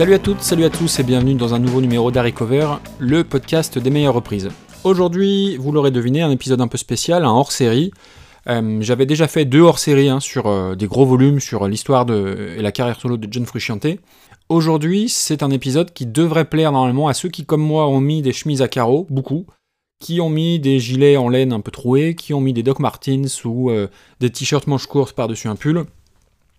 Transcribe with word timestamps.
Salut 0.00 0.14
à 0.14 0.18
toutes, 0.18 0.40
salut 0.40 0.64
à 0.64 0.70
tous 0.70 0.98
et 0.98 1.02
bienvenue 1.02 1.34
dans 1.34 1.52
un 1.52 1.58
nouveau 1.58 1.82
numéro 1.82 2.10
d'Harry 2.10 2.32
Cover, 2.32 2.76
le 2.98 3.22
podcast 3.22 3.78
des 3.78 3.90
meilleures 3.90 4.14
reprises. 4.14 4.48
Aujourd'hui, 4.82 5.58
vous 5.58 5.72
l'aurez 5.72 5.90
deviné, 5.90 6.22
un 6.22 6.30
épisode 6.30 6.62
un 6.62 6.68
peu 6.68 6.78
spécial, 6.78 7.22
un 7.22 7.28
hors-série. 7.28 7.90
Euh, 8.46 8.78
j'avais 8.80 9.04
déjà 9.04 9.28
fait 9.28 9.44
deux 9.44 9.60
hors-séries 9.60 10.08
hein, 10.08 10.18
sur 10.18 10.46
euh, 10.46 10.74
des 10.74 10.86
gros 10.86 11.04
volumes 11.04 11.38
sur 11.38 11.68
l'histoire 11.68 12.06
et 12.10 12.62
la 12.62 12.72
carrière 12.72 12.98
solo 12.98 13.18
de 13.18 13.28
John 13.30 13.44
Frusciante. 13.44 13.88
Aujourd'hui, 14.48 15.10
c'est 15.10 15.42
un 15.42 15.50
épisode 15.50 15.92
qui 15.92 16.06
devrait 16.06 16.46
plaire 16.46 16.72
normalement 16.72 17.08
à 17.08 17.12
ceux 17.12 17.28
qui, 17.28 17.44
comme 17.44 17.60
moi, 17.60 17.86
ont 17.86 18.00
mis 18.00 18.22
des 18.22 18.32
chemises 18.32 18.62
à 18.62 18.68
carreaux, 18.68 19.06
beaucoup, 19.10 19.44
qui 20.02 20.22
ont 20.22 20.30
mis 20.30 20.58
des 20.58 20.80
gilets 20.80 21.18
en 21.18 21.28
laine 21.28 21.52
un 21.52 21.60
peu 21.60 21.70
troués, 21.70 22.14
qui 22.14 22.32
ont 22.32 22.40
mis 22.40 22.54
des 22.54 22.62
Doc 22.62 22.78
Martens 22.78 23.44
ou 23.44 23.68
euh, 23.68 23.88
des 24.18 24.30
t-shirts 24.30 24.66
manches 24.66 24.86
courtes 24.86 25.14
par-dessus 25.14 25.48
un 25.48 25.56
pull. 25.56 25.84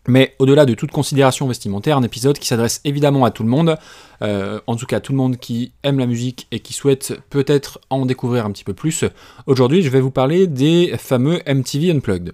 Mais 0.08 0.36
au-delà 0.40 0.66
de 0.66 0.74
toute 0.74 0.92
considération 0.92 1.48
vestimentaire, 1.48 1.98
un 1.98 2.04
épisode 2.04 2.40
qui 2.40 2.48
s'adresse 2.48 2.82
évidemment 2.86 3.24
à 3.24 3.32
tout 3.32 3.44
le 3.44 3.50
monde, 3.50 3.78
euh, 4.24 4.60
en 4.66 4.76
tout 4.76 4.88
cas 4.88 5.00
tout 5.00 5.12
le 5.12 5.18
monde 5.18 5.38
qui 5.38 5.74
aime 5.84 6.00
la 6.00 6.08
musique 6.08 6.48
et 6.52 6.60
qui 6.60 6.74
souhaite 6.74 7.14
peut-être 7.30 7.80
en 7.90 8.06
découvrir 8.06 8.46
un 8.46 8.52
petit 8.52 8.64
peu 8.64 8.74
plus. 8.74 9.06
Aujourd'hui, 9.46 9.84
je 9.84 9.90
vais 9.90 10.02
vous 10.02 10.12
parler 10.12 10.48
des 10.48 10.96
fameux 10.98 11.42
MTV 11.46 11.92
Unplugged. 11.92 12.32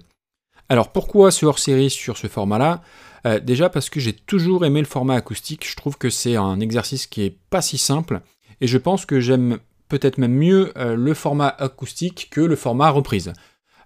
Alors 0.70 0.92
pourquoi 0.92 1.30
ce 1.30 1.46
hors-série 1.46 1.90
sur 1.90 2.16
ce 2.16 2.26
format-là? 2.26 2.82
Euh, 3.26 3.40
Déjà 3.40 3.68
parce 3.68 3.90
que 3.90 4.00
j'ai 4.00 4.12
toujours 4.12 4.64
aimé 4.64 4.80
le 4.80 4.86
format 4.86 5.16
acoustique, 5.16 5.68
je 5.68 5.76
trouve 5.76 5.98
que 5.98 6.10
c'est 6.10 6.36
un 6.36 6.60
exercice 6.60 7.06
qui 7.06 7.22
est 7.22 7.36
pas 7.50 7.62
si 7.62 7.76
simple, 7.76 8.20
et 8.60 8.66
je 8.66 8.78
pense 8.78 9.04
que 9.04 9.20
j'aime 9.20 9.58
peut-être 9.88 10.18
même 10.18 10.34
mieux 10.34 10.72
euh, 10.76 10.94
le 10.94 11.14
format 11.14 11.48
acoustique 11.48 12.28
que 12.30 12.40
le 12.40 12.56
format 12.56 12.90
reprise. 12.90 13.32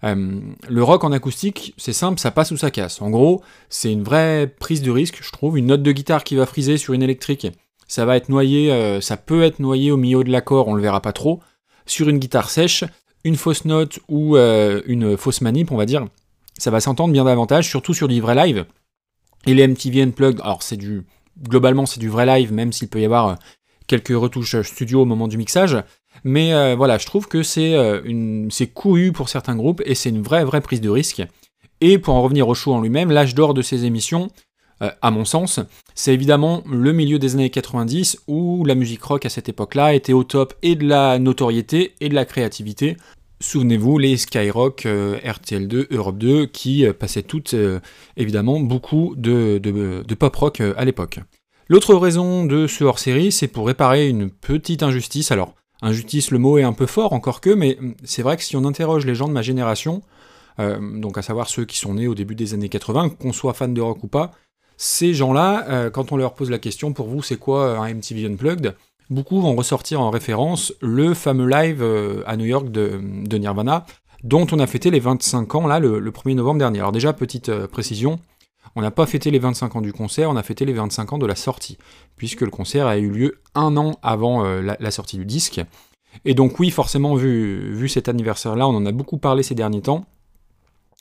Euh, 0.05 0.41
le 0.69 0.83
rock 0.83 1.05
en 1.05 1.13
acoustique, 1.13 1.75
c'est 1.77 1.93
simple, 1.93 2.19
ça 2.19 2.31
passe 2.31 2.51
ou 2.51 2.57
ça 2.57 2.71
casse. 2.71 3.01
En 3.01 3.11
gros, 3.11 3.43
c'est 3.69 3.93
une 3.93 4.03
vraie 4.03 4.47
prise 4.47 4.83
de 4.83 4.91
risque, 4.91 5.21
je 5.23 5.31
trouve. 5.31 5.59
Une 5.59 5.67
note 5.67 5.83
de 5.83 5.93
guitare 5.93 6.25
qui 6.25 6.35
va 6.35 6.47
friser 6.47 6.77
sur 6.77 6.95
une 6.95 7.03
électrique, 7.03 7.47
ça 7.87 8.05
va 8.05 8.17
être 8.17 8.29
noyé, 8.29 8.73
euh, 8.73 9.01
ça 9.01 9.17
peut 9.17 9.43
être 9.43 9.59
noyé 9.59 9.91
au 9.91 9.97
milieu 9.97 10.25
de 10.25 10.31
l'accord, 10.31 10.69
on 10.69 10.75
le 10.75 10.83
verra 10.83 11.01
pas 11.01 11.13
trop. 11.13 11.41
Sur 11.87 12.09
une 12.09 12.19
guitare 12.19 12.51
sèche, 12.51 12.85
une 13.25 13.37
fausse 13.37 13.65
note 13.65 14.01
ou 14.09 14.37
euh, 14.37 14.83
une 14.87 15.17
fausse 15.17 15.41
manip, 15.41 15.71
on 15.71 15.77
va 15.77 15.87
dire, 15.87 16.07
ça 16.59 16.71
va 16.71 16.81
s'entendre 16.81 17.13
bien 17.13 17.25
davantage, 17.25 17.69
surtout 17.69 17.95
sur 17.95 18.09
du 18.09 18.21
vrai 18.21 18.35
live. 18.35 18.67
Et 19.47 19.55
les 19.55 19.67
MTV 19.67 20.03
Unplugged, 20.03 20.41
alors 20.41 20.63
c'est 20.63 20.77
du 20.77 21.05
globalement 21.49 21.87
c'est 21.87 22.01
du 22.01 22.09
vrai 22.09 22.27
live, 22.27 22.53
même 22.53 22.73
s'il 22.73 22.89
peut 22.89 23.01
y 23.01 23.05
avoir 23.05 23.39
quelques 23.87 24.09
retouches 24.09 24.63
studio 24.63 25.03
au 25.03 25.05
moment 25.05 25.29
du 25.29 25.37
mixage. 25.37 25.77
Mais 26.25 26.55
euh, 26.55 26.75
voilà, 26.77 26.99
je 26.99 27.07
trouve 27.07 27.29
que 27.29 27.43
c'est 27.43 27.75
euh, 27.75 28.49
couru 28.75 29.13
pour 29.13 29.29
certains 29.29 29.57
groupes 29.57 29.83
et 29.85 29.95
c'est 29.95 30.11
une 30.11 30.23
vraie, 30.23 30.45
vraie 30.45 30.61
prise 30.61 30.81
de 30.81 30.91
risque. 30.91 31.23
Et 31.81 31.99
pour 31.99 32.15
en 32.15 32.23
revenir 32.23 32.49
au 32.49 32.55
show 32.55 32.73
en 32.73 32.81
lui-même, 32.81 33.11
l'âge 33.11 33.35
d'or 33.35 33.55
de 33.55 33.63
ces 33.63 33.85
émissions, 33.85 34.29
euh, 34.83 34.91
à 35.03 35.11
mon 35.11 35.25
sens, 35.25 35.59
c'est 35.95 36.15
évidemment 36.15 36.63
le 36.71 36.93
milieu 36.93 37.19
des 37.19 37.35
années 37.35 37.51
90 37.51 38.21
où 38.29 38.65
la 38.65 38.75
musique 38.75 39.03
rock 39.03 39.27
à 39.27 39.29
cette 39.29 39.49
époque-là 39.49 39.95
était 39.95 40.13
au 40.13 40.23
top 40.23 40.55
et 40.63 40.77
de 40.77 40.87
la 40.87 41.19
notoriété 41.19 41.95
et 42.01 42.09
de 42.09 42.15
la 42.15 42.25
créativité. 42.25 42.97
Souvenez-vous, 43.41 43.99
les 43.99 44.17
Skyrock, 44.17 44.85
RTL2, 44.85 45.89
Europe 45.91 46.17
2, 46.17 46.47
qui 46.47 46.87
passaient 46.97 47.25
toutes, 47.25 47.57
évidemment, 48.17 48.61
beaucoup 48.61 49.15
de, 49.17 49.59
de 49.59 50.15
pop 50.15 50.37
rock 50.37 50.61
à 50.61 50.85
l'époque. 50.85 51.19
L'autre 51.69 51.95
raison 51.95 52.45
de 52.45 52.67
ce 52.67 52.85
hors-série, 52.85 53.33
c'est 53.33 53.49
pour 53.49 53.67
réparer 53.67 54.09
une 54.09 54.31
petite 54.31 54.83
injustice. 54.83 55.33
Alors, 55.33 55.55
Injustice, 55.83 56.31
le 56.31 56.39
mot 56.39 56.59
est 56.59 56.63
un 56.63 56.73
peu 56.73 56.87
fort, 56.87 57.13
encore 57.13 57.41
que, 57.41 57.51
mais 57.51 57.77
c'est 58.05 58.23
vrai 58.23 58.37
que 58.37 58.45
si 58.45 58.57
on 58.57 58.65
interroge 58.65 59.05
les 59.05 59.17
gens 59.17 59.27
de 59.27 59.33
ma 59.33 59.43
génération, 59.43 60.03
euh, 60.61 60.79
donc 60.99 61.19
à 61.19 61.23
savoir 61.23 61.49
ceux 61.49 61.65
qui 61.65 61.77
sont 61.77 61.95
nés 61.95 62.07
au 62.07 62.15
début 62.15 62.37
des 62.37 62.55
années 62.55 62.69
80, 62.69 63.11
qu'on 63.11 63.33
soit 63.33 63.53
fan 63.53 63.75
de 63.75 63.81
rock 63.81 64.03
ou 64.05 64.07
pas, 64.07 64.31
ces 64.77 65.13
gens-là, 65.13 65.67
euh, 65.69 65.91
quand 65.91 66.13
on 66.13 66.17
leur 66.17 66.35
pose 66.35 66.51
la 66.51 66.59
question, 66.59 66.93
pour 66.93 67.09
vous, 67.09 67.23
c'est 67.23 67.37
quoi 67.37 67.79
un 67.79 67.95
MTV 67.95 68.27
Unplugged? 68.27 68.77
Beaucoup 69.11 69.41
vont 69.41 69.57
ressortir 69.57 70.01
en 70.01 70.11
référence 70.11 70.73
le 70.81 71.15
fameux 71.15 71.49
live 71.49 71.83
euh, 71.83 72.23
à 72.27 72.37
New 72.37 72.47
York 72.47 72.71
de, 72.71 73.37
Nirvana, 73.37 73.85
dont 74.23 74.47
on 74.53 74.61
a 74.61 74.67
fêté 74.69 74.91
les 74.91 75.01
25 75.01 75.55
ans 75.57 75.67
là 75.67 75.81
le, 75.81 75.99
le 75.99 76.11
1er 76.13 76.37
novembre 76.37 76.61
dernier. 76.61 76.79
Alors 76.79 76.93
déjà, 76.93 77.13
petite 77.13 77.53
précision, 77.67 78.21
on 78.75 78.83
n'a 78.83 78.91
pas 78.91 79.07
fêté 79.07 79.31
les 79.31 79.39
25 79.39 79.77
ans 79.77 79.81
du 79.81 79.93
concert, 79.93 80.31
on 80.31 80.37
a 80.37 80.43
fêté 80.43 80.65
les 80.65 80.73
25 80.73 81.13
ans 81.15 81.19
de 81.19 81.27
la 81.27 81.35
sortie, 81.35 81.79
puisque 82.17 82.41
le 82.41 82.51
concert 82.51 82.87
a 82.87 82.97
eu 82.99 83.11
lieu 83.11 83.41
un 83.55 83.77
an 83.77 83.99
avant 84.03 84.45
euh, 84.45 84.63
la, 84.79 84.91
sortie 84.91 85.19
du 85.19 85.25
disque. 85.25 85.61
Et 86.25 86.35
donc 86.35 86.59
oui, 86.59 86.71
forcément, 86.71 87.15
vu, 87.15 87.75
vu 87.75 87.89
cet 87.89 88.09
anniversaire-là, 88.09 88.67
on 88.67 88.75
en 88.75 88.87
a 88.87 88.93
beaucoup 88.93 89.19
parlé 89.19 89.43
ces 89.43 89.55
derniers 89.55 89.83
temps. 89.83 90.05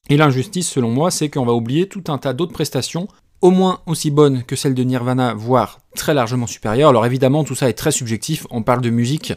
Et 0.09 0.17
l'injustice, 0.17 0.69
selon 0.69 0.89
moi, 0.89 1.11
c'est 1.11 1.29
qu'on 1.29 1.45
va 1.45 1.53
oublier 1.53 1.87
tout 1.87 2.03
un 2.07 2.17
tas 2.17 2.33
d'autres 2.33 2.53
prestations, 2.53 3.07
au 3.41 3.49
moins 3.49 3.79
aussi 3.87 4.11
bonnes 4.11 4.43
que 4.43 4.55
celles 4.55 4.75
de 4.75 4.83
Nirvana, 4.83 5.33
voire 5.33 5.79
très 5.95 6.13
largement 6.13 6.47
supérieures. 6.47 6.89
Alors 6.89 7.05
évidemment, 7.05 7.43
tout 7.43 7.55
ça 7.55 7.69
est 7.69 7.73
très 7.73 7.91
subjectif, 7.91 8.45
on 8.51 8.61
parle 8.61 8.81
de 8.81 8.89
musique, 8.89 9.33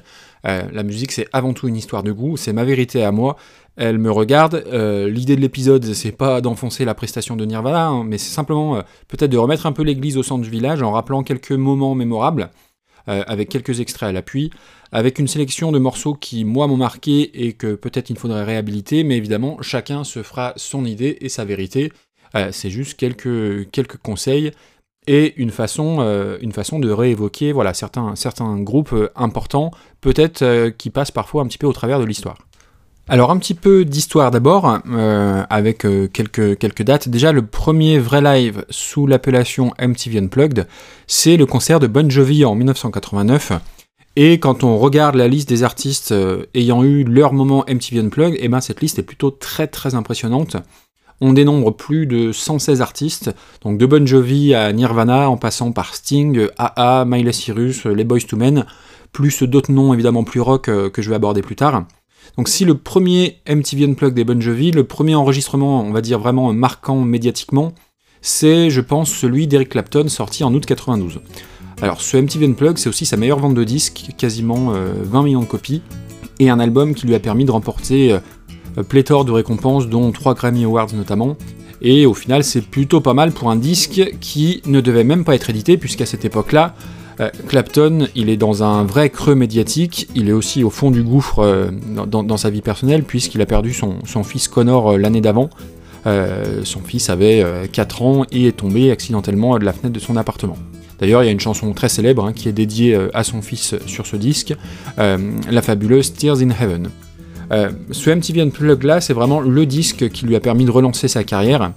euh, 0.47 0.63
la 0.73 0.83
musique 0.83 1.11
c'est 1.11 1.27
avant 1.33 1.55
tout 1.55 1.69
une 1.69 1.77
histoire 1.77 2.03
de 2.03 2.13
goût, 2.13 2.37
c'est 2.37 2.53
ma 2.53 2.65
vérité 2.65 3.03
à 3.03 3.13
moi, 3.13 3.37
elle 3.77 3.99
me 3.99 4.11
regarde. 4.11 4.63
Euh, 4.67 5.09
l'idée 5.09 5.37
de 5.37 5.41
l'épisode, 5.41 5.85
c'est 5.95 6.13
pas 6.13 6.41
d'enfoncer 6.41 6.85
la 6.85 6.95
prestation 6.95 7.35
de 7.35 7.45
Nirvana, 7.45 7.87
hein, 7.87 8.05
mais 8.05 8.19
c'est 8.19 8.33
simplement 8.33 8.77
euh, 8.77 8.83
peut-être 9.09 9.31
de 9.31 9.39
remettre 9.39 9.67
un 9.67 9.73
peu 9.73 9.83
l'église 9.83 10.17
au 10.17 10.23
centre 10.23 10.43
du 10.43 10.51
village 10.51 10.83
en 10.83 10.93
rappelant 10.93 11.23
quelques 11.23 11.53
moments 11.53 11.95
mémorables, 11.95 12.51
avec 13.07 13.51
quelques 13.51 13.81
extraits 13.81 14.09
à 14.09 14.13
l'appui, 14.13 14.49
avec 14.91 15.19
une 15.19 15.29
sélection 15.29 15.73
de 15.73 15.79
morceaux 15.79 16.15
qui, 16.15 16.47
moi, 16.47 16.67
m'ont 16.69 16.79
marqué 16.79 17.47
et 17.47 17.53
que 17.53 17.75
peut-être 17.75 18.09
il 18.09 18.17
faudrait 18.17 18.45
réhabiliter, 18.45 19.05
mais 19.05 19.19
évidemment, 19.19 19.61
chacun 19.61 20.05
se 20.05 20.23
fera 20.23 20.55
son 20.57 20.87
idée 20.87 21.19
et 21.21 21.29
sa 21.29 21.45
vérité. 21.45 21.93
C'est 22.51 22.71
juste 22.71 22.99
quelques, 22.99 23.71
quelques 23.71 23.97
conseils 23.99 24.53
et 25.07 25.35
une 25.37 25.51
façon, 25.51 26.01
une 26.41 26.53
façon 26.53 26.79
de 26.79 26.91
réévoquer 26.91 27.53
voilà, 27.53 27.75
certains, 27.75 28.17
certains 28.17 28.59
groupes 28.61 28.95
importants, 29.15 29.71
peut-être 30.01 30.71
qui 30.71 30.91
passent 30.91 31.11
parfois 31.11 31.43
un 31.43 31.47
petit 31.47 31.59
peu 31.59 31.67
au 31.67 31.73
travers 31.73 32.01
de 32.01 32.05
l'histoire. 32.05 32.39
Alors 33.07 33.31
un 33.31 33.37
petit 33.37 33.55
peu 33.55 33.85
d'histoire 33.85 34.31
d'abord, 34.31 34.81
euh, 34.91 35.43
avec 35.51 35.85
euh, 35.85 36.09
quelques, 36.09 36.57
quelques 36.57 36.83
dates. 36.83 37.09
Déjà 37.11 37.33
le 37.33 37.45
premier 37.45 37.99
vrai 37.99 38.23
live 38.23 38.65
sous 38.71 39.07
l'appellation 39.07 39.73
MTV 39.79 40.21
Unplugged, 40.21 40.67
c'est 41.07 41.37
le 41.37 41.45
concert 41.45 41.81
de 41.81 41.87
Bon 41.87 42.11
Jovi 42.11 42.47
en 42.47 42.55
1989. 42.55 43.53
Et 44.17 44.39
quand 44.39 44.65
on 44.65 44.79
regarde 44.79 45.17
la 45.17 45.29
liste 45.29 45.51
des 45.51 45.65
artistes 45.65 46.13
euh, 46.13 46.47
ayant 46.55 46.83
eu 46.83 47.05
leur 47.05 47.35
moment 47.35 47.67
MTV 47.69 48.01
Unplugged, 48.01 48.39
eh 48.41 48.49
ben 48.49 48.63
cette 48.63 48.81
liste 48.81 48.99
est 48.99 49.03
plutôt 49.03 49.31
très 49.31 49.67
très 49.67 49.95
impressionnante. 49.95 50.57
On 51.21 51.33
dénombre 51.33 51.75
plus 51.75 52.07
de 52.07 52.33
116 52.33 52.81
artistes, 52.81 53.31
donc 53.63 53.79
de 53.79 53.87
Bon 53.87 54.07
Jovi 54.07 54.55
à 54.55 54.73
Nirvana, 54.73 55.31
en 55.31 55.37
passant 55.37 55.73
par 55.73 55.95
Sting, 55.95 56.49
AA, 56.59 57.05
Miley 57.05 57.33
Cyrus, 57.33 57.87
les 57.87 58.05
Boys 58.05 58.21
to 58.29 58.37
Men, 58.37 58.67
plus 59.13 59.43
d'autres 59.45 59.73
noms 59.73 59.95
évidemment 59.95 60.25
plus 60.25 60.41
rock 60.41 60.65
que 60.65 61.03
je 61.03 61.09
vais 61.09 61.17
aborder 61.17 61.43
plus 61.43 61.57
tard. 61.57 61.85
Donc 62.37 62.49
si 62.49 62.65
le 62.65 62.75
premier 62.75 63.41
MTV 63.49 63.85
Unplugged 63.85 64.15
des 64.15 64.25
Bon 64.25 64.41
Jovi, 64.41 64.73
le 64.73 64.85
premier 64.85 65.15
enregistrement, 65.15 65.83
on 65.83 65.93
va 65.93 66.01
dire 66.01 66.19
vraiment 66.19 66.53
marquant 66.53 67.01
médiatiquement, 67.01 67.73
c'est, 68.23 68.71
je 68.71 68.81
pense, 68.81 69.13
celui 69.13 69.47
d'Eric 69.47 69.69
Clapton 69.69 70.09
sorti 70.09 70.45
en 70.45 70.55
août 70.55 70.65
92. 70.67 71.21
Alors 71.83 72.01
ce 72.01 72.17
MTV 72.17 72.47
Unplugged, 72.47 72.79
c'est 72.79 72.89
aussi 72.89 73.07
sa 73.07 73.17
meilleure 73.17 73.39
vente 73.39 73.55
de 73.55 73.65
disques, 73.65 74.11
quasiment 74.17 74.71
20 74.71 74.75
euh, 74.75 75.23
millions 75.23 75.43
de 75.43 75.47
copies, 75.47 75.83
et 76.41 76.51
un 76.51 76.59
album 76.59 76.95
qui 76.95 77.07
lui 77.07 77.15
a 77.15 77.21
permis 77.21 77.45
de 77.45 77.51
remporter 77.51 78.13
euh, 78.13 78.19
pléthore 78.83 79.25
de 79.25 79.33
récompenses, 79.33 79.89
dont 79.89 80.11
3 80.11 80.35
Grammy 80.35 80.65
Awards 80.65 80.95
notamment, 80.95 81.37
et 81.81 82.07
au 82.07 82.15
final 82.15 82.45
c'est 82.45 82.63
plutôt 82.63 83.01
pas 83.01 83.15
mal 83.15 83.33
pour 83.33 83.51
un 83.51 83.57
disque 83.57 84.17
qui 84.21 84.63
ne 84.67 84.81
devait 84.81 85.05
même 85.05 85.25
pas 85.25 85.35
être 85.35 85.51
édité, 85.51 85.77
puisqu'à 85.77 86.07
cette 86.07 86.25
époque-là, 86.25 86.75
euh, 87.21 87.31
Clapton, 87.47 88.09
il 88.15 88.29
est 88.29 88.37
dans 88.37 88.63
un 88.63 88.85
vrai 88.85 89.11
creux 89.11 89.35
médiatique, 89.35 90.09
il 90.15 90.29
est 90.29 90.33
aussi 90.33 90.65
au 90.65 90.71
fond 90.71 90.91
du 90.91 91.03
gouffre 91.03 91.41
euh, 91.41 91.71
dans, 92.07 92.37
sa 92.37 92.51
vie 92.51 92.63
personnelle, 92.63 93.05
puisqu'il 93.05 93.41
a 93.41 93.47
perdu 93.47 93.73
son, 93.73 94.25
fils 94.25 94.49
Connor 94.49 94.93
euh, 94.93 94.99
l'année 94.99 95.21
d'avant. 95.21 95.51
son 96.65 96.81
fils 96.81 97.09
avait 97.09 97.45
4 97.73 98.03
ans 98.03 98.25
et 98.31 98.49
est 98.49 98.57
tombé 98.57 98.91
accidentellement 98.91 99.59
de 99.59 99.65
la 99.65 99.73
fenêtre 99.73 99.95
de 99.95 100.01
son 100.01 100.17
appartement. 100.17 100.57
D'ailleurs, 101.01 101.23
il 101.23 101.27
y 101.27 101.29
a 101.29 101.33
une 101.33 101.41
chanson 101.41 101.73
très 101.73 101.89
célèbre 101.89 102.25
hein, 102.25 102.33
qui 102.33 102.49
est 102.49 102.53
dédiée 102.53 102.99
à 103.15 103.25
son 103.25 103.43
fils 103.43 103.75
sur 103.87 104.07
ce 104.07 104.17
disque, 104.17 104.55
la 104.99 105.63
fabuleuse 105.63 106.13
Tears 106.13 106.41
in 106.43 106.51
Heaven. 106.51 106.91
Ce 107.51 108.11
MTV 108.11 108.43
Unplugged 108.43 108.85
là, 108.85 109.01
c'est 109.01 109.13
vraiment 109.13 109.41
le 109.41 109.67
disque 109.67 110.09
qui 110.11 110.27
lui 110.27 110.37
a 110.37 110.41
permis 110.41 110.65
de 110.65 110.71
relancer 110.71 111.09
sa 111.09 111.25
carrière, 111.25 111.73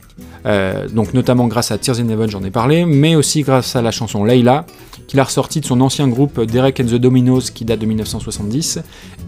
donc 0.93 1.13
notamment 1.13 1.47
grâce 1.47 1.71
à 1.71 1.77
Tears 1.77 1.99
in 1.99 2.09
Heaven, 2.09 2.29
j'en 2.29 2.43
ai 2.43 2.51
parlé, 2.51 2.85
mais 2.85 3.15
aussi 3.15 3.41
grâce 3.41 3.75
à 3.75 3.81
la 3.81 3.91
chanson 3.91 4.23
Layla, 4.23 4.65
qu'il 5.07 5.19
a 5.19 5.23
ressorti 5.23 5.61
de 5.61 5.65
son 5.65 5.81
ancien 5.81 6.07
groupe 6.07 6.39
Derek 6.41 6.79
and 6.79 6.85
the 6.85 6.95
Dominos 6.95 7.49
qui 7.51 7.65
date 7.65 7.79
de 7.79 7.85
1970 7.85 8.79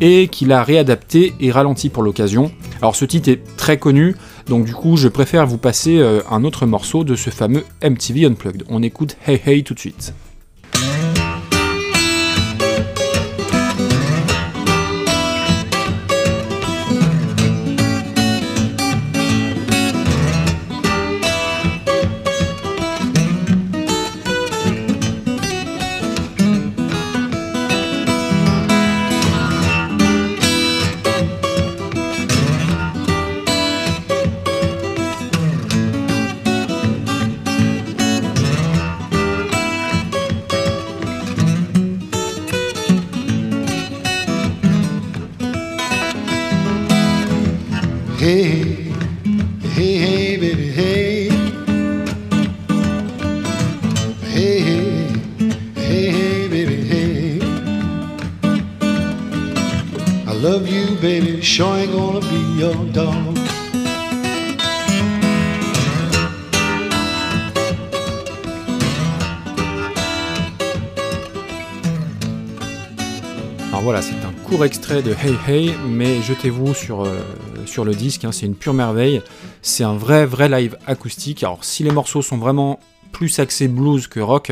et 0.01 0.27
qu'il 0.27 0.51
a 0.51 0.63
réadapté 0.63 1.33
et 1.39 1.51
ralenti 1.51 1.89
pour 1.89 2.03
l'occasion. 2.03 2.51
Alors 2.81 2.95
ce 2.95 3.05
titre 3.05 3.29
est 3.29 3.41
très 3.55 3.77
connu, 3.77 4.15
donc 4.47 4.65
du 4.65 4.73
coup 4.73 4.97
je 4.97 5.07
préfère 5.07 5.47
vous 5.47 5.57
passer 5.57 5.97
euh, 5.97 6.21
un 6.29 6.43
autre 6.43 6.65
morceau 6.65 7.03
de 7.03 7.15
ce 7.15 7.29
fameux 7.29 7.63
MTV 7.81 8.25
Unplugged. 8.25 8.63
On 8.69 8.83
écoute 8.83 9.17
Hey 9.25 9.41
Hey 9.45 9.63
tout 9.63 9.73
de 9.73 9.79
suite. 9.79 10.13
Baby, 60.41 61.41
sure 61.41 61.75
ain't 61.75 61.91
gonna 61.91 62.19
be 62.21 62.59
your 62.59 62.73
dog. 62.93 63.37
Alors 73.69 73.81
voilà, 73.81 74.01
c'est 74.01 74.13
un 74.13 74.31
court 74.45 74.65
extrait 74.65 75.01
de 75.01 75.11
Hey 75.11 75.35
Hey, 75.47 75.73
mais 75.87 76.21
jetez-vous 76.21 76.73
sur, 76.73 77.05
euh, 77.05 77.19
le 77.85 77.93
disque, 77.93 78.25
hein, 78.25 78.31
c'est 78.31 78.45
une 78.45 78.55
pure 78.55 78.73
merveille. 78.73 79.21
C'est 79.61 79.83
un 79.83 79.95
vrai, 79.95 80.25
vrai 80.25 80.49
live 80.49 80.77
acoustique. 80.85 81.43
Alors 81.43 81.63
si 81.63 81.83
les 81.83 81.91
morceaux 81.91 82.21
sont 82.21 82.37
vraiment 82.37 82.79
plus 83.11 83.39
axés 83.39 83.67
blues 83.67 84.07
que 84.07 84.19
rock, 84.19 84.51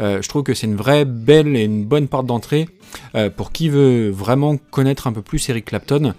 euh, 0.00 0.20
je 0.22 0.28
trouve 0.28 0.42
que 0.42 0.54
c'est 0.54 0.66
une 0.66 0.76
vraie 0.76 1.04
belle 1.04 1.56
et 1.56 1.64
une 1.64 1.84
bonne 1.84 2.08
porte 2.08 2.26
d'entrée 2.26 2.68
euh, 3.14 3.30
pour 3.30 3.52
qui 3.52 3.68
veut 3.68 4.10
vraiment 4.10 4.56
connaître 4.70 5.06
un 5.06 5.12
peu 5.12 5.22
plus 5.22 5.48
Eric 5.48 5.66
Clapton. 5.66 6.14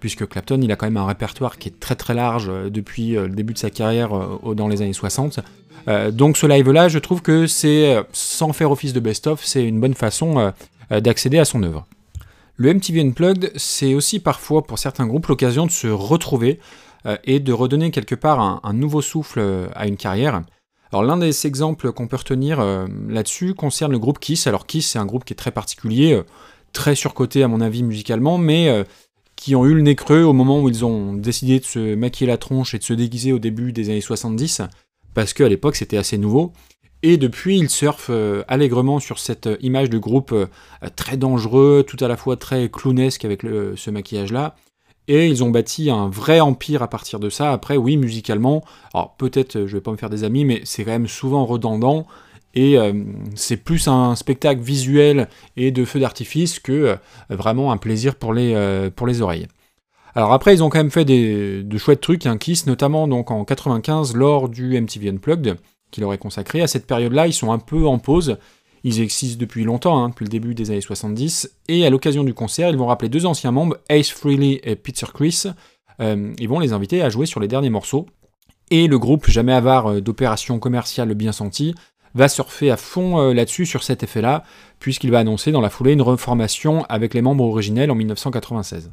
puisque 0.00 0.26
Clapton, 0.26 0.60
il 0.62 0.72
a 0.72 0.76
quand 0.76 0.86
même 0.86 0.96
un 0.96 1.06
répertoire 1.06 1.58
qui 1.58 1.68
est 1.68 1.78
très 1.78 1.96
très 1.96 2.14
large 2.14 2.50
depuis 2.70 3.10
le 3.10 3.28
début 3.28 3.52
de 3.52 3.58
sa 3.58 3.68
carrière 3.68 4.08
dans 4.54 4.68
les 4.68 4.80
années 4.80 4.94
60. 4.94 5.40
donc 6.12 6.38
ce 6.38 6.46
live-là, 6.46 6.88
je 6.88 6.98
trouve 6.98 7.20
que 7.20 7.46
c'est, 7.46 7.94
sans 8.10 8.54
faire 8.54 8.70
office 8.70 8.94
de 8.94 9.00
best-of, 9.00 9.44
c'est 9.44 9.64
une 9.64 9.78
bonne 9.78 9.92
façon 9.92 10.50
euh, 10.92 11.00
d'accéder 11.00 11.38
à 11.38 11.44
son 11.44 11.64
œuvre. 11.64 11.84
Le 12.56 12.72
MTV 12.72 13.00
Unplugged, 13.00 13.50
c'est 13.56 13.94
aussi 13.94 14.20
parfois 14.20 14.62
pour 14.62 14.78
certains 14.78 15.06
groupes 15.06 15.26
l'occasion 15.26 15.66
de 15.66 15.72
se 15.72 15.88
retrouver 15.88 16.60
euh, 17.06 17.16
et 17.24 17.40
de 17.40 17.52
redonner 17.52 17.90
quelque 17.90 18.14
part 18.14 18.60
un, 18.62 18.72
nouveau 18.72 19.02
souffle 19.02 19.40
euh, 19.40 19.66
à 19.74 19.88
une 19.88 19.96
carrière. 19.96 20.42
Alors 20.92 21.02
l'un 21.02 21.16
des 21.16 21.46
exemples 21.46 21.92
qu'on 21.92 22.06
peut 22.06 22.16
retenir 22.16 22.64
là-dessus 23.08 23.54
concerne 23.54 23.92
le 23.92 23.98
groupe 23.98 24.18
Kiss. 24.18 24.46
Alors 24.46 24.66
Kiss, 24.66 24.90
c'est 24.90 24.98
un 24.98 25.06
groupe 25.06 25.24
qui 25.24 25.32
est 25.32 25.36
très 25.36 25.50
particulier, 25.50 26.22
très 26.72 26.94
surcoté 26.94 27.42
à 27.42 27.48
mon 27.48 27.60
avis 27.60 27.82
musicalement, 27.82 28.38
mais 28.38 28.84
qui 29.34 29.54
ont 29.54 29.66
eu 29.66 29.74
le 29.74 29.82
nez 29.82 29.96
creux 29.96 30.22
au 30.22 30.32
moment 30.32 30.60
où 30.60 30.68
ils 30.68 30.84
ont 30.84 31.12
décidé 31.12 31.58
de 31.58 31.64
se 31.64 31.94
maquiller 31.94 32.28
la 32.28 32.38
tronche 32.38 32.74
et 32.74 32.78
de 32.78 32.84
se 32.84 32.92
déguiser 32.92 33.32
au 33.32 33.38
début 33.38 33.72
des 33.72 33.90
années 33.90 34.00
70, 34.00 34.62
parce 35.12 35.32
qu'à 35.32 35.48
l'époque 35.48 35.76
c'était 35.76 35.98
assez 35.98 36.18
nouveau. 36.18 36.52
Et 37.02 37.18
depuis, 37.18 37.58
ils 37.58 37.70
surfent 37.70 38.10
euh, 38.10 38.42
allègrement 38.48 39.00
sur 39.00 39.18
cette 39.18 39.46
euh, 39.46 39.56
image 39.60 39.90
de 39.90 39.98
groupe 39.98 40.32
euh, 40.32 40.46
très 40.96 41.16
dangereux, 41.16 41.84
tout 41.86 42.02
à 42.02 42.08
la 42.08 42.16
fois 42.16 42.36
très 42.36 42.68
clownesque 42.68 43.24
avec 43.24 43.42
ce 43.42 43.90
maquillage-là. 43.90 44.56
Et 45.08 45.28
ils 45.28 45.44
ont 45.44 45.50
bâti 45.50 45.90
un 45.90 46.08
vrai 46.08 46.40
empire 46.40 46.82
à 46.82 46.88
partir 46.88 47.20
de 47.20 47.30
ça. 47.30 47.52
Après, 47.52 47.76
oui, 47.76 47.96
musicalement, 47.96 48.64
alors 48.92 49.14
peut-être, 49.16 49.66
je 49.66 49.76
vais 49.76 49.80
pas 49.80 49.92
me 49.92 49.96
faire 49.96 50.10
des 50.10 50.24
amis, 50.24 50.44
mais 50.44 50.62
c'est 50.64 50.84
quand 50.84 50.90
même 50.90 51.06
souvent 51.06 51.44
redondant. 51.44 52.06
Et 52.54 52.76
c'est 53.34 53.58
plus 53.58 53.86
un 53.86 54.16
spectacle 54.16 54.62
visuel 54.62 55.28
et 55.58 55.70
de 55.70 55.84
feu 55.84 56.00
d'artifice 56.00 56.58
que 56.58 56.96
vraiment 57.28 57.70
un 57.70 57.76
plaisir 57.76 58.14
pour 58.14 58.32
les, 58.32 58.88
pour 58.96 59.06
les 59.06 59.20
oreilles. 59.20 59.46
Alors 60.16 60.32
après, 60.32 60.54
ils 60.54 60.64
ont 60.64 60.70
quand 60.70 60.78
même 60.78 60.90
fait 60.90 61.04
de 61.04 61.78
chouettes 61.78 62.00
trucs, 62.00 62.24
un 62.24 62.32
hein, 62.32 62.36
Kiss, 62.38 62.66
notamment 62.66 63.06
donc 63.06 63.30
en 63.30 63.44
95 63.44 64.16
lors 64.16 64.48
du 64.48 64.80
MTV 64.80 65.10
Unplugged 65.10 65.58
qu'il 65.90 66.04
aurait 66.04 66.16
consacré. 66.16 66.62
À 66.62 66.66
cette 66.66 66.86
période-là, 66.86 67.26
ils 67.26 67.34
sont 67.34 67.52
un 67.52 67.58
peu 67.58 67.86
en 67.86 67.98
pause. 67.98 68.38
Ils 68.88 69.00
existent 69.00 69.40
depuis 69.40 69.64
longtemps, 69.64 69.98
hein, 69.98 70.10
depuis 70.10 70.26
le 70.26 70.30
début 70.30 70.54
des 70.54 70.70
années 70.70 70.80
70, 70.80 71.50
et 71.66 71.84
à 71.84 71.90
l'occasion 71.90 72.22
du 72.22 72.34
concert, 72.34 72.70
ils 72.70 72.76
vont 72.76 72.86
rappeler 72.86 73.08
deux 73.08 73.26
anciens 73.26 73.50
membres, 73.50 73.78
Ace 73.88 74.10
Frehley 74.10 74.60
et 74.62 74.76
Peter 74.76 75.06
Chris. 75.12 75.46
Euh, 75.98 76.32
ils 76.38 76.48
vont 76.48 76.60
les 76.60 76.72
inviter 76.72 77.02
à 77.02 77.08
jouer 77.08 77.26
sur 77.26 77.40
les 77.40 77.48
derniers 77.48 77.68
morceaux. 77.68 78.06
Et 78.70 78.86
le 78.86 78.96
groupe, 79.00 79.28
jamais 79.28 79.52
avare 79.52 79.90
euh, 79.90 80.00
d'opérations 80.00 80.60
commerciales 80.60 81.12
bien 81.14 81.32
senties, 81.32 81.74
va 82.14 82.28
surfer 82.28 82.70
à 82.70 82.76
fond 82.76 83.18
euh, 83.18 83.34
là-dessus, 83.34 83.66
sur 83.66 83.82
cet 83.82 84.04
effet-là, 84.04 84.44
puisqu'il 84.78 85.10
va 85.10 85.18
annoncer 85.18 85.50
dans 85.50 85.60
la 85.60 85.68
foulée 85.68 85.94
une 85.94 86.02
reformation 86.02 86.84
avec 86.84 87.12
les 87.12 87.22
membres 87.22 87.42
originels 87.42 87.90
en 87.90 87.96
1996. 87.96 88.92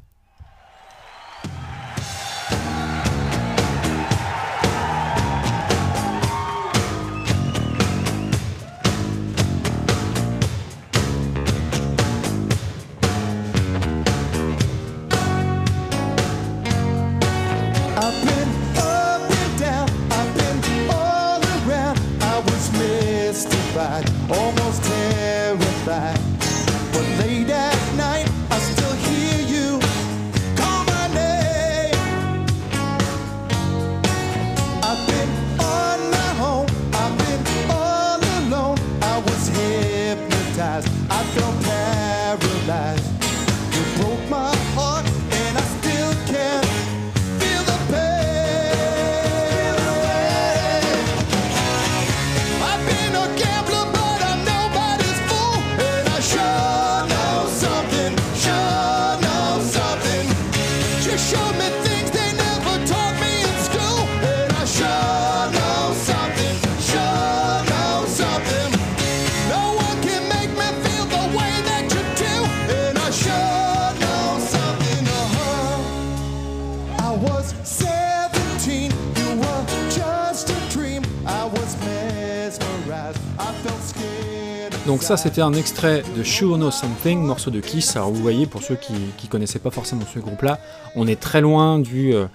Donc 84.85 85.01
ça 85.01 85.15
c'était 85.15 85.41
un 85.41 85.53
extrait 85.53 86.03
de 86.17 86.23
Sure 86.23 86.57
Know 86.57 86.69
Something, 86.69 87.21
morceau 87.21 87.51
de 87.51 87.61
Kiss. 87.61 87.95
Alors 87.95 88.11
vous 88.11 88.21
voyez, 88.21 88.45
pour 88.45 88.61
ceux 88.61 88.75
qui 88.75 88.91
ne 88.91 89.29
connaissaient 89.29 89.59
pas 89.59 89.71
forcément 89.71 90.03
ce 90.13 90.19
groupe-là, 90.19 90.59
on 90.97 91.07
est 91.07 91.19
très 91.19 91.39
loin 91.39 91.79
du 91.79 92.13
euh, 92.13 92.25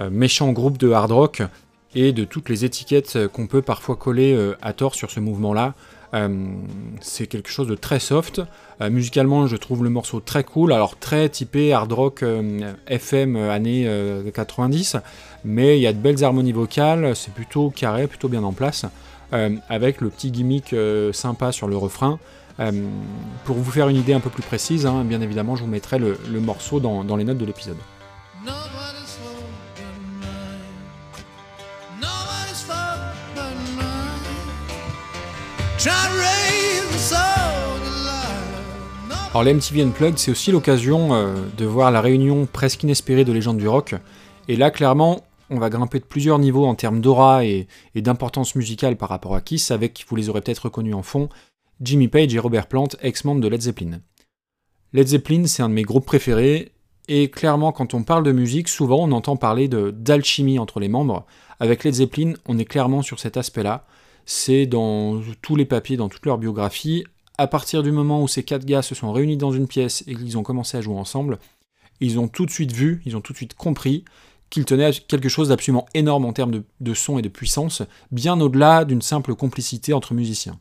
euh, 0.00 0.10
méchant 0.10 0.50
groupe 0.50 0.78
de 0.78 0.90
hard 0.90 1.12
rock 1.12 1.42
et 1.94 2.12
de 2.12 2.24
toutes 2.24 2.48
les 2.48 2.64
étiquettes 2.64 3.28
qu'on 3.28 3.46
peut 3.46 3.62
parfois 3.62 3.94
coller 3.94 4.34
euh, 4.34 4.56
à 4.62 4.72
tort 4.72 4.96
sur 4.96 5.12
ce 5.12 5.20
mouvement-là. 5.20 5.74
c'est 7.00 7.28
quelque 7.28 7.50
chose 7.50 7.68
de 7.68 7.76
très 7.76 8.00
soft. 8.00 8.42
musicalement, 8.90 9.46
je 9.46 9.56
trouve 9.56 9.84
le 9.84 9.90
morceau 9.90 10.18
très 10.18 10.42
cool, 10.42 10.72
alors 10.72 10.98
très 10.98 11.28
typé 11.28 11.72
hard 11.72 11.92
rock 11.92 12.24
FM 12.88 13.36
années 13.36 13.88
90, 14.34 14.96
mais 15.44 15.78
il 15.78 15.82
y 15.82 15.86
a 15.86 15.92
de 15.92 15.98
belles 15.98 16.22
harmonies 16.22 16.52
vocales, 16.52 17.16
c'est 17.16 17.32
plutôt 17.32 17.70
carré, 17.70 18.08
plutôt 18.08 18.28
bien 18.28 18.42
en 18.42 18.52
place. 18.52 18.84
Euh, 19.32 19.56
avec 19.70 20.02
le 20.02 20.10
petit 20.10 20.30
gimmick 20.30 20.74
euh, 20.74 21.12
sympa 21.12 21.52
sur 21.52 21.66
le 21.66 21.76
refrain. 21.76 22.18
Euh, 22.60 22.70
pour 23.46 23.56
vous 23.56 23.70
faire 23.70 23.88
une 23.88 23.96
idée 23.96 24.12
un 24.12 24.20
peu 24.20 24.28
plus 24.28 24.42
précise, 24.42 24.84
hein, 24.84 25.04
bien 25.04 25.22
évidemment, 25.22 25.56
je 25.56 25.62
vous 25.62 25.70
mettrai 25.70 25.98
le, 25.98 26.18
morceau 26.38 26.80
dans, 26.80 27.16
les 27.16 27.24
notes 27.24 27.38
de 27.38 27.46
l'épisode. 27.46 27.78
Alors 39.30 39.44
les 39.44 39.54
MTV 39.54 39.82
Unplugged, 39.82 40.18
c'est 40.18 40.30
aussi 40.30 40.52
l'occasion 40.52 41.34
de 41.56 41.64
voir 41.64 41.90
la 41.90 42.02
réunion 42.02 42.44
presque 42.44 42.82
inespérée 42.82 43.24
de 43.24 43.32
légendes 43.32 43.56
du 43.56 43.66
rock. 43.66 43.94
Et 44.46 44.56
là, 44.56 44.70
clairement, 44.70 45.24
on 45.52 45.58
va 45.58 45.70
grimper 45.70 46.00
de 46.00 46.04
plusieurs 46.04 46.38
niveaux 46.38 46.66
en 46.66 46.74
termes 46.74 47.00
d'aura 47.00 47.44
et, 47.44 47.68
d'importance 47.94 48.54
musicale 48.54 48.96
par 48.96 49.10
rapport 49.10 49.34
à 49.34 49.40
Kiss, 49.40 49.70
avec, 49.70 50.04
vous 50.08 50.16
les 50.16 50.28
aurez 50.28 50.40
peut-être 50.40 50.64
reconnus 50.64 50.94
en 50.94 51.02
fond, 51.02 51.28
Jimmy 51.80 52.08
Page 52.08 52.34
et 52.34 52.38
Robert 52.38 52.66
Plant, 52.66 52.88
ex-membres 53.02 53.40
de 53.40 53.48
Led 53.48 53.60
Zeppelin. 53.60 54.00
Led 54.92 55.08
Zeppelin, 55.08 55.46
c'est 55.46 55.62
un 55.62 55.68
de 55.68 55.74
mes 55.74 55.82
groupes 55.82 56.06
préférés, 56.06 56.72
et 57.08 57.30
clairement, 57.30 57.72
quand 57.72 57.94
on 57.94 58.02
parle 58.02 58.24
de 58.24 58.32
musique, 58.32 58.68
souvent 58.68 58.98
on 59.00 59.12
entend 59.12 59.36
parler 59.36 59.68
d'alchimie 59.68 60.58
entre 60.58 60.80
les 60.80 60.88
membres. 60.88 61.26
Avec 61.60 61.84
Led 61.84 61.94
Zeppelin, 61.94 62.34
on 62.46 62.58
est 62.58 62.64
clairement 62.64 63.02
sur 63.02 63.20
cet 63.20 63.36
aspect-là. 63.36 63.84
C'est 64.24 64.66
dans 64.66 65.20
tous 65.42 65.56
les 65.56 65.64
papiers, 65.64 65.96
dans 65.96 66.08
toute 66.08 66.24
leur 66.26 66.38
biographie. 66.38 67.04
À 67.38 67.46
partir 67.46 67.82
du 67.82 67.90
moment 67.90 68.22
où 68.22 68.28
ces 68.28 68.44
quatre 68.44 68.64
gars 68.64 68.82
se 68.82 68.94
sont 68.94 69.12
réunis 69.12 69.36
dans 69.36 69.52
une 69.52 69.66
pièce 69.66 70.04
et 70.06 70.14
qu'ils 70.14 70.38
ont 70.38 70.42
commencé 70.42 70.76
à 70.76 70.80
jouer 70.80 70.94
ensemble, 70.94 71.38
ils 72.00 72.18
ont 72.18 72.28
tout 72.28 72.46
de 72.46 72.50
suite 72.50 72.72
vu, 72.72 73.02
ils 73.04 73.16
ont 73.16 73.20
tout 73.20 73.32
de 73.32 73.38
suite 73.38 73.54
compris 73.54 74.04
qu'il 74.52 74.66
tenait 74.66 74.84
à 74.84 74.92
quelque 74.92 75.30
chose 75.30 75.48
d'absolument 75.48 75.86
énorme 75.94 76.26
en 76.26 76.34
termes 76.34 76.62
de, 76.78 76.94
son 76.94 77.18
et 77.18 77.22
de 77.22 77.30
puissance, 77.30 77.82
bien 78.10 78.38
au-delà 78.38 78.84
d'une 78.84 79.00
simple 79.00 79.34
complicité 79.34 79.94
entre 79.94 80.12
musiciens. 80.12 80.58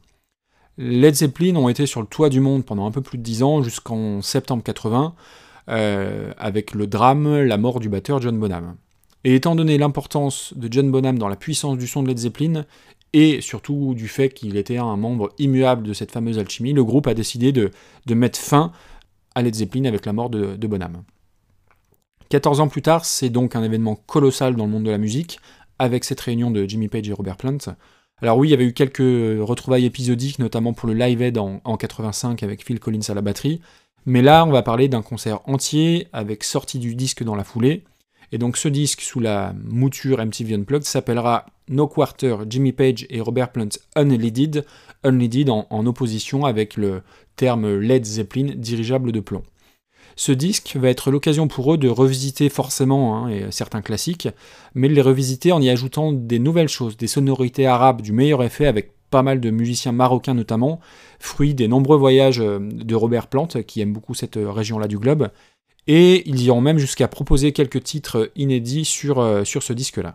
Led 0.77 1.13
Zeppelin 1.13 1.57
ont 1.57 1.67
été 1.67 1.85
sur 1.85 1.99
le 1.99 2.07
toit 2.07 2.29
du 2.29 2.39
monde 2.39 2.65
pendant 2.65 2.85
un 2.85 2.91
peu 2.91 3.01
plus 3.01 3.17
de 3.17 3.23
10 3.23 3.43
ans, 3.43 3.61
jusqu'en 3.61 4.21
septembre 4.21 4.63
80. 4.63 5.13
avec 5.67 6.73
le 6.73 6.87
drame, 6.87 7.41
la 7.41 7.57
mort 7.57 7.81
du 7.81 7.89
batteur 7.89 8.21
John 8.21 8.39
Bonham. 8.39 8.77
Et 9.25 9.35
étant 9.35 9.55
donné 9.55 9.77
l'importance 9.77 10.53
de 10.55 10.71
John 10.71 10.89
Bonham 10.89 11.19
dans 11.19 11.27
la 11.27 11.35
puissance 11.35 11.77
du 11.77 11.85
son 11.85 12.01
de 12.01 12.07
Led 12.07 12.17
Zeppelin, 12.17 12.65
et 13.11 13.41
surtout 13.41 13.93
du 13.93 14.07
fait 14.07 14.29
qu'il 14.29 14.55
était 14.55 14.77
un 14.77 14.95
membre 14.95 15.33
immuable 15.37 15.83
de 15.83 15.91
cette 15.91 16.11
fameuse 16.11 16.39
alchimie, 16.39 16.71
le 16.71 16.85
groupe 16.85 17.07
a 17.07 17.13
décidé 17.13 17.51
de, 17.51 17.71
mettre 18.09 18.39
fin 18.39 18.71
à 19.35 19.41
Led 19.41 19.53
Zeppelin 19.53 19.83
avec 19.83 20.05
la 20.05 20.13
mort 20.13 20.29
de, 20.29 20.55
de 20.55 20.67
Bonham. 20.67 21.03
14 22.31 22.61
ans 22.61 22.69
plus 22.69 22.81
tard, 22.81 23.03
c'est 23.03 23.29
donc 23.29 23.57
un 23.57 23.63
événement 23.63 23.95
colossal 23.95 24.55
dans 24.55 24.63
le 24.63 24.71
monde 24.71 24.85
de 24.85 24.89
la 24.89 24.97
musique, 24.97 25.41
avec 25.79 26.05
cette 26.05 26.21
réunion 26.21 26.49
de 26.49 26.65
Jimmy 26.65 26.87
Page 26.87 27.09
et 27.09 27.11
Robert 27.11 27.35
Plant. 27.35 27.57
Alors 28.21 28.37
oui, 28.37 28.47
il 28.47 28.51
y 28.51 28.53
avait 28.53 28.63
eu 28.63 28.71
quelques 28.71 28.99
retrouvailles 28.99 29.83
épisodiques, 29.83 30.39
notamment 30.39 30.71
pour 30.71 30.87
le 30.87 30.93
Live 30.93 31.21
Aid 31.21 31.37
en, 31.37 31.59
en 31.65 31.75
85 31.75 32.41
avec 32.41 32.65
Phil 32.65 32.79
Collins 32.79 33.09
à 33.09 33.15
la 33.15 33.21
batterie, 33.21 33.59
mais 34.05 34.21
là 34.21 34.45
on 34.45 34.51
va 34.51 34.61
parler 34.61 34.87
d'un 34.87 35.01
concert 35.01 35.41
entier 35.43 36.07
avec 36.13 36.45
sortie 36.45 36.79
du 36.79 36.95
disque 36.95 37.21
dans 37.21 37.35
la 37.35 37.43
foulée, 37.43 37.83
et 38.31 38.37
donc 38.37 38.55
ce 38.55 38.69
disque 38.69 39.01
sous 39.01 39.19
la 39.19 39.53
mouture 39.65 40.25
MTV 40.25 40.53
Unplugged 40.53 40.85
s'appellera 40.85 41.47
No 41.67 41.85
Quarter, 41.85 42.37
Jimmy 42.47 42.71
Page 42.71 43.05
et 43.09 43.19
Robert 43.19 43.51
Plant 43.51 43.67
Unleaded, 43.97 44.65
Unleaded 45.03 45.49
en 45.49 45.85
opposition 45.85 46.45
avec 46.45 46.77
le 46.77 47.01
terme 47.35 47.77
Led 47.77 48.05
Zeppelin 48.05 48.53
dirigeable 48.55 49.11
de 49.11 49.19
plomb. 49.19 49.43
Ce 50.23 50.31
disque 50.31 50.77
va 50.79 50.89
être 50.89 51.09
l'occasion 51.09 51.47
pour 51.47 51.73
eux 51.73 51.79
de 51.79 51.89
revisiter 51.89 52.49
forcément 52.49 53.25
hein, 53.25 53.49
certains 53.49 53.81
classiques, 53.81 54.27
mais 54.75 54.87
de 54.87 54.93
les 54.93 55.01
revisiter 55.01 55.51
en 55.51 55.59
y 55.59 55.67
ajoutant 55.71 56.11
des 56.11 56.37
nouvelles 56.37 56.67
choses, 56.67 56.95
des 56.95 57.07
sonorités 57.07 57.65
arabes 57.65 58.03
du 58.03 58.11
meilleur 58.11 58.43
effet 58.43 58.67
avec 58.67 58.91
pas 59.09 59.23
mal 59.23 59.39
de 59.39 59.49
musiciens 59.49 59.93
marocains 59.93 60.35
notamment, 60.35 60.79
fruit 61.19 61.55
des 61.55 61.67
nombreux 61.67 61.97
voyages 61.97 62.39
euh, 62.39 62.59
de 62.61 62.93
Robert 62.93 63.29
Plant, 63.29 63.47
qui 63.47 63.81
aime 63.81 63.93
beaucoup 63.93 64.13
cette 64.13 64.37
euh, 64.37 64.51
région-là 64.51 64.87
du 64.87 64.99
globe, 64.99 65.29
et 65.87 66.21
ils 66.29 66.43
iront 66.43 66.61
même 66.61 66.77
jusqu'à 66.77 67.07
proposer 67.07 67.51
quelques 67.51 67.83
titres 67.83 68.29
inédits 68.35 68.85
sur, 68.85 69.17
euh, 69.17 69.43
sur 69.43 69.63
ce 69.63 69.73
disque-là. 69.73 70.13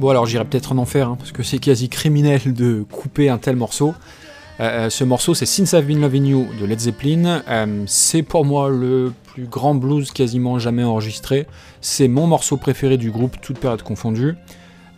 Bon 0.00 0.08
alors 0.08 0.26
j'irai 0.26 0.44
peut-être 0.44 0.72
en 0.72 0.78
enfer, 0.78 1.08
hein, 1.08 1.16
parce 1.16 1.30
que 1.30 1.44
c'est 1.44 1.58
quasi 1.58 1.88
criminel 1.88 2.52
de 2.52 2.84
couper 2.90 3.28
un 3.28 3.38
tel 3.38 3.54
morceau. 3.54 3.94
Euh, 4.60 4.86
euh, 4.86 4.90
ce 4.90 5.04
morceau 5.04 5.34
c'est 5.34 5.46
Since 5.46 5.72
I've 5.74 5.86
Been 5.86 6.00
Loving 6.00 6.26
You 6.26 6.46
de 6.60 6.66
Led 6.66 6.80
Zeppelin. 6.80 7.42
Euh, 7.48 7.84
c'est 7.86 8.22
pour 8.22 8.44
moi 8.44 8.68
le 8.68 9.12
plus 9.26 9.44
grand 9.44 9.76
blues 9.76 10.10
quasiment 10.10 10.58
jamais 10.58 10.82
enregistré. 10.82 11.46
C'est 11.80 12.08
mon 12.08 12.26
morceau 12.26 12.56
préféré 12.56 12.96
du 12.96 13.10
groupe, 13.10 13.40
toute 13.40 13.58
période 13.58 13.82
confondue. 13.82 14.34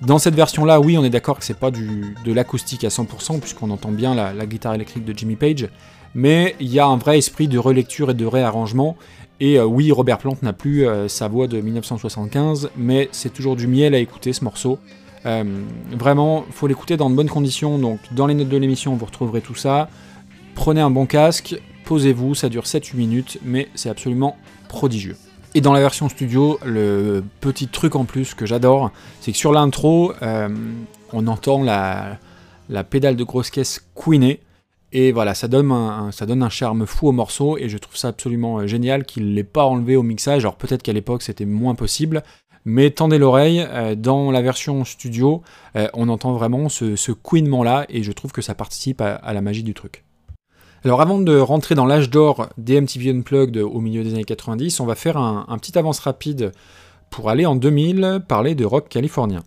Dans 0.00 0.18
cette 0.18 0.34
version-là, 0.34 0.80
oui, 0.80 0.98
on 0.98 1.04
est 1.04 1.10
d'accord 1.10 1.38
que 1.38 1.44
c'est 1.44 1.58
pas 1.58 1.70
du, 1.70 2.14
de 2.24 2.32
l'acoustique 2.32 2.84
à 2.84 2.88
100%, 2.88 3.40
puisqu'on 3.40 3.70
entend 3.70 3.90
bien 3.90 4.14
la, 4.14 4.46
guitare 4.46 4.74
électrique 4.74 5.04
de 5.04 5.16
Jimmy 5.16 5.36
Page, 5.36 5.68
mais 6.14 6.56
il 6.60 6.68
y 6.68 6.78
a 6.78 6.86
un 6.86 6.96
vrai 6.96 7.18
esprit 7.18 7.48
de 7.48 7.58
relecture 7.58 8.10
et 8.10 8.14
de 8.14 8.26
réarrangement, 8.26 8.96
et 9.40 9.58
euh, 9.58 9.64
oui, 9.64 9.90
Robert 9.90 10.18
Plant 10.18 10.36
n'a 10.42 10.52
plus 10.52 10.86
euh, 10.86 11.08
sa 11.08 11.28
voix 11.28 11.46
de 11.46 11.60
1975, 11.60 12.70
mais 12.76 13.08
c'est 13.12 13.32
toujours 13.32 13.56
du 13.56 13.66
miel 13.66 13.94
à 13.94 13.98
écouter 13.98 14.32
ce 14.32 14.44
morceau. 14.44 14.78
Euh, 15.26 15.44
vraiment, 15.92 16.44
faut 16.50 16.66
l'écouter 16.66 16.96
dans 16.96 17.10
de 17.10 17.14
bonnes 17.14 17.28
conditions. 17.28 17.78
Donc, 17.78 17.98
dans 18.12 18.26
les 18.26 18.34
notes 18.34 18.48
de 18.48 18.56
l'émission, 18.56 18.94
vous 18.94 19.06
retrouverez 19.06 19.40
tout 19.40 19.54
ça. 19.54 19.88
Prenez 20.54 20.80
un 20.80 20.90
bon 20.90 21.06
casque, 21.06 21.56
posez-vous, 21.84 22.34
ça 22.34 22.48
dure 22.48 22.64
7-8 22.64 22.96
minutes, 22.96 23.38
mais 23.44 23.68
c'est 23.74 23.88
absolument 23.88 24.36
prodigieux. 24.68 25.16
Et 25.54 25.60
dans 25.60 25.72
la 25.72 25.80
version 25.80 26.08
studio, 26.08 26.58
le 26.64 27.24
petit 27.40 27.68
truc 27.68 27.96
en 27.96 28.04
plus 28.04 28.34
que 28.34 28.46
j'adore, 28.46 28.90
c'est 29.20 29.32
que 29.32 29.38
sur 29.38 29.52
l'intro, 29.52 30.12
on 31.12 31.26
entend 31.28 31.62
la, 31.62 32.18
pédale 32.84 33.14
de 33.14 33.24
grosse 33.24 33.50
caisse 33.50 33.84
queener. 33.94 34.40
Et 34.96 35.10
voilà, 35.10 35.34
ça 35.34 35.48
donne, 35.48 35.72
un, 35.72 36.48
charme 36.48 36.86
fou 36.86 37.08
au 37.08 37.12
morceau, 37.12 37.58
et 37.58 37.68
je 37.68 37.78
trouve 37.78 37.96
ça 37.96 38.08
absolument 38.08 38.60
euh, 38.60 38.68
génial 38.68 39.04
qu'il 39.04 39.28
ne 39.28 39.34
l'ait 39.34 39.42
pas 39.42 39.64
enlevé 39.64 39.96
au 39.96 40.04
mixage. 40.04 40.44
Alors 40.44 40.54
peut-être 40.54 40.84
qu'à 40.84 40.92
l'époque 40.92 41.22
c'était 41.22 41.44
moins 41.44 41.74
possible, 41.74 42.22
mais 42.64 42.90
tendez 42.90 43.18
l'oreille, 43.18 43.66
euh, 43.68 43.96
dans 43.96 44.30
la 44.30 44.40
version 44.40 44.84
studio, 44.84 45.42
euh, 45.74 45.88
on 45.94 46.08
entend 46.08 46.32
vraiment 46.34 46.68
ce, 46.68 46.94
ce 46.94 47.10
couinement-là, 47.10 47.86
et 47.88 48.04
je 48.04 48.12
trouve 48.12 48.30
que 48.30 48.40
ça 48.40 48.54
participe 48.54 49.00
à, 49.00 49.32
la 49.32 49.40
magie 49.40 49.64
du 49.64 49.74
truc. 49.74 50.04
Alors 50.84 51.00
avant 51.00 51.18
de 51.18 51.36
rentrer 51.36 51.74
dans 51.74 51.86
l'âge 51.86 52.08
d'or 52.08 52.48
des 52.56 52.80
MTV 52.80 53.10
Unplugged 53.10 53.56
au 53.56 53.80
milieu 53.80 54.04
des 54.04 54.14
années 54.14 54.22
90, 54.22 54.78
on 54.78 54.86
va 54.86 54.94
faire 54.94 55.16
un, 55.16 55.44
un 55.48 55.58
petit 55.58 55.76
avance 55.76 55.98
rapide 55.98 56.52
pour 57.10 57.30
aller 57.30 57.46
en 57.46 57.56
2000 57.56 58.22
parler 58.28 58.54
de 58.54 58.64
rock 58.64 58.88
californien. 58.88 59.42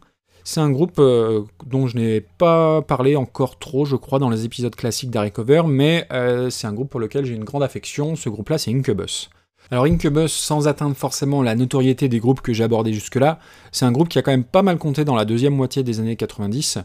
C'est 0.50 0.62
un 0.62 0.72
groupe 0.72 0.98
euh, 1.00 1.44
dont 1.66 1.88
je 1.88 1.98
n'ai 1.98 2.22
pas 2.22 2.82
parlé 2.82 3.18
encore 3.18 3.60
trop, 3.60 3.84
je 3.84 3.98
crois, 3.98 4.18
dans 4.18 4.30
les 4.30 4.46
épisodes 4.46 4.74
classiques 4.74 5.12
d'Harry 5.12 5.34
mais 5.68 6.08
euh, 6.14 6.50
c'est 6.50 6.68
un 6.68 6.72
groupe 6.72 6.90
pour 6.90 7.02
lequel 7.02 7.26
j'ai 7.26 7.34
une 7.34 7.44
grande 7.44 7.64
affection. 7.64 8.16
Ce 8.16 8.30
groupe-là, 8.30 8.58
c'est 8.58 8.72
Incubus. 8.72 9.30
Alors 9.72 9.84
Incubus, 9.84 10.32
sans 10.32 10.70
atteindre 10.70 10.96
forcément 10.96 11.44
la 11.44 11.54
notoriété 11.54 12.08
des 12.08 12.20
groupes 12.20 12.40
que 12.40 12.54
j'ai 12.54 12.64
abordés 12.64 12.94
jusque-là, 12.94 13.40
c'est 13.74 13.84
un 13.84 13.92
groupe 13.92 14.08
qui 14.08 14.20
a 14.20 14.22
quand 14.22 14.32
même 14.32 14.46
pas 14.46 14.62
mal 14.62 14.78
compté 14.78 15.04
dans 15.04 15.16
la 15.16 15.26
deuxième 15.26 15.54
moitié 15.54 15.84
des 15.84 16.00
années 16.00 16.16
90. 16.16 16.78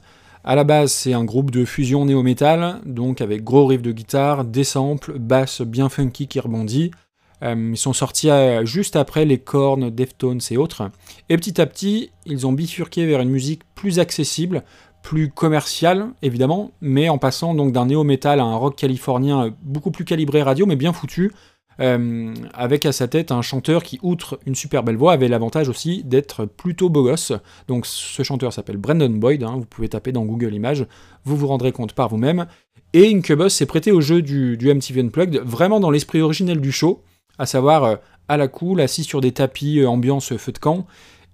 À 0.42 0.57
la 0.57 0.64
base, 0.64 0.90
c'est 0.90 1.12
un 1.12 1.23
groupe 1.23 1.52
de 1.52 1.64
fusion 1.64 2.04
néo-metal, 2.04 2.81
donc 2.85 3.21
avec 3.21 3.45
gros 3.45 3.66
riffs 3.69 3.81
de 3.81 3.92
guitare, 3.92 4.45
des 4.45 4.64
samples, 4.64 5.21
basse 5.21 5.62
bien 5.62 5.88
funky 5.88 6.26
qui 6.26 6.40
rebondit, 6.40 6.90
euh, 7.42 7.70
ils 7.72 7.76
sont 7.76 7.92
sortis 7.92 8.30
euh, 8.30 8.64
juste 8.64 8.96
après 8.96 9.25
les 9.25 9.38
cornes, 9.38 9.90
Deftones 9.90 10.40
et 10.50 10.56
autres. 10.56 10.90
Et 11.28 11.37
petit 11.37 11.61
à 11.61 11.66
petit, 11.66 12.11
ils 12.26 12.46
ont 12.46 12.52
bifurqué 12.52 13.06
vers 13.06 13.20
une 13.20 13.30
musique 13.30 13.62
plus 13.75 13.99
accessible, 13.99 14.62
plus 15.02 15.30
commerciale 15.30 16.11
évidemment, 16.22 16.70
mais 16.80 17.08
en 17.08 17.18
passant 17.18 17.54
donc 17.54 17.72
d'un 17.72 17.87
néo-metal 17.87 18.38
à 18.38 18.44
un 18.44 18.54
rock 18.54 18.76
californien 18.76 19.46
euh, 19.46 19.50
beaucoup 19.62 19.90
plus 19.90 20.04
calibré 20.04 20.42
radio, 20.42 20.66
mais 20.66 20.76
bien 20.76 20.92
foutu. 20.92 21.32
avec 21.78 22.87
à 22.87 22.92
sa 22.92 23.08
tête 23.08 23.32
un 23.32 23.42
chanteur 23.42 23.82
qui, 23.82 23.99
outre 24.02 24.38
une 24.46 24.54
super 24.54 24.84
belle 24.84 24.96
voix, 24.96 25.14
avait 25.14 25.26
l'avantage 25.26 25.68
aussi 25.68 26.04
d'être 26.04 26.44
plutôt 26.44 26.90
beau 26.90 27.02
gosse. 27.02 27.32
Donc 27.66 27.87
ce 27.87 28.22
chanteur 28.22 28.52
s'appelle 28.52 28.76
Brandon 28.76 29.08
Boyd, 29.08 29.42
hein, 29.42 29.56
vous 29.56 29.64
pouvez 29.64 29.88
taper 29.88 30.12
dans 30.12 30.25
Google 30.25 30.54
Images, 30.54 30.87
vous 31.25 31.37
vous 31.37 31.49
rendrez 31.49 31.72
compte 31.72 31.94
par 31.94 32.08
vous-même. 32.08 32.46
Et 32.92 33.12
Incubus 33.12 33.49
s'est 33.49 33.66
prêté 33.66 33.90
au 33.90 34.00
jeu 34.00 34.22
du, 34.22 34.56
du 34.56 34.72
MTV 34.72 35.00
Unplugged, 35.00 35.40
vraiment 35.44 35.80
dans 35.80 35.90
l'esprit 35.90 36.20
originel 36.20 36.61
du 36.61 36.70
show 36.70 37.02
à 37.39 37.47
savoir 37.47 37.85
euh, 37.85 37.97
à 38.29 38.37
la 38.37 38.49
cool, 38.49 38.81
assis 38.81 39.05
sur 39.05 39.21
des 39.21 39.33
tapis 39.33 39.81
euh, 39.81 39.89
ambiance 39.89 40.37
feu 40.37 40.53
de 40.53 40.59
camp. 40.59 40.87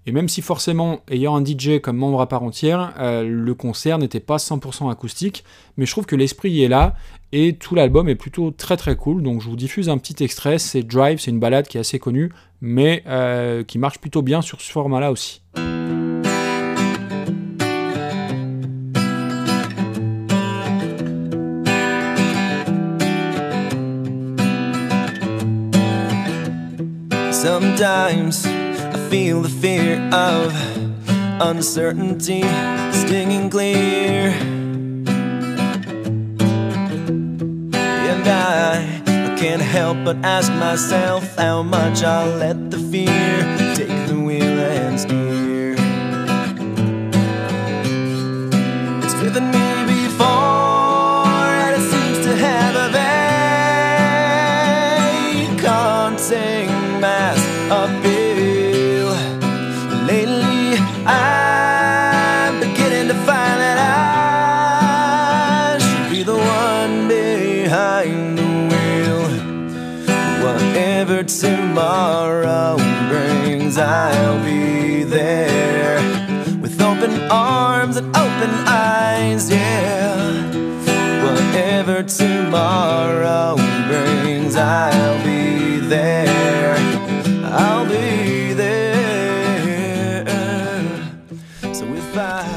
Et 0.07 0.13
même 0.13 0.29
si 0.29 0.41
forcément, 0.41 1.01
ayant 1.11 1.37
un 1.37 1.45
DJ 1.45 1.81
comme 1.83 1.99
membre 1.99 2.23
à 2.23 2.29
part 2.29 2.43
entière, 2.43 2.95
euh, 2.99 3.25
le 3.29 3.55
concert 3.55 3.99
n'était 3.99 4.21
pas 4.21 4.39
100% 4.39 4.91
acoustique, 4.91 5.45
mais 5.77 5.85
je 5.85 5.91
trouve 5.91 6.07
que 6.07 6.17
l'esprit 6.17 6.63
est 6.63 6.69
là, 6.69 6.95
et 7.33 7.57
tout 7.57 7.75
l'album 7.75 8.09
est 8.09 8.15
plutôt 8.15 8.51
très 8.51 8.79
très 8.79 8.97
cool, 8.97 9.23
donc 9.23 9.43
je 9.43 9.49
vous 9.51 9.57
diffuse 9.57 9.91
un 9.91 9.99
petit 9.99 10.25
extrait, 10.25 10.59
c'est 10.59 10.83
Drive, 10.83 11.21
c'est 11.21 11.31
une 11.31 11.41
balade 11.41 11.69
qui 11.69 11.77
est 11.77 11.81
assez 11.81 11.99
connue, 11.99 12.33
mais 12.63 13.05
qui 13.67 13.79
marche 13.79 13.99
plutôt 13.99 14.23
bien 14.23 14.41
sur 14.41 14.63
ce 14.63 14.73
format-là 14.73 15.13
aussi. 15.13 15.43
Sometimes 27.41 28.45
I 28.45 28.99
feel 29.11 29.43
the 29.43 29.49
fear 29.49 30.01
of 30.13 30.53
uncertainty 31.41 32.43
stinging 32.91 33.49
clear. 33.49 34.31
And 38.11 38.27
I, 38.27 39.03
I 39.07 39.37
can't 39.39 39.63
help 39.63 39.99
but 40.05 40.17
ask 40.25 40.53
myself 40.55 41.37
how 41.37 41.63
much 41.63 42.03
I'll 42.03 42.37
let 42.39 42.73
the 42.73 42.79
fear 42.79 43.68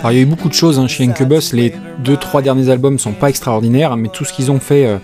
Alors 0.01 0.13
il 0.13 0.15
y 0.15 0.19
a 0.19 0.23
eu 0.23 0.25
beaucoup 0.25 0.49
de 0.49 0.53
choses 0.53 0.79
hein, 0.79 0.87
chez 0.87 1.07
Incubus, 1.07 1.53
les 1.53 1.75
deux 1.99 2.17
trois 2.17 2.41
derniers 2.41 2.69
albums 2.71 2.97
sont 2.97 3.13
pas 3.13 3.29
extraordinaires, 3.29 3.95
mais 3.97 4.09
tout 4.09 4.25
ce 4.25 4.33
qu'ils 4.33 4.49
ont 4.49 4.59
fait 4.59 4.87
euh, 4.87 4.97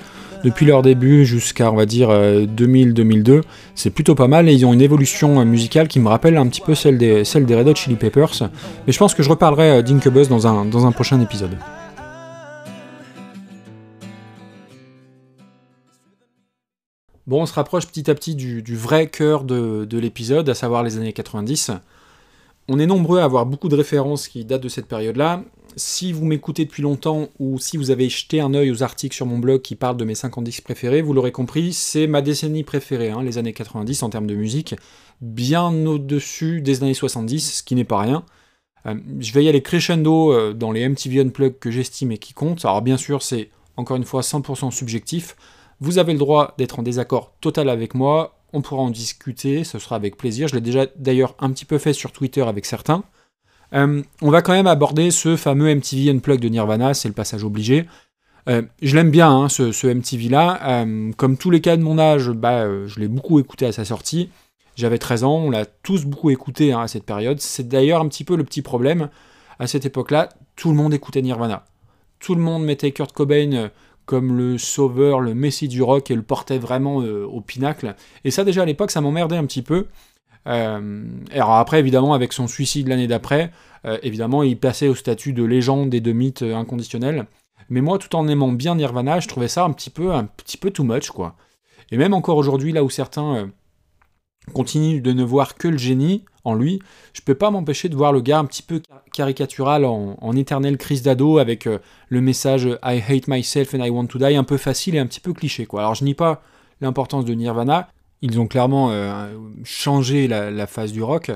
depuis 0.43 0.65
leur 0.65 0.81
début 0.81 1.23
jusqu'à 1.23 1.71
on 1.71 1.75
va 1.75 1.86
dire 1.86 2.10
euh, 2.10 2.47
2000-2002, 2.47 3.43
c'est 3.75 3.91
plutôt 3.91 4.15
pas 4.15 4.27
mal 4.27 4.49
et 4.49 4.53
ils 4.53 4.65
ont 4.65 4.73
une 4.73 4.81
évolution 4.81 5.39
euh, 5.39 5.45
musicale 5.45 5.88
qui 5.88 5.99
me 5.99 6.07
rappelle 6.07 6.36
un 6.36 6.47
petit 6.47 6.62
peu 6.62 6.73
celle 6.73 6.97
des, 6.97 7.21
Red 7.21 7.67
Hot 7.67 7.75
Chili 7.75 7.95
Peppers, 7.95 8.49
mais 8.88 8.91
je 8.91 8.97
pense 8.97 9.13
que 9.13 9.21
je 9.21 9.29
reparlerai 9.29 9.69
euh, 9.69 9.81
d'Incubus 9.83 10.29
dans 10.29 10.47
un, 10.47 10.91
prochain 10.91 11.21
épisode. 11.21 11.55
Bon, 17.27 17.43
on 17.43 17.45
se 17.45 17.53
rapproche 17.53 17.86
petit 17.86 18.10
à 18.10 18.15
petit 18.15 18.33
du, 18.33 18.75
vrai 18.75 19.05
cœur 19.05 19.43
de 19.43 19.97
l'épisode, 19.99 20.49
à 20.49 20.55
savoir 20.55 20.81
les 20.81 20.97
années 20.97 21.13
90. 21.13 21.71
On 22.69 22.80
est 22.80 22.86
nombreux 22.86 23.19
à 23.19 23.23
avoir 23.23 23.45
beaucoup 23.45 23.69
de 23.69 23.75
références 23.75 24.27
qui 24.27 24.43
datent 24.43 24.63
de 24.63 24.69
cette 24.69 24.88
période-là. 24.88 25.43
Si 25.77 26.12
vous 26.12 26.25
m'écoutez 26.25 26.65
depuis 26.65 26.84
longtemps 26.84 27.27
ou 27.39 27.60
si 27.60 27.77
vous 27.77 27.91
avez 27.91 28.10
jeté 28.10 28.41
un 28.41 28.53
œil 28.53 28.71
aux 28.71 28.84
articles 28.84 29.15
sur 29.15 29.25
mon 29.25 29.38
blog 29.38 29.62
qui 29.62 29.75
parlent 29.75 29.95
de 29.95 30.03
mes 30.03 30.15
50 30.15 30.43
disques 30.43 30.63
préférés, 30.63 31.01
vous 31.01 31.13
l'aurez 31.13 31.32
compris, 31.32 31.71
c'est 31.71 32.08
ma 32.08 32.21
décennie 32.21 32.63
préférée, 32.63 33.12
hein, 33.12 33.23
les 33.23 33.38
années 33.38 33.53
90 33.53 34.03
en 34.03 34.10
termes 34.10 34.27
de 34.27 34.36
musique, 34.36 34.75
bien 35.21 35.71
au-dessus 35.86 36.62
des 36.62 36.84
années 36.84 36.93
70, 36.93 37.60
ce 37.60 37.63
qui 37.63 37.75
n'est 37.75 37.84
pas 37.84 37.99
rien. 37.99 38.25
Euh, 38.86 38.95
je 39.19 39.32
vais 39.34 39.43
y 39.43 39.49
aller 39.49 39.62
crescendo 39.62 40.34
euh, 40.34 40.53
dans 40.53 40.71
les 40.71 40.88
MTV 40.88 41.21
Unplugged 41.21 41.60
que 41.60 41.71
j'estime 41.71 42.12
et 42.12 42.17
qui 42.17 42.34
comptent. 42.34 42.65
Alors 42.65 42.82
bien 42.82 42.97
sûr, 42.97 43.21
c'est 43.21 43.49
encore 43.77 43.97
une 43.97 44.03
fois 44.03 44.21
100% 44.21 44.71
subjectif. 44.71 45.36
Vous 45.80 45.99
avez 45.99 46.13
le 46.13 46.19
droit 46.19 46.56
d'être 46.58 46.80
en 46.80 46.84
désaccord 46.84 47.34
total 47.39 47.69
avec 47.69 47.93
moi, 47.93 48.37
on 48.53 48.62
pourra 48.62 48.81
en 48.81 48.89
discuter, 48.89 49.63
ce 49.63 49.79
sera 49.79 49.95
avec 49.95 50.17
plaisir. 50.17 50.47
Je 50.47 50.55
l'ai 50.55 50.62
déjà 50.62 50.86
d'ailleurs 50.95 51.36
un 51.39 51.51
petit 51.51 51.65
peu 51.65 51.77
fait 51.77 51.93
sur 51.93 52.12
Twitter 52.12 52.41
avec 52.41 52.65
certains. 52.65 53.03
Euh, 53.73 54.01
on 54.21 54.31
va 54.31 54.41
quand 54.41 54.53
même 54.53 54.67
aborder 54.67 55.12
ce 55.12 55.36
fameux 55.36 55.73
MTV 55.73 56.10
Unplugged 56.10 56.41
de 56.41 56.49
Nirvana, 56.49 56.93
c'est 56.93 57.10
le 57.10 57.13
passage 57.13 57.43
obligé. 57.43 57.86
Euh, 58.47 58.62
je 58.81 58.95
l'aime 58.95 59.12
bien, 59.12 59.29
hein, 59.29 59.49
ce, 59.49 59.88
MTV-là. 59.88 60.83
Euh, 60.83 61.12
comme 61.17 61.38
tous 61.38 61.51
les 61.51 61.60
cas 61.60 61.75
de 61.75 61.83
mon 61.83 61.99
âge, 61.99 62.29
bah, 62.29 62.65
je 62.88 62.99
l'ai 62.99 63.10
beaucoup 63.10 63.39
écouté 63.39 63.65
à 63.65 63.73
sa 63.73 63.83
sortie. 63.83 64.29
J'avais 64.75 64.99
13 64.99 65.23
ans, 65.23 65.36
on 65.38 65.49
l'a 65.49 65.65
tous 65.65 66.05
beaucoup 66.05 66.29
écouté 66.29 66.71
hein, 66.71 66.81
à 66.81 66.88
cette 66.88 67.03
période. 67.03 67.41
C'est 67.41 67.67
d'ailleurs 67.67 68.01
un 68.01 68.07
petit 68.07 68.23
peu 68.23 68.38
le 68.38 68.43
petit 68.43 68.62
problème. 68.62 69.10
À 69.60 69.67
cette 69.67 69.86
époque-là, 69.86 70.29
tout 70.55 70.69
le 70.69 70.75
monde 70.75 70.93
écoutait 70.93 71.21
Nirvana. 71.21 71.65
Tout 72.19 72.36
le 72.36 72.41
monde 72.41 72.63
mettait 72.63 72.91
Kurt 72.91 73.12
Cobain 73.12 73.69
comme 74.08 74.36
le 74.36 74.58
sauveur, 74.58 75.20
le 75.20 75.36
messie 75.36 75.67
du 75.67 75.84
rock 75.84 76.10
et 76.10 76.15
le 76.15 76.24
portait 76.24 76.58
vraiment 76.58 77.02
euh, 77.02 77.26
au 77.26 77.41
pinacle. 77.41 77.93
Et 78.24 78.32
ça, 78.32 78.43
déjà 78.43 78.63
à 78.63 78.65
l'époque, 78.65 78.89
ça 78.89 79.02
m'emmerdait 79.02 79.36
un 79.36 79.46
petit 79.46 79.62
peu. 79.62 79.86
Euh, 80.48 81.06
alors 81.32 81.54
après, 81.56 81.80
évidemment, 81.80 82.13
avec 82.13 82.34
son 82.34 82.48
suicide 82.48 82.88
l'année 82.88 83.08
d'après, 83.08 83.52
euh, 83.86 83.98
évidemment, 84.04 84.43
il 84.43 84.58
passait 84.58 84.88
au 84.88 84.96
statut 84.96 85.34
de 85.34 85.43
légende 85.43 85.93
et 85.93 86.00
de 86.00 86.12
mythe 86.13 86.41
euh, 86.41 86.56
inconditionnel. 86.56 87.28
Mais 87.70 87.82
moi, 87.82 87.98
tout 87.98 88.15
en 88.15 88.28
aimant 88.30 88.54
bien 88.54 88.76
Nirvana, 88.76 89.20
je 89.20 89.28
trouvais 89.28 89.50
ça 89.50 89.65
un 89.65 89.72
petit 89.72 89.89
peu, 89.89 90.13
un 90.13 90.24
petit 90.24 90.58
peu 90.58 90.72
too 90.72 90.86
much, 90.86 91.10
quoi. 91.10 91.36
Et 91.91 91.98
même 91.98 92.13
encore 92.13 92.38
aujourd'hui, 92.38 92.72
là 92.72 92.84
où 92.84 92.89
certains 92.89 93.50
euh, 94.47 94.53
continuent 94.53 95.01
de 95.01 95.13
ne 95.13 95.23
voir 95.23 95.55
que 95.55 95.67
le 95.67 95.77
génie 95.77 96.23
en 96.43 96.53
lui, 96.53 96.79
je 97.13 97.21
peux 97.21 97.36
pas 97.36 97.51
m'empêcher 97.51 97.89
de 97.89 97.95
voir 97.95 98.13
le 98.13 98.21
gars 98.21 98.39
un 98.39 98.45
petit 98.45 98.63
peu 98.63 98.79
car- 98.79 99.03
caricatural 99.13 99.86
en, 99.86 100.33
éternelle 100.36 100.77
crise 100.77 101.01
d'ado 101.01 101.39
avec 101.39 101.67
euh, 101.67 101.79
le 102.10 102.21
message 102.21 102.67
I 102.83 103.01
hate 103.05 103.27
myself 103.27 103.73
and 103.73 103.83
I 103.83 103.89
want 103.89 104.07
to 104.07 104.17
die, 104.19 104.36
un 104.36 104.43
peu 104.43 104.57
facile 104.57 104.95
et 104.95 104.99
un 104.99 105.07
petit 105.07 105.19
peu 105.19 105.33
cliché, 105.33 105.65
quoi. 105.65 105.81
Alors 105.81 105.95
je 105.95 106.03
nie 106.05 106.13
pas 106.13 106.41
l'importance 106.81 107.25
de 107.25 107.33
Nirvana, 107.33 107.89
ils 108.21 108.39
ont 108.39 108.47
clairement 108.47 108.91
euh, 108.91 109.36
changé 109.63 110.27
la, 110.27 110.51
la 110.51 110.67
phase 110.67 110.91
du 110.91 111.03
rock. 111.03 111.31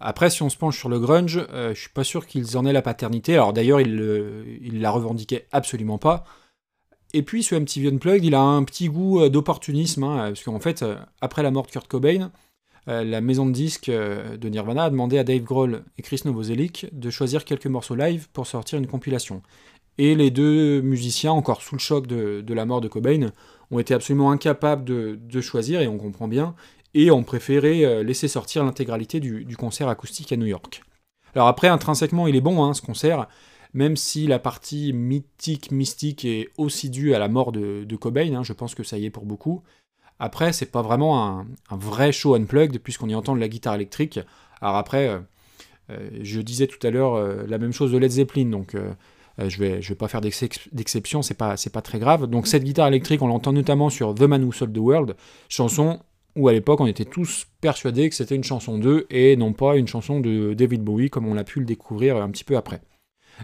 Après, 0.00 0.30
si 0.30 0.42
on 0.42 0.48
se 0.48 0.56
penche 0.56 0.78
sur 0.78 0.88
le 0.88 0.98
grunge, 0.98 1.44
euh, 1.52 1.74
je 1.74 1.80
suis 1.80 1.90
pas 1.90 2.04
sûr 2.04 2.26
qu'ils 2.26 2.56
en 2.56 2.64
aient 2.66 2.72
la 2.72 2.82
paternité. 2.82 3.34
Alors 3.34 3.52
d'ailleurs, 3.52 3.80
ils, 3.80 4.58
ils 4.62 4.80
la 4.80 4.90
revendiquaient 4.90 5.46
absolument 5.52 5.98
pas. 5.98 6.24
Et 7.14 7.22
puis 7.22 7.42
ce 7.42 7.54
MTV 7.54 7.88
Unplugged, 7.88 8.24
il 8.24 8.34
a 8.34 8.40
un 8.40 8.64
petit 8.64 8.88
goût 8.88 9.20
euh, 9.20 9.28
d'opportunisme, 9.28 10.04
hein, 10.04 10.28
parce 10.28 10.42
qu'en 10.42 10.60
fait, 10.60 10.82
euh, 10.82 10.96
après 11.20 11.42
la 11.42 11.50
mort 11.50 11.66
de 11.66 11.70
Kurt 11.70 11.86
Cobain, 11.86 12.32
euh, 12.88 13.04
la 13.04 13.20
maison 13.20 13.46
de 13.46 13.52
disques 13.52 13.88
euh, 13.88 14.36
de 14.36 14.48
Nirvana 14.48 14.84
a 14.84 14.90
demandé 14.90 15.18
à 15.18 15.24
Dave 15.24 15.42
Grohl 15.42 15.84
et 15.98 16.02
Chris 16.02 16.22
Novoselic 16.24 16.86
de 16.92 17.10
choisir 17.10 17.44
quelques 17.44 17.66
morceaux 17.66 17.94
live 17.94 18.28
pour 18.32 18.46
sortir 18.46 18.78
une 18.78 18.88
compilation. 18.88 19.42
Et 19.98 20.14
les 20.14 20.30
deux 20.30 20.80
musiciens, 20.80 21.32
encore 21.32 21.62
sous 21.62 21.74
le 21.74 21.80
choc 21.80 22.06
de, 22.06 22.54
la 22.54 22.64
mort 22.64 22.80
de 22.80 22.88
Cobain, 22.88 23.30
ont 23.70 23.78
été 23.78 23.94
absolument 23.94 24.30
incapables 24.30 24.84
de, 24.84 25.40
choisir, 25.40 25.80
et 25.80 25.86
on 25.86 25.98
comprend 25.98 26.28
bien, 26.28 26.54
et 26.94 27.10
ont 27.10 27.22
préféré 27.22 27.84
euh, 27.84 28.02
laisser 28.02 28.26
sortir 28.26 28.64
l'intégralité 28.64 29.20
du, 29.20 29.56
concert 29.56 29.88
acoustique 29.88 30.32
à 30.32 30.36
New 30.36 30.46
York. 30.46 30.82
Alors 31.34 31.46
après, 31.46 31.68
intrinsèquement, 31.68 32.26
il 32.26 32.36
est 32.36 32.40
bon, 32.40 32.64
hein, 32.64 32.74
ce 32.74 32.82
concert, 32.82 33.28
même 33.74 33.96
si 33.96 34.26
la 34.26 34.38
partie 34.38 34.92
mythique, 34.92 35.70
mystique 35.70 36.24
est 36.24 36.48
aussi 36.58 36.90
due 36.90 37.14
à 37.14 37.18
la 37.18 37.28
mort 37.28 37.52
de, 37.52 37.84
de 37.84 37.96
Cobain, 37.96 38.34
hein, 38.34 38.42
je 38.42 38.52
pense 38.54 38.74
que 38.74 38.82
ça 38.82 38.98
y 38.98 39.04
est 39.04 39.10
pour 39.10 39.24
beaucoup. 39.24 39.62
Après, 40.24 40.52
c'est 40.52 40.70
pas 40.70 40.82
vraiment 40.82 41.40
un, 41.40 41.46
vrai 41.72 42.12
show 42.12 42.36
unplugged, 42.36 42.78
puisqu'on 42.78 43.08
y 43.08 43.14
entend 43.16 43.34
de 43.34 43.40
la 43.40 43.48
guitare 43.48 43.74
électrique. 43.74 44.20
Alors 44.60 44.76
après, 44.76 45.08
euh, 45.08 45.18
euh, 45.90 46.10
je 46.22 46.40
disais 46.40 46.68
tout 46.68 46.78
à 46.86 46.90
l'heure 46.90 47.14
euh, 47.14 47.42
la 47.48 47.58
même 47.58 47.72
chose 47.72 47.90
de 47.90 47.98
Led 47.98 48.12
Zeppelin, 48.12 48.44
donc 48.44 48.76
je 49.38 49.58
vais, 49.58 49.82
je 49.82 49.88
vais 49.88 49.96
pas 49.96 50.06
faire 50.06 50.20
d'excep- 50.20 50.68
d'exception, 50.70 51.22
c'est 51.22 51.34
pas, 51.34 51.56
pas 51.72 51.82
très 51.82 51.98
grave. 51.98 52.28
Donc 52.28 52.46
cette 52.46 52.62
guitare 52.62 52.86
électrique, 52.86 53.20
on 53.20 53.26
l'entend 53.26 53.52
notamment 53.52 53.90
sur 53.90 54.14
The 54.14 54.22
Man 54.22 54.44
Who 54.44 54.52
Sold 54.52 54.72
the 54.72 54.78
World, 54.78 55.16
chanson 55.48 55.98
où 56.36 56.46
à 56.46 56.52
l'époque 56.52 56.80
on 56.80 56.86
était 56.86 57.04
tous 57.04 57.48
persuadés 57.60 58.08
que 58.08 58.14
c'était 58.14 58.36
une 58.36 58.44
chanson 58.44 58.78
d'eux 58.78 59.08
et 59.10 59.34
non 59.34 59.52
pas 59.52 59.76
une 59.76 59.88
chanson 59.88 60.20
de 60.20 60.54
David 60.54 60.84
Bowie 60.84 61.10
comme 61.10 61.26
on 61.26 61.34
l'a 61.34 61.42
pu 61.42 61.58
le 61.58 61.66
découvrir 61.66 62.18
un 62.18 62.30
petit 62.30 62.44
peu 62.44 62.56
après. 62.56 62.80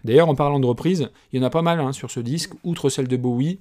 D'ailleurs, 0.04 0.28
en 0.28 0.36
parlant 0.36 0.60
de 0.60 0.66
reprises, 0.66 1.10
il 1.32 1.40
y 1.40 1.42
en 1.42 1.46
a 1.46 1.50
pas 1.50 1.62
mal 1.62 1.80
hein, 1.80 1.92
sur 1.92 2.12
ce 2.12 2.20
disque. 2.20 2.52
Outre 2.62 2.88
celle 2.88 3.08
de 3.08 3.16
Bowie, 3.16 3.58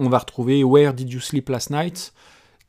on 0.00 0.08
va 0.08 0.18
retrouver 0.18 0.64
Where 0.64 0.92
Did 0.92 1.12
You 1.12 1.20
Sleep 1.20 1.48
Last 1.50 1.70
Night, 1.70 2.12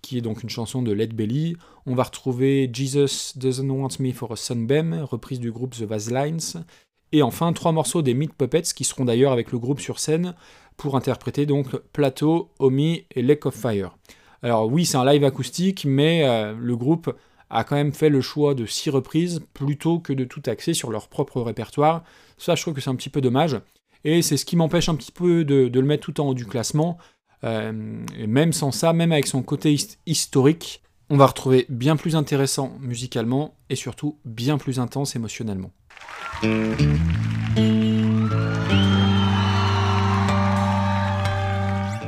qui 0.02 0.18
est 0.18 0.22
donc 0.22 0.44
une 0.44 0.50
chanson 0.50 0.82
de 0.82 0.92
Led 0.92 1.14
Belly. 1.14 1.56
On 1.86 1.96
va 1.96 2.04
retrouver 2.04 2.70
Jesus 2.72 3.38
Doesn't 3.38 3.70
Want 3.70 4.00
Me 4.00 4.12
for 4.12 4.32
a 4.32 4.36
Sunbeam, 4.36 5.06
reprise 5.10 5.40
du 5.40 5.52
groupe 5.52 5.76
The 5.76 5.84
Vaselines. 5.84 6.64
Et 7.12 7.22
enfin, 7.24 7.54
trois 7.54 7.72
morceaux 7.72 8.02
des 8.02 8.14
Meat 8.14 8.34
Puppets, 8.34 8.74
qui 8.76 8.84
seront 8.84 9.06
d'ailleurs 9.06 9.32
avec 9.32 9.52
le 9.52 9.60
groupe 9.60 9.80
sur 9.80 10.00
scène 10.00 10.36
pour 10.78 10.96
interpréter 10.96 11.46
donc 11.46 11.76
Plateau, 11.92 12.52
Omi 12.60 13.06
et 13.16 13.22
Lake 13.22 13.46
of 13.46 13.56
Fire. 13.56 13.98
Alors 14.42 14.72
oui, 14.72 14.86
c'est 14.86 14.98
un 14.98 15.06
live 15.06 15.24
acoustique, 15.24 15.86
mais 15.86 16.24
euh, 16.24 16.54
le 16.58 16.76
groupe 16.78 17.14
a 17.50 17.64
quand 17.64 17.76
même 17.76 17.94
fait 17.94 18.10
le 18.10 18.22
choix 18.22 18.54
de 18.54 18.66
six 18.66 18.90
reprises 18.90 19.42
plutôt 19.54 20.00
que 20.00 20.14
de 20.14 20.24
tout 20.24 20.44
axer 20.46 20.74
sur 20.74 20.92
leur 20.92 21.08
propre 21.08 21.42
répertoire. 21.42 22.04
Ça, 22.38 22.56
je 22.56 22.62
trouve 22.62 22.74
que 22.74 22.82
c'est 22.82 22.92
un 22.92 22.96
petit 22.96 23.10
peu 23.10 23.22
dommage. 23.22 23.60
Et 24.06 24.22
c'est 24.22 24.38
ce 24.38 24.46
qui 24.46 24.56
m'empêche 24.56 24.88
un 24.88 24.96
petit 24.96 25.12
peu 25.12 25.44
de, 25.44 25.68
de 25.68 25.80
le 25.80 25.86
mettre 25.86 26.04
tout 26.04 26.22
en 26.22 26.30
haut 26.30 26.34
du 26.34 26.46
classement. 26.46 26.98
Euh, 27.44 28.04
et 28.18 28.28
même 28.28 28.52
sans 28.54 28.72
ça, 28.72 28.94
même 28.94 29.12
avec 29.12 29.28
son 29.28 29.42
côté 29.42 29.74
his- 29.74 29.98
historique, 30.06 30.82
on 31.10 31.18
va 31.18 31.26
retrouver 31.26 31.66
bien 31.70 31.96
plus 31.96 32.16
intéressant 32.16 32.74
musicalement 32.82 33.56
et 33.70 33.76
surtout 33.76 34.18
bien 34.26 34.58
plus 34.58 34.80
intense 34.80 35.16
émotionnellement. 35.16 35.72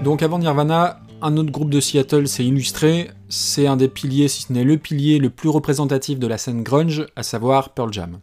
Donc 0.03 0.23
avant 0.23 0.39
Nirvana, 0.39 0.99
un 1.21 1.37
autre 1.37 1.51
groupe 1.51 1.69
de 1.69 1.79
Seattle 1.79 2.27
s'est 2.27 2.45
illustré, 2.45 3.11
c'est 3.29 3.67
un 3.67 3.77
des 3.77 3.87
piliers, 3.87 4.27
si 4.27 4.43
ce 4.43 4.53
n'est 4.53 4.63
le 4.63 4.77
pilier 4.77 5.19
le 5.19 5.29
plus 5.29 5.49
représentatif 5.49 6.17
de 6.19 6.27
la 6.27 6.37
scène 6.39 6.63
grunge, 6.63 7.05
à 7.15 7.21
savoir 7.23 7.69
Pearl 7.69 7.93
Jam. 7.93 8.19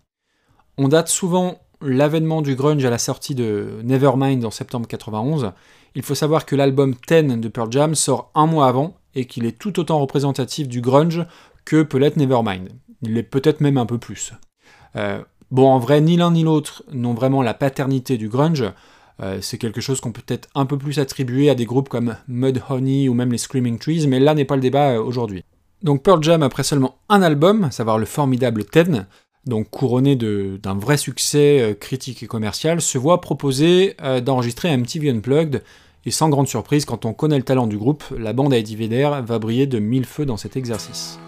On 0.77 0.89
date 0.89 1.09
souvent 1.09 1.59
l'avènement 1.81 2.43
du 2.43 2.57
grunge 2.57 2.85
à 2.85 2.91
la 2.91 2.99
sortie 2.99 3.37
de 3.37 3.79
Nevermind 3.85 4.45
en 4.45 4.51
septembre 4.51 4.89
91. 4.89 5.53
Il 5.95 6.03
faut 6.03 6.15
savoir 6.15 6.47
que 6.47 6.57
l'album 6.57 6.95
Ten 6.95 7.41
de 7.41 7.49
Pearl 7.49 7.73
Jam 7.73 7.95
sort 7.95 8.31
un 8.35 8.47
mois 8.47 8.69
avant 8.69 8.97
et 9.15 9.25
qu'il 9.25 9.47
est 9.47 9.59
tout 9.59 9.79
autant 9.81 9.99
représentatif 9.99 10.69
du 10.69 10.81
grunge 10.81 11.27
que 11.65 11.83
peut 11.83 11.99
Nevermind. 11.99 12.69
Il 13.03 13.15
l'est 13.15 13.23
peut-être 13.23 13.61
même 13.61 13.79
un 13.79 13.87
peu 13.87 13.99
plus. 13.99 14.33
Euh, 14.97 15.23
bon, 15.51 15.69
en 15.69 15.79
vrai, 15.79 16.01
ni 16.01 16.17
l'un 16.17 16.33
ni 16.33 16.43
l'autre 16.43 16.83
n'ont 16.93 17.15
vraiment 17.15 17.43
la 17.43 17.55
paternité 17.55 18.17
du 18.17 18.29
grunge. 18.29 18.65
Euh, 19.21 19.39
c'est 19.41 19.59
quelque 19.59 19.81
chose 19.81 20.01
qu'on 20.01 20.13
peut 20.13 20.23
peut-être 20.25 20.49
un 20.55 20.67
peu 20.67 20.79
plus 20.79 20.99
attribuer 20.99 21.51
à 21.51 21.55
des 21.55 21.65
groupes 21.65 21.89
comme 21.89 22.17
Mudhoney 22.29 23.09
ou 23.09 23.15
même 23.15 23.33
les 23.33 23.39
Screaming 23.39 23.79
Trees, 23.79 24.07
mais 24.07 24.21
là 24.21 24.35
n'est 24.35 24.45
pas 24.45 24.55
le 24.55 24.63
débat 24.63 24.93
euh, 24.93 25.03
aujourd'hui. 25.03 25.45
Donc 25.83 26.03
Pearl 26.03 26.23
Jam, 26.23 26.43
après 26.43 26.63
seulement 26.63 26.99
un 27.09 27.23
album, 27.23 27.71
savoir 27.71 27.99
le 27.99 28.07
formidable 28.07 28.65
Ten, 28.65 29.07
donc 29.49 29.71
couronné 29.71 30.15
d'un 30.17 30.75
vrai 30.75 30.97
succès 30.97 31.77
critique 31.81 32.23
et 32.23 32.27
commercial, 32.27 32.81
se 32.81 32.99
voit 32.99 33.21
proposer 33.21 33.97
d'enregistrer 34.23 34.71
un 34.71 34.79
MTV 34.79 35.11
Unplugged, 35.11 35.63
et 36.07 36.11
sans 36.11 36.29
grande 36.29 36.49
surprise, 36.49 36.85
quand 36.85 37.05
on 37.05 37.13
connaît 37.13 37.37
le 37.37 37.43
talent 37.43 37.67
du 37.67 37.77
groupe, 37.77 38.05
la 38.17 38.33
bande 38.33 38.55
à 38.55 38.59
Eddie 38.59 38.77
Vedder 38.77 39.11
va 39.25 39.39
briller 39.39 39.67
de 39.67 39.79
mille 39.79 40.07
feux 40.07 40.25
dans 40.25 40.37
cet 40.37 40.57
exercice. 40.57 41.19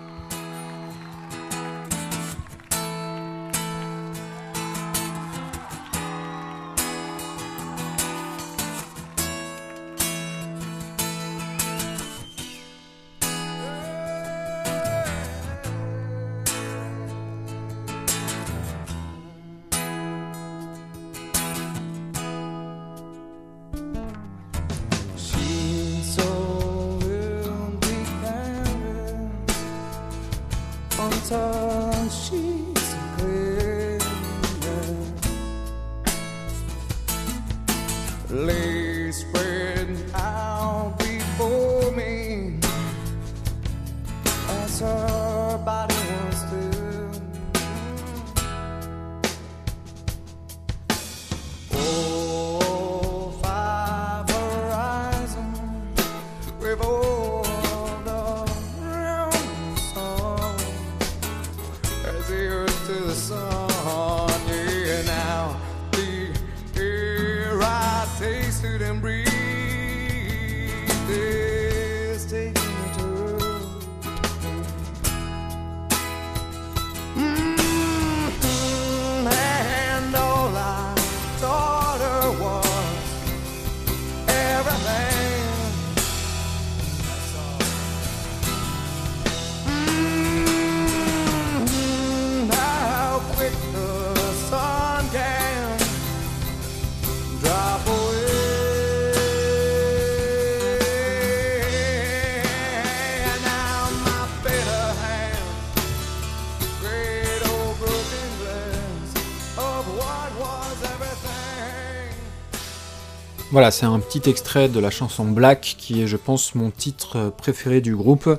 Voilà, 113.52 113.72
c'est 113.72 113.86
un 113.86 113.98
petit 113.98 114.30
extrait 114.30 114.68
de 114.68 114.78
la 114.78 114.90
chanson 114.90 115.24
Black, 115.24 115.74
qui 115.76 116.02
est, 116.02 116.06
je 116.06 116.16
pense, 116.16 116.54
mon 116.54 116.70
titre 116.70 117.32
préféré 117.36 117.80
du 117.80 117.96
groupe, 117.96 118.30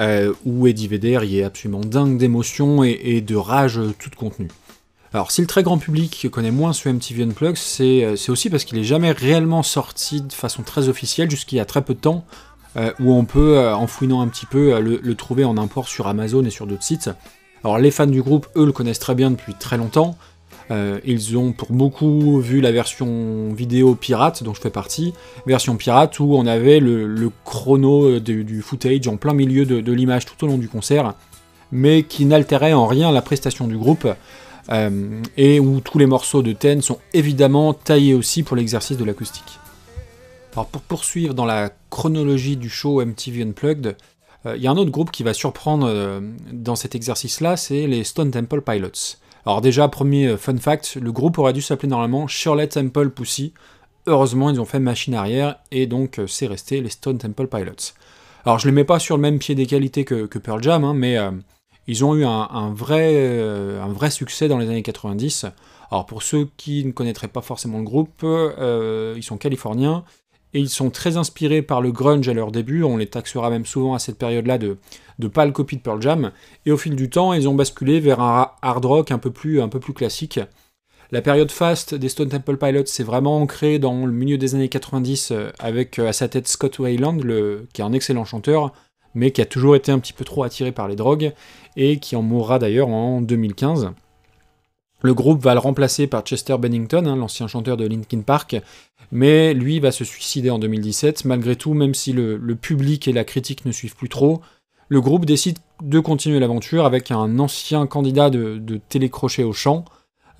euh, 0.00 0.32
où 0.46 0.66
Eddie 0.66 0.88
Vedder 0.88 1.20
y 1.24 1.40
est 1.40 1.44
absolument 1.44 1.82
dingue 1.82 2.16
d'émotion 2.16 2.82
et, 2.82 3.20
de 3.20 3.36
rage 3.36 3.78
toute 3.98 4.14
contenue. 4.14 4.48
Alors, 5.12 5.32
si 5.32 5.42
le 5.42 5.46
très 5.46 5.62
grand 5.62 5.76
public 5.76 6.28
connaît 6.32 6.50
moins 6.50 6.72
ce 6.72 6.88
MTV 6.88 7.24
Unplugged, 7.24 7.58
c'est 7.58 8.30
aussi 8.30 8.48
parce 8.48 8.64
qu'il 8.64 8.78
est 8.78 8.84
jamais 8.84 9.12
réellement 9.12 9.62
sorti 9.62 10.22
de 10.22 10.32
façon 10.32 10.62
très 10.62 10.88
officielle 10.88 11.30
jusqu'il 11.30 11.56
y 11.56 11.60
a 11.60 11.66
très 11.66 11.82
peu 11.82 11.92
de 11.92 12.00
temps, 12.00 12.24
euh, 12.76 12.90
où 13.00 13.12
on 13.12 13.26
peut, 13.26 13.58
euh, 13.58 13.76
en 13.76 13.86
fouinant 13.86 14.22
un 14.22 14.28
petit 14.28 14.46
peu, 14.46 14.80
le, 14.80 15.14
trouver 15.14 15.44
en 15.44 15.58
import 15.58 15.88
sur 15.88 16.06
Amazon 16.06 16.42
et 16.46 16.50
sur 16.50 16.66
d'autres 16.66 16.84
sites. 16.84 17.10
Alors, 17.64 17.78
les 17.78 17.90
fans 17.90 18.06
du 18.06 18.22
groupe, 18.22 18.46
eux, 18.56 18.64
le 18.64 18.72
connaissent 18.72 18.98
très 18.98 19.14
bien 19.14 19.30
depuis 19.30 19.52
très 19.52 19.76
longtemps, 19.76 20.16
euh, 20.70 21.00
ils 21.04 21.36
ont 21.36 21.52
pour 21.52 21.72
beaucoup 21.72 22.40
vu 22.40 22.60
la 22.60 22.72
version 22.72 23.52
vidéo 23.52 23.94
pirate, 23.94 24.42
dont 24.42 24.54
je 24.54 24.60
fais 24.60 24.70
partie, 24.70 25.14
version 25.46 25.76
pirate 25.76 26.20
où 26.20 26.34
on 26.34 26.46
avait 26.46 26.80
le, 26.80 27.30
chrono 27.44 28.20
du 28.20 28.62
footage 28.62 29.08
en 29.08 29.16
plein 29.16 29.34
milieu 29.34 29.64
de, 29.64 29.92
l'image 29.92 30.26
tout 30.26 30.44
au 30.44 30.48
long 30.48 30.58
du 30.58 30.68
concert, 30.68 31.14
mais 31.72 32.02
qui 32.02 32.24
n'altérait 32.24 32.72
en 32.72 32.86
rien 32.86 33.12
la 33.12 33.22
prestation 33.22 33.66
du 33.66 33.76
groupe, 33.76 34.06
euh, 34.70 35.22
et 35.38 35.60
où 35.60 35.80
tous 35.80 35.98
les 35.98 36.06
morceaux 36.06 36.42
de 36.42 36.52
Ten 36.52 36.82
sont 36.82 36.98
évidemment 37.14 37.72
taillés 37.72 38.12
aussi 38.12 38.42
pour 38.42 38.56
l'exercice 38.56 38.98
de 38.98 39.04
l'acoustique. 39.04 39.58
Alors 40.52 40.66
pour 40.66 40.82
poursuivre 40.82 41.32
dans 41.32 41.46
la 41.46 41.70
chronologie 41.88 42.56
du 42.56 42.68
show 42.68 43.02
MTV 43.02 43.42
Unplugged, 43.42 43.96
euh, 44.44 44.56
il 44.56 44.62
y 44.62 44.66
a 44.66 44.70
un 44.70 44.76
autre 44.76 44.90
groupe 44.90 45.10
qui 45.10 45.22
va 45.22 45.32
surprendre 45.32 46.20
dans 46.52 46.76
cet 46.76 46.94
exercice-là, 46.94 47.56
c'est 47.56 47.86
les 47.86 48.04
Stone 48.04 48.30
Temple 48.30 48.60
Pilots. 48.60 49.16
Alors 49.46 49.60
déjà, 49.60 49.88
premier 49.88 50.26
euh, 50.26 50.36
fun 50.36 50.56
fact, 50.56 50.98
le 51.00 51.12
groupe 51.12 51.38
aurait 51.38 51.52
dû 51.52 51.62
s'appeler 51.62 51.88
normalement 51.88 52.26
Shirley 52.26 52.68
Temple 52.68 53.10
Pussy. 53.10 53.54
Heureusement, 54.06 54.50
ils 54.50 54.60
ont 54.60 54.64
fait 54.64 54.78
machine 54.78 55.14
arrière, 55.14 55.56
et 55.70 55.86
donc 55.86 56.18
euh, 56.18 56.26
c'est 56.26 56.46
resté 56.46 56.80
les 56.80 56.88
Stone 56.88 57.18
Temple 57.18 57.46
Pilots. 57.46 57.92
Alors 58.44 58.58
je 58.58 58.66
les 58.66 58.72
mets 58.72 58.84
pas 58.84 58.98
sur 58.98 59.16
le 59.16 59.22
même 59.22 59.38
pied 59.38 59.54
d'égalité 59.54 60.04
que, 60.04 60.26
que 60.26 60.38
Pearl 60.38 60.62
Jam, 60.62 60.84
hein, 60.84 60.94
mais 60.94 61.18
euh, 61.18 61.30
ils 61.86 62.04
ont 62.04 62.14
eu 62.14 62.24
un, 62.24 62.72
vrai, 62.74 63.40
un 63.40 63.88
vrai 63.88 64.10
succès 64.10 64.46
dans 64.46 64.58
les 64.58 64.68
années 64.68 64.82
90. 64.82 65.46
Alors 65.90 66.04
pour 66.04 66.22
ceux 66.22 66.50
qui 66.58 66.84
ne 66.84 66.92
connaîtraient 66.92 67.28
pas 67.28 67.40
forcément 67.40 67.78
le 67.78 67.84
groupe, 67.84 68.22
ils 68.22 69.22
sont 69.22 69.38
californiens, 69.38 70.04
et 70.54 70.60
ils 70.60 70.68
sont 70.68 70.90
très 70.90 71.16
inspirés 71.16 71.62
par 71.62 71.80
le 71.80 71.92
grunge 71.92 72.28
à 72.28 72.34
leur 72.34 72.50
début, 72.50 72.82
on 72.82 72.96
les 72.96 73.06
taxera 73.06 73.50
même 73.50 73.66
souvent 73.66 73.94
à 73.94 73.98
cette 73.98 74.18
période-là 74.18 74.58
de, 74.58 74.78
de 75.18 75.28
pâle 75.28 75.52
copie 75.52 75.76
de 75.76 75.82
Pearl 75.82 76.00
Jam, 76.00 76.32
et 76.66 76.72
au 76.72 76.76
fil 76.76 76.96
du 76.96 77.10
temps, 77.10 77.32
ils 77.32 77.48
ont 77.48 77.54
basculé 77.54 78.00
vers 78.00 78.20
un 78.20 78.52
hard 78.62 78.84
rock 78.84 79.10
un 79.10 79.18
peu 79.18 79.30
plus, 79.30 79.60
classique. 79.94 80.40
La 81.10 81.22
période 81.22 81.50
fast 81.50 81.94
des 81.94 82.08
Stone 82.08 82.28
Temple 82.28 82.58
Pilots 82.58 82.86
s'est 82.86 83.02
vraiment 83.02 83.40
ancrée 83.40 83.78
dans 83.78 84.04
le 84.04 84.12
milieu 84.12 84.36
des 84.36 84.54
années 84.54 84.68
90 84.68 85.30
euh, 85.30 85.50
avec 85.58 85.98
euh, 85.98 86.08
à 86.08 86.12
sa 86.12 86.28
tête 86.28 86.46
Scott 86.46 86.78
Weiland, 86.78 87.16
le, 87.24 87.66
qui 87.72 87.80
est 87.80 87.84
un 87.84 87.94
excellent 87.94 88.26
chanteur, 88.26 88.72
mais 89.14 89.30
qui 89.30 89.40
a 89.40 89.46
toujours 89.46 89.74
été 89.74 89.90
un 89.90 89.98
petit 90.00 90.12
peu 90.12 90.26
trop 90.26 90.42
attiré 90.42 90.70
par 90.70 90.86
les 90.86 90.96
drogues, 90.96 91.32
et 91.76 91.98
qui 91.98 92.14
en 92.14 92.22
mourra 92.22 92.58
d'ailleurs 92.58 92.88
en 92.88 93.22
2015. 93.22 93.92
Le 95.02 95.14
groupe 95.14 95.42
va 95.42 95.54
le 95.54 95.60
remplacer 95.60 96.06
par 96.06 96.22
Chester 96.22 96.56
Bennington, 96.58 97.06
hein, 97.06 97.16
l'ancien 97.16 97.46
chanteur 97.46 97.76
de 97.76 97.86
Linkin 97.86 98.22
Park, 98.22 98.56
mais 99.12 99.54
lui 99.54 99.78
va 99.80 99.92
se 99.92 100.04
suicider 100.04 100.50
en 100.50 100.58
2017. 100.58 101.24
Malgré 101.24 101.56
tout, 101.56 101.74
même 101.74 101.94
si 101.94 102.12
le 102.12 102.54
public 102.54 103.06
et 103.08 103.12
la 103.12 103.24
critique 103.24 103.64
ne 103.64 103.72
suivent 103.72 103.96
plus 103.96 104.08
trop, 104.08 104.42
le 104.88 105.00
groupe 105.00 105.26
décide 105.26 105.58
de 105.82 106.00
continuer 106.00 106.40
l'aventure 106.40 106.84
avec 106.84 107.10
un 107.10 107.38
ancien 107.38 107.86
candidat 107.86 108.30
de, 108.30 108.80
télécrochet 108.88 109.44
au 109.44 109.52
chant. 109.52 109.84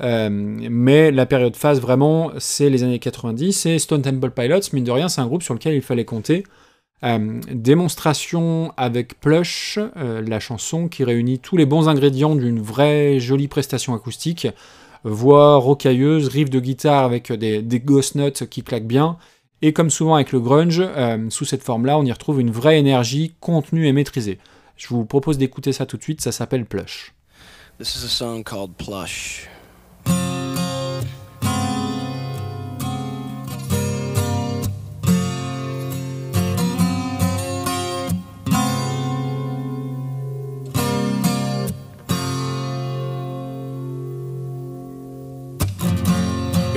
Euh, 0.00 0.28
mais 0.30 1.10
la 1.10 1.26
période 1.26 1.56
phase 1.56 1.80
vraiment, 1.80 2.30
c'est 2.38 2.70
les 2.70 2.84
années 2.84 3.00
90 3.00 3.66
et 3.66 3.78
Stone 3.78 4.02
Temple 4.02 4.30
Pilots, 4.30 4.60
mine 4.72 4.84
de 4.84 4.92
rien, 4.92 5.08
c'est 5.08 5.20
un 5.20 5.26
groupe 5.26 5.42
sur 5.42 5.54
lequel 5.54 5.74
il 5.74 5.82
fallait 5.82 6.04
compter. 6.04 6.44
Euh, 7.04 7.40
démonstration 7.52 8.72
avec 8.76 9.20
Plush, 9.20 9.78
euh, 9.96 10.20
la 10.20 10.40
chanson 10.40 10.88
qui 10.88 11.04
réunit 11.04 11.38
tous 11.38 11.56
les 11.56 11.66
bons 11.66 11.88
ingrédients 11.88 12.34
d'une 12.34 12.60
vraie 12.60 13.20
jolie 13.20 13.46
prestation 13.46 13.94
acoustique, 13.94 14.48
voix 15.04 15.56
rocailleuse, 15.56 16.26
riff 16.28 16.50
de 16.50 16.58
guitare 16.58 17.04
avec 17.04 17.32
des, 17.32 17.80
ghost 17.80 18.16
notes 18.16 18.48
qui 18.48 18.62
claquent 18.62 18.86
bien, 18.86 19.16
Et 19.62 19.72
comme 19.72 19.90
souvent 19.90 20.16
avec 20.16 20.32
le 20.32 20.40
grunge, 20.40 20.80
euh, 20.80 21.30
sous 21.30 21.44
cette 21.44 21.62
forme-là, 21.62 21.98
on 21.98 22.04
y 22.04 22.12
retrouve 22.12 22.40
une 22.40 22.50
vraie 22.50 22.78
énergie 22.78 23.34
contenue 23.40 23.86
et 23.86 23.92
maîtrisée. 23.92 24.38
Je 24.76 24.88
vous 24.88 25.04
propose 25.04 25.38
d'écouter 25.38 25.72
ça 25.72 25.86
tout 25.86 25.96
de 25.96 26.02
suite, 26.02 26.20
ça 26.20 26.32
s'appelle 26.32 26.64
Plush. 26.64 27.12
This 27.78 27.94
is 27.96 28.04
a 28.04 28.08
song 28.08 28.42
called 28.42 28.74
Plush. 28.76 29.48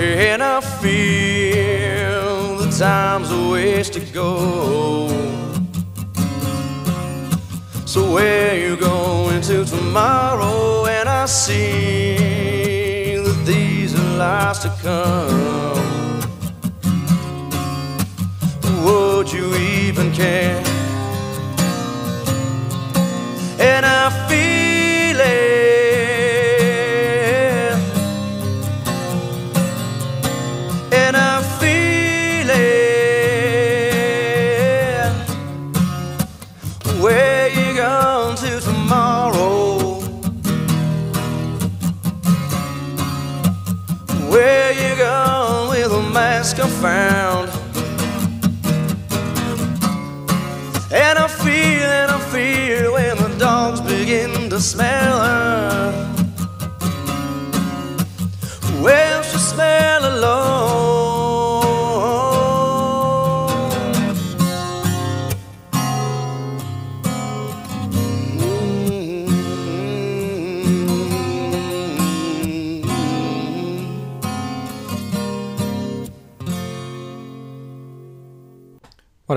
And 0.03 0.41
I 0.41 0.61
feel 0.61 2.57
the 2.57 2.75
time's 2.75 3.29
a 3.29 3.51
ways 3.51 3.87
to 3.91 3.99
go. 3.99 5.07
So 7.85 8.11
where 8.11 8.57
you 8.57 8.77
going 8.77 9.41
to 9.41 9.63
tomorrow? 9.63 10.85
And 10.87 11.07
I 11.07 11.27
see 11.27 13.15
that 13.15 13.43
these 13.45 13.93
are 13.93 14.17
lies 14.17 14.57
to 14.59 14.69
come. 14.81 15.51
Would 18.83 19.31
you 19.31 19.53
even 19.55 20.11
care? 20.13 20.70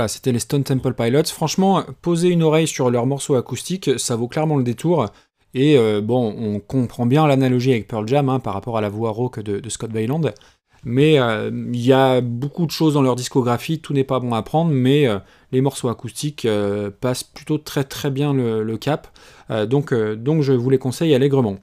C'était 0.08 0.32
les 0.32 0.38
Stone 0.38 0.64
Temple 0.64 0.94
Pilots. 0.94 1.24
Franchement, 1.26 1.84
poser 2.02 2.28
une 2.28 2.42
oreille 2.42 2.68
sur 2.68 2.90
leur 2.90 3.06
morceau 3.06 3.34
acoustique, 3.34 3.98
ça 3.98 4.16
vaut 4.16 4.28
clairement 4.28 4.56
le 4.56 4.64
détour. 4.64 5.06
Et 5.54 5.78
euh, 5.78 6.00
bon, 6.00 6.34
on 6.36 6.58
comprend 6.58 7.06
bien 7.06 7.26
l'analogie 7.26 7.70
avec 7.70 7.86
Pearl 7.86 8.06
Jam 8.08 8.28
hein, 8.28 8.40
par 8.40 8.54
rapport 8.54 8.76
à 8.76 8.80
la 8.80 8.88
voix 8.88 9.10
rauque 9.10 9.40
de, 9.40 9.68
Scott 9.68 9.92
Weiland. 9.92 10.22
Mais 10.84 11.18
euh, 11.18 11.50
il 11.72 11.80
y 11.80 11.92
a 11.92 12.20
beaucoup 12.20 12.66
de 12.66 12.70
choses 12.70 12.94
dans 12.94 13.02
leur 13.02 13.14
discographie, 13.16 13.78
tout 13.78 13.94
n'est 13.94 14.04
pas 14.04 14.20
bon 14.20 14.34
à 14.34 14.42
prendre, 14.42 14.70
mais 14.70 15.06
euh, 15.06 15.18
les 15.50 15.60
morceaux 15.60 15.88
acoustiques 15.88 16.46
passent 17.00 17.24
plutôt 17.24 17.56
très 17.58 17.84
très 17.84 18.10
bien 18.10 18.34
le, 18.34 18.62
le 18.62 18.76
cap. 18.76 19.08
Donc, 19.68 19.94
donc 19.94 20.42
je 20.42 20.52
vous 20.52 20.70
les 20.70 20.78
conseille 20.78 21.14
allègrement. 21.14 21.58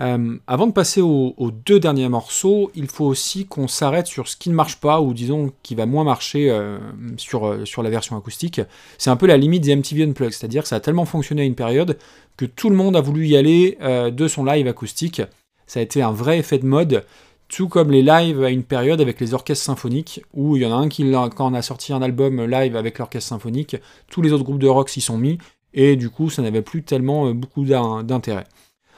Euh, 0.00 0.38
avant 0.46 0.66
de 0.66 0.72
passer 0.72 1.02
aux, 1.02 1.34
deux 1.66 1.78
derniers 1.78 2.08
morceaux, 2.08 2.70
il 2.74 2.86
faut 2.86 3.04
aussi 3.04 3.44
qu'on 3.46 3.68
s'arrête 3.68 4.06
sur 4.06 4.28
ce 4.28 4.36
qui 4.36 4.48
ne 4.48 4.54
marche 4.54 4.76
pas, 4.80 5.00
ou 5.00 5.12
disons 5.12 5.52
qui 5.62 5.74
va 5.74 5.84
moins 5.84 6.04
marcher 6.04 6.50
euh, 6.50 6.78
sur, 7.18 7.46
euh, 7.46 7.64
sur 7.66 7.82
la 7.82 7.90
version 7.90 8.16
acoustique. 8.16 8.62
C'est 8.96 9.10
un 9.10 9.16
peu 9.16 9.26
la 9.26 9.36
limite 9.36 9.62
des 9.62 9.76
MTV 9.76 10.04
Unplugged, 10.04 10.32
c'est-à-dire 10.32 10.62
que 10.62 10.68
ça 10.68 10.76
a 10.76 10.80
tellement 10.80 11.04
fonctionné 11.04 11.42
à 11.42 11.44
une 11.44 11.54
période 11.54 11.98
que 12.38 12.46
tout 12.46 12.70
le 12.70 12.76
monde 12.76 12.96
a 12.96 13.02
voulu 13.02 13.26
y 13.26 13.36
aller 13.36 13.76
de 13.82 14.28
son 14.28 14.44
live 14.44 14.66
acoustique. 14.66 15.20
Ça 15.66 15.80
a 15.80 15.82
été 15.82 16.00
un 16.00 16.12
vrai 16.12 16.38
effet 16.38 16.56
de 16.56 16.64
mode, 16.64 17.04
tout 17.48 17.68
comme 17.68 17.90
les 17.90 18.00
lives 18.02 18.42
à 18.42 18.48
une 18.48 18.62
période 18.64 19.02
avec 19.02 19.20
les 19.20 19.34
orchestres 19.34 19.64
symphoniques, 19.64 20.22
où 20.32 20.56
il 20.56 20.62
y 20.62 20.66
en 20.66 20.72
a 20.72 20.76
un 20.76 20.88
qui, 20.88 21.04
quand 21.36 21.50
on 21.50 21.54
a 21.54 21.60
sorti 21.60 21.92
un 21.92 22.00
album 22.00 22.42
live 22.46 22.76
avec 22.76 22.98
l'orchestre 22.98 23.28
symphonique, 23.28 23.76
tous 24.10 24.22
les 24.22 24.32
autres 24.32 24.44
groupes 24.44 24.58
de 24.58 24.68
rock 24.68 24.88
s'y 24.88 25.02
sont 25.02 25.18
mis, 25.18 25.36
et 25.74 25.96
du 25.96 26.08
coup 26.08 26.30
ça 26.30 26.40
n'avait 26.40 26.62
plus 26.62 26.82
tellement 26.82 27.30
beaucoup 27.34 27.64
d'in- 27.66 28.02
d'intérêt. 28.02 28.46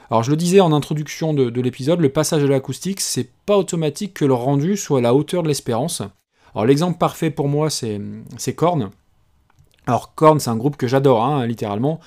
Alors 0.09 0.23
je 0.23 0.31
le 0.31 0.37
disais 0.37 0.59
en 0.59 0.73
introduction 0.73 1.33
de, 1.33 1.49
de 1.49 1.61
l'épisode, 1.61 1.99
le 1.99 2.09
passage 2.09 2.43
à 2.43 2.47
l'acoustique, 2.47 3.01
c'est 3.01 3.29
pas 3.45 3.57
automatique 3.57 4.13
que 4.13 4.25
le 4.25 4.33
rendu 4.33 4.77
soit 4.77 4.99
à 4.99 5.01
la 5.01 5.13
hauteur 5.13 5.43
de 5.43 5.47
l'espérance. 5.47 6.01
Alors 6.53 6.65
l'exemple 6.65 6.97
parfait 6.97 7.31
pour 7.31 7.47
moi, 7.47 7.69
c'est 7.69 7.99
Korn. 8.55 8.91
Alors 9.87 10.13
Korn, 10.15 10.39
c'est 10.39 10.49
un 10.49 10.55
groupe 10.55 10.77
que 10.77 10.87
j'adore, 10.87 11.23
hein, 11.23 11.45
littéralement, 11.45 11.99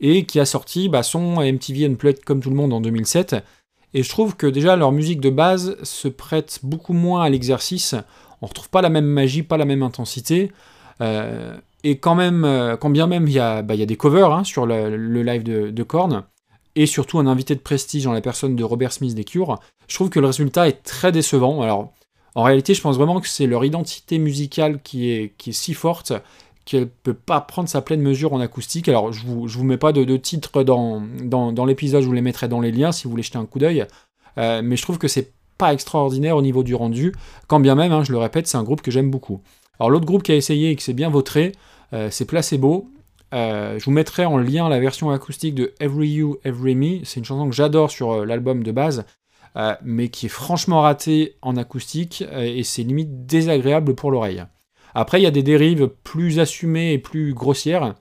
et 0.00 0.24
qui 0.24 0.40
a 0.40 0.44
sorti 0.44 0.88
bah, 0.88 1.02
son 1.02 1.40
MTV 1.40 1.86
Unplugged 1.86 2.24
comme 2.24 2.40
tout 2.40 2.50
le 2.50 2.56
monde 2.56 2.72
en 2.72 2.80
2007. 2.80 3.36
Et 3.94 4.02
je 4.02 4.08
trouve 4.08 4.36
que 4.36 4.46
déjà 4.46 4.76
leur 4.76 4.92
musique 4.92 5.20
de 5.20 5.30
base 5.30 5.76
se 5.82 6.08
prête 6.08 6.60
beaucoup 6.62 6.92
moins 6.92 7.22
à 7.22 7.28
l'exercice. 7.28 7.94
On 8.42 8.46
retrouve 8.46 8.68
pas 8.68 8.82
la 8.82 8.90
même 8.90 9.06
magie, 9.06 9.42
pas 9.42 9.56
la 9.56 9.64
même 9.64 9.82
intensité. 9.82 10.52
Euh, 11.00 11.56
et 11.84 11.98
quand 11.98 12.14
même, 12.14 12.44
euh, 12.44 12.76
quand 12.76 12.90
bien 12.90 13.06
même 13.06 13.26
il 13.26 13.34
y 13.34 13.38
a, 13.38 13.62
bah, 13.62 13.76
des 13.76 13.96
covers 13.96 14.32
hein, 14.32 14.44
sur 14.44 14.66
le, 14.66 14.96
le 14.96 15.22
live 15.22 15.44
de, 15.44 15.70
de 15.70 15.82
Korn, 15.82 16.24
et 16.76 16.86
surtout 16.86 17.18
un 17.18 17.26
invité 17.26 17.54
de 17.54 17.60
prestige 17.60 18.04
dans 18.04 18.12
la 18.12 18.20
personne 18.20 18.56
de 18.56 18.64
Robert 18.64 18.92
Smith 18.92 19.14
des 19.14 19.24
Cure, 19.24 19.60
je 19.86 19.94
trouve 19.94 20.10
que 20.10 20.20
le 20.20 20.26
résultat 20.26 20.68
est 20.68 20.82
très 20.82 21.12
décevant. 21.12 21.62
Alors, 21.62 21.92
en 22.34 22.42
réalité, 22.42 22.74
je 22.74 22.80
pense 22.80 22.96
vraiment 22.96 23.20
que 23.20 23.28
c'est 23.28 23.46
leur 23.46 23.64
identité 23.64 24.18
musicale 24.18 24.80
qui 24.82 25.10
est, 25.10 25.34
qui 25.38 25.50
est 25.50 25.52
si 25.52 25.74
forte 25.74 26.12
qu'elle 26.64 26.88
peut 26.88 27.14
pas 27.14 27.40
prendre 27.40 27.68
sa 27.68 27.82
pleine 27.82 28.00
mesure 28.00 28.32
en 28.32 28.40
acoustique. 28.40 28.88
Alors, 28.88 29.12
je 29.12 29.24
vous, 29.24 29.46
je 29.46 29.58
vous 29.58 29.64
mets 29.64 29.76
pas 29.76 29.92
de, 29.92 30.02
de 30.02 30.16
titres 30.16 30.62
dans, 30.62 31.02
dans, 31.22 31.52
dans 31.52 31.64
l'épisode, 31.64 32.02
je 32.02 32.06
vous 32.06 32.12
les 32.12 32.22
mettrai 32.22 32.48
dans 32.48 32.60
les 32.60 32.72
liens 32.72 32.90
si 32.90 33.04
vous 33.04 33.10
voulez 33.10 33.22
jeter 33.22 33.38
un 33.38 33.46
coup 33.46 33.58
d'œil. 33.58 33.86
Euh, 34.38 34.62
mais 34.64 34.76
je 34.76 34.82
trouve 34.82 34.98
que 34.98 35.06
c'est 35.06 35.32
pas 35.58 35.72
extraordinaire 35.72 36.36
au 36.36 36.42
niveau 36.42 36.64
du 36.64 36.74
rendu, 36.74 37.14
quand 37.46 37.60
bien 37.60 37.76
même, 37.76 37.92
hein, 37.92 38.02
je 38.02 38.10
le 38.10 38.18
répète, 38.18 38.48
c'est 38.48 38.56
un 38.56 38.64
groupe 38.64 38.82
que 38.82 38.90
j'aime 38.90 39.10
beaucoup. 39.10 39.42
Alors, 39.78 39.90
l'autre 39.90 40.06
groupe 40.06 40.22
qui 40.22 40.32
a 40.32 40.36
essayé 40.36 40.70
et 40.70 40.76
qui 40.76 40.82
s'est 40.82 40.94
bien 40.94 41.10
vautré, 41.10 41.52
euh, 41.92 42.08
c'est 42.10 42.24
Placebo. 42.24 42.88
Euh, 43.34 43.78
je 43.80 43.84
vous 43.84 43.90
mettrai 43.90 44.24
en 44.24 44.38
lien 44.38 44.68
la 44.68 44.78
version 44.78 45.10
acoustique 45.10 45.56
de 45.56 45.74
Every 45.80 46.08
You, 46.08 46.38
Every 46.44 46.76
Me. 46.76 47.04
C'est 47.04 47.18
une 47.18 47.26
chanson 47.26 47.48
que 47.48 47.54
j'adore 47.54 47.90
sur 47.90 48.12
euh, 48.12 48.24
l'album 48.24 48.62
de 48.62 48.70
base, 48.70 49.04
euh, 49.56 49.74
mais 49.82 50.08
qui 50.08 50.26
est 50.26 50.30
franchement 50.30 50.82
ratée 50.82 51.36
en 51.42 51.56
acoustique 51.56 52.22
et 52.32 52.62
c'est 52.62 52.84
limite 52.84 53.26
désagréable 53.26 53.94
pour 53.94 54.12
l'oreille. 54.12 54.44
Après, 54.94 55.20
il 55.20 55.24
y 55.24 55.26
a 55.26 55.32
des 55.32 55.42
dérives 55.42 55.88
plus 56.04 56.38
assumées 56.38 56.92
et 56.92 56.98
plus 56.98 57.34
grossières, 57.34 57.94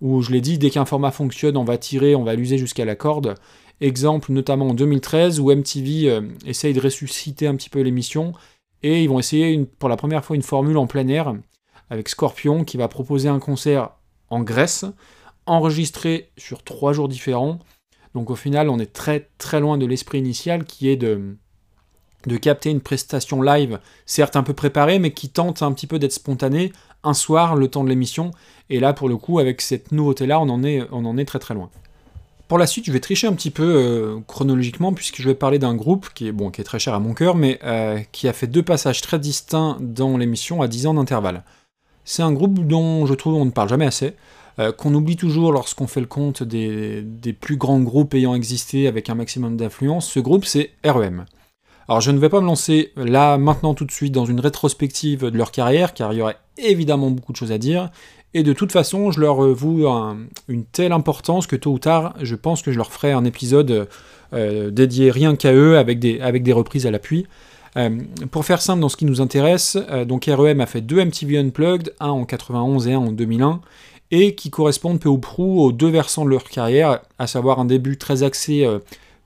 où 0.00 0.20
je 0.22 0.32
l'ai 0.32 0.40
dit, 0.40 0.58
dès 0.58 0.70
qu'un 0.70 0.84
format 0.84 1.12
fonctionne, 1.12 1.56
on 1.56 1.64
va 1.64 1.78
tirer, 1.78 2.16
on 2.16 2.24
va 2.24 2.34
l'user 2.34 2.58
jusqu'à 2.58 2.84
la 2.84 2.96
corde. 2.96 3.36
Exemple 3.80 4.32
notamment 4.32 4.68
en 4.68 4.74
2013, 4.74 5.38
où 5.38 5.52
MTV 5.52 6.20
essaye 6.44 6.74
de 6.74 6.80
ressusciter 6.80 7.46
un 7.46 7.54
petit 7.54 7.70
peu 7.70 7.80
l'émission, 7.80 8.32
et 8.82 9.04
ils 9.04 9.08
vont 9.08 9.20
essayer 9.20 9.64
pour 9.78 9.88
la 9.88 9.96
première 9.96 10.24
fois 10.24 10.34
une 10.34 10.42
formule 10.42 10.76
en 10.76 10.88
plein 10.88 11.06
air, 11.06 11.34
avec 11.88 12.08
Scorpion, 12.08 12.64
qui 12.64 12.76
va 12.76 12.88
proposer 12.88 13.28
un 13.28 13.38
concert 13.38 13.90
en 14.34 14.40
Grèce, 14.42 14.84
enregistré 15.46 16.30
sur 16.36 16.62
trois 16.62 16.92
jours 16.92 17.08
différents. 17.08 17.58
Donc 18.14 18.30
au 18.30 18.36
final, 18.36 18.68
on 18.68 18.78
est 18.78 18.92
très 18.92 19.28
très 19.38 19.60
loin 19.60 19.78
de 19.78 19.86
l'esprit 19.86 20.18
initial 20.18 20.64
qui 20.64 20.88
est 20.88 20.96
de, 20.96 21.36
de 22.26 22.36
capter 22.36 22.70
une 22.70 22.80
prestation 22.80 23.42
live, 23.42 23.78
certes 24.06 24.36
un 24.36 24.42
peu 24.42 24.54
préparée, 24.54 24.98
mais 24.98 25.12
qui 25.12 25.28
tente 25.28 25.62
un 25.62 25.72
petit 25.72 25.86
peu 25.86 25.98
d'être 25.98 26.12
spontanée 26.12 26.72
un 27.02 27.14
soir, 27.14 27.54
le 27.54 27.68
temps 27.68 27.84
de 27.84 27.90
l'émission. 27.90 28.30
Et 28.70 28.80
là, 28.80 28.94
pour 28.94 29.08
le 29.08 29.16
coup, 29.18 29.38
avec 29.38 29.60
cette 29.60 29.92
nouveauté-là, 29.92 30.40
on, 30.40 30.48
en 30.48 30.62
est- 30.64 30.84
on 30.90 31.04
en 31.04 31.18
est 31.18 31.26
très 31.26 31.38
très 31.38 31.52
loin. 31.54 31.70
Pour 32.48 32.58
la 32.58 32.66
suite, 32.66 32.84
je 32.86 32.92
vais 32.92 33.00
tricher 33.00 33.26
un 33.26 33.32
petit 33.32 33.50
peu 33.50 33.62
euh, 33.64 34.20
chronologiquement, 34.26 34.92
puisque 34.92 35.20
je 35.20 35.28
vais 35.28 35.34
parler 35.34 35.58
d'un 35.58 35.74
groupe 35.74 36.08
qui 36.14 36.28
est, 36.28 36.32
bon, 36.32 36.50
qui 36.50 36.60
est 36.60 36.64
très 36.64 36.78
cher 36.78 36.94
à 36.94 37.00
mon 37.00 37.14
cœur, 37.14 37.36
mais 37.36 37.58
euh, 37.64 37.98
qui 38.12 38.28
a 38.28 38.32
fait 38.32 38.46
deux 38.46 38.62
passages 38.62 39.00
très 39.00 39.18
distincts 39.18 39.76
dans 39.80 40.16
l'émission 40.18 40.62
à 40.62 40.68
10 40.68 40.86
ans 40.86 40.94
d'intervalle. 40.94 41.42
C'est 42.04 42.22
un 42.22 42.32
groupe 42.32 42.66
dont 42.66 43.06
je 43.06 43.14
trouve 43.14 43.34
on 43.34 43.44
ne 43.44 43.50
parle 43.50 43.68
jamais 43.68 43.86
assez, 43.86 44.14
euh, 44.58 44.72
qu'on 44.72 44.94
oublie 44.94 45.16
toujours 45.16 45.52
lorsqu'on 45.52 45.86
fait 45.86 46.00
le 46.00 46.06
compte 46.06 46.42
des, 46.42 47.04
plus 47.40 47.56
grands 47.56 47.80
groupes 47.80 48.14
ayant 48.14 48.34
existé 48.34 48.86
avec 48.86 49.10
un 49.10 49.14
maximum 49.14 49.56
d'influence. 49.56 50.08
Ce 50.10 50.20
groupe, 50.20 50.44
c'est 50.44 50.70
REM. 50.84 51.24
Alors 51.88 52.00
je 52.00 52.10
ne 52.10 52.18
vais 52.18 52.28
pas 52.28 52.40
me 52.40 52.46
lancer 52.46 52.92
là, 52.96 53.36
maintenant, 53.36 53.74
tout 53.74 53.84
de 53.84 53.90
suite, 53.90 54.12
dans 54.12 54.24
une 54.24 54.40
rétrospective 54.40 55.24
de 55.24 55.36
leur 55.36 55.50
carrière, 55.50 55.92
car 55.92 56.12
il 56.12 56.18
y 56.18 56.22
aurait 56.22 56.38
évidemment 56.56 57.10
beaucoup 57.10 57.32
de 57.32 57.36
choses 57.36 57.52
à 57.52 57.58
dire, 57.58 57.90
et 58.32 58.42
de 58.42 58.52
toute 58.52 58.72
façon, 58.72 59.10
je 59.10 59.20
leur 59.20 59.46
voue 59.52 59.86
un- 59.86 60.18
une 60.48 60.64
telle 60.64 60.92
importance 60.92 61.46
que 61.46 61.56
tôt 61.56 61.72
ou 61.72 61.78
tard, 61.78 62.14
je 62.20 62.34
pense 62.34 62.62
que 62.62 62.72
je 62.72 62.78
leur 62.78 62.90
ferai 62.92 63.12
un 63.12 63.24
épisode 63.24 63.88
euh, 64.32 64.70
dédié 64.70 65.10
rien 65.10 65.36
qu'à 65.36 65.52
eux, 65.52 65.78
avec 65.78 65.98
des, 66.00 66.20
avec 66.20 66.42
des 66.42 66.52
reprises 66.52 66.86
à 66.86 66.90
l'appui. 66.90 67.26
Euh, 67.76 68.00
pour 68.30 68.44
faire 68.44 68.62
simple 68.62 68.80
dans 68.80 68.88
ce 68.88 68.96
qui 68.96 69.04
nous 69.04 69.20
intéresse, 69.20 69.76
euh, 69.90 70.04
donc 70.04 70.26
REM 70.26 70.60
a 70.60 70.66
fait 70.66 70.80
deux 70.80 71.04
MTV 71.04 71.38
Unplugged, 71.38 71.92
un 72.00 72.10
en 72.10 72.24
91 72.24 72.86
et 72.86 72.92
un 72.92 72.98
en 72.98 73.12
2001, 73.12 73.60
et 74.10 74.34
qui 74.34 74.50
correspondent 74.50 75.00
peu 75.00 75.08
ou 75.08 75.18
prou 75.18 75.60
aux 75.60 75.72
deux 75.72 75.88
versants 75.88 76.24
de 76.24 76.30
leur 76.30 76.44
carrière, 76.44 77.00
à 77.18 77.26
savoir 77.26 77.58
un 77.58 77.64
début 77.64 77.98
très 77.98 78.22
axé 78.22 78.64
euh, 78.64 78.78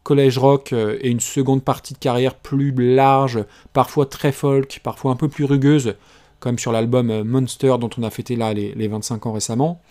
collège 0.02 0.38
rock 0.38 0.72
et 0.72 1.10
une 1.10 1.20
seconde 1.20 1.62
partie 1.62 1.92
de 1.92 1.98
carrière 1.98 2.34
plus 2.34 2.72
large, 2.72 3.44
parfois 3.74 4.06
très 4.06 4.32
folk, 4.32 4.80
parfois 4.82 5.10
un 5.10 5.16
peu 5.16 5.28
plus 5.28 5.44
rugueuse, 5.44 5.96
comme 6.40 6.58
sur 6.58 6.72
l'album 6.72 7.24
Monster 7.24 7.74
dont 7.78 7.90
on 7.98 8.02
a 8.02 8.08
fêté 8.08 8.34
là 8.34 8.54
les 8.54 8.88
25 8.88 9.26
ans 9.26 9.32
récemment. 9.32 9.82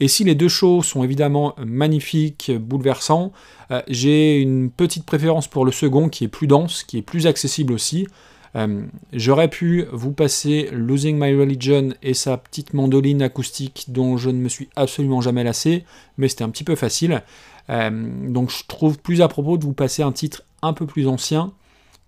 Et 0.00 0.08
si 0.08 0.24
les 0.24 0.34
deux 0.34 0.48
shows 0.48 0.82
sont 0.82 1.04
évidemment 1.04 1.54
magnifiques, 1.64 2.50
bouleversants, 2.50 3.32
euh, 3.70 3.82
j'ai 3.88 4.40
une 4.40 4.70
petite 4.70 5.04
préférence 5.04 5.48
pour 5.48 5.64
le 5.64 5.72
second 5.72 6.08
qui 6.08 6.24
est 6.24 6.28
plus 6.28 6.46
dense, 6.46 6.82
qui 6.82 6.98
est 6.98 7.02
plus 7.02 7.26
accessible 7.26 7.72
aussi. 7.72 8.06
Euh, 8.54 8.82
j'aurais 9.12 9.48
pu 9.48 9.86
vous 9.92 10.12
passer 10.12 10.68
Losing 10.72 11.18
My 11.18 11.34
Religion 11.34 11.90
et 12.02 12.14
sa 12.14 12.36
petite 12.36 12.74
mandoline 12.74 13.22
acoustique 13.22 13.86
dont 13.88 14.16
je 14.16 14.28
ne 14.28 14.38
me 14.38 14.48
suis 14.48 14.68
absolument 14.76 15.20
jamais 15.20 15.44
lassé, 15.44 15.84
mais 16.18 16.28
c'était 16.28 16.44
un 16.44 16.50
petit 16.50 16.64
peu 16.64 16.74
facile. 16.74 17.22
Euh, 17.70 17.90
donc 18.28 18.50
je 18.50 18.64
trouve 18.66 18.98
plus 18.98 19.22
à 19.22 19.28
propos 19.28 19.56
de 19.56 19.64
vous 19.64 19.72
passer 19.72 20.02
un 20.02 20.12
titre 20.12 20.42
un 20.60 20.72
peu 20.72 20.84
plus 20.84 21.06
ancien 21.06 21.52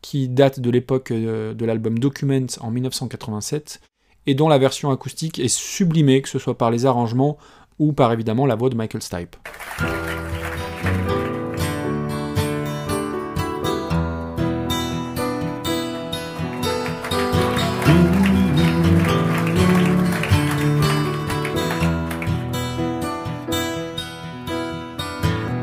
qui 0.02 0.28
date 0.28 0.60
de 0.60 0.68
l'époque 0.68 1.12
de 1.12 1.64
l'album 1.64 1.98
Document 1.98 2.46
en 2.60 2.70
1987 2.70 3.80
et 4.26 4.34
dont 4.34 4.48
la 4.48 4.58
version 4.58 4.90
acoustique 4.90 5.38
est 5.38 5.48
sublimée, 5.48 6.22
que 6.22 6.28
ce 6.28 6.38
soit 6.38 6.58
par 6.58 6.70
les 6.70 6.86
arrangements 6.86 7.38
ou 7.78 7.92
par 7.92 8.12
évidemment 8.12 8.46
la 8.46 8.54
voix 8.54 8.70
de 8.70 8.76
Michael 8.76 9.02
Stipe. 9.02 9.36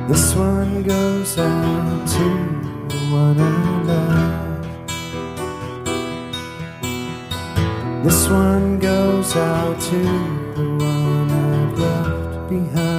This 0.07 0.35
one 0.35 0.83
goes 0.83 1.37
out 1.37 2.07
to 2.07 2.23
the 2.89 2.97
one 3.13 3.39
I 3.39 3.83
love. 3.83 4.67
This 8.03 8.27
one 8.29 8.79
goes 8.79 9.35
out 9.37 9.79
to 9.79 10.03
the 10.55 10.83
one 10.83 11.00
behind. 12.51 12.90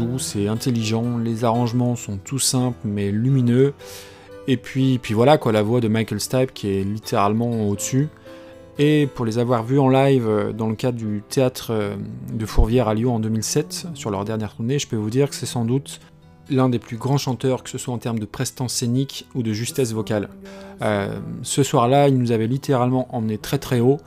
C'est 0.00 0.06
doux, 0.06 0.18
c'est 0.18 0.48
intelligent, 0.48 1.18
les 1.18 1.44
arrangements 1.44 1.96
sont 1.96 2.16
tout 2.16 2.38
simples 2.38 2.78
mais 2.84 3.10
lumineux, 3.10 3.74
et 4.46 4.56
puis, 4.56 4.98
puis 4.98 5.14
voilà 5.14 5.38
quoi, 5.38 5.52
la 5.52 5.62
voix 5.62 5.80
de 5.80 5.88
Michael 5.88 6.20
Stipe 6.20 6.52
qui 6.52 6.68
est 6.68 6.84
littéralement 6.84 7.68
au-dessus. 7.68 8.08
Et 8.78 9.06
pour 9.14 9.26
les 9.26 9.38
avoir 9.38 9.62
vus 9.62 9.78
en 9.78 9.88
live 9.88 10.26
euh, 10.26 10.52
dans 10.52 10.68
le 10.68 10.74
cadre 10.74 10.96
du 10.96 11.22
théâtre 11.28 11.68
euh, 11.70 11.96
de 12.32 12.46
Fourvière 12.46 12.88
à 12.88 12.94
Lyon 12.94 13.16
en 13.16 13.20
2007, 13.20 13.88
sur 13.94 14.10
leur 14.10 14.24
dernière 14.24 14.54
tournée, 14.56 14.78
je 14.78 14.88
peux 14.88 14.96
vous 14.96 15.10
dire 15.10 15.28
que 15.28 15.34
c'est 15.34 15.44
sans 15.44 15.66
doute 15.66 16.00
l'un 16.48 16.68
des 16.68 16.78
plus 16.78 16.96
grands 16.96 17.18
chanteurs, 17.18 17.62
que 17.62 17.68
ce 17.68 17.78
soit 17.78 17.92
en 17.92 17.98
termes 17.98 18.18
de 18.18 18.24
prestance 18.24 18.72
scénique 18.72 19.28
ou 19.34 19.42
de 19.42 19.52
justesse 19.52 19.92
vocale. 19.92 20.30
Euh, 20.82 21.18
ce 21.42 21.62
soir-là, 21.62 22.08
il 22.08 22.16
nous 22.16 22.32
avait 22.32 22.46
littéralement 22.46 23.14
emmené 23.14 23.38
très 23.38 23.58
très 23.58 23.80
haut, 23.80 23.98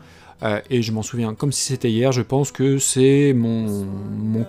euh, 0.44 0.60
et 0.70 0.82
je 0.82 0.92
m'en 0.92 1.04
souviens 1.04 1.34
comme 1.36 1.52
si 1.52 1.62
c'était 1.62 1.90
hier, 1.90 2.12
je 2.12 2.22
pense 2.22 2.52
que 2.52 2.78
c'est 2.78 3.34
mon, 3.34 3.86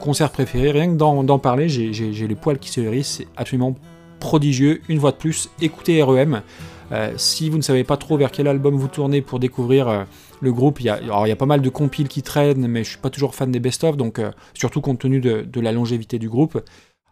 concert 0.00 0.30
préféré, 0.30 0.72
rien 0.72 0.88
que 0.88 0.96
d'en 0.96 1.38
parler, 1.38 1.68
j'ai- 1.68 1.92
les 2.12 2.35
poils 2.35 2.59
qui 2.59 2.68
se 2.68 2.80
hérissent, 2.80 3.18
c'est 3.18 3.28
absolument 3.37 3.76
prodigieux, 4.18 4.80
une 4.88 4.98
fois 4.98 5.12
de 5.12 5.16
plus, 5.16 5.50
écoutez 5.61 6.02
REM. 6.02 6.42
Euh, 6.92 7.14
si 7.16 7.49
vous 7.49 7.57
ne 7.57 7.62
savez 7.62 7.84
pas 7.84 7.97
trop 7.97 8.16
vers 8.16 8.30
quel 8.30 8.49
album 8.49 8.76
vous 8.76 8.88
tournez 8.88 9.22
pour 9.22 9.38
découvrir 9.38 9.88
euh, 9.88 10.05
le 10.40 10.53
groupe, 10.53 10.80
il 10.80 10.86
y, 10.86 10.88
a, 10.88 10.95
alors, 10.95 11.26
pas 11.36 11.47
mal 11.47 11.62
de 11.62 11.68
compiles 11.68 12.09
qui 12.09 12.22
traînent, 12.22 12.66
mais 12.66 12.82
je 12.84 12.90
suis 12.90 12.99
pas 12.99 13.11
toujours 13.11 13.34
fan 13.34 13.51
des 13.51 13.61
best-of, 13.61 13.97
donc 13.97 14.20
surtout 14.53 14.80
compte 14.80 14.99
tenu 14.99 15.20
de, 15.20 15.61
la 15.61 15.72
longévité 15.72 16.18
du 16.18 16.28
groupe. 16.28 16.61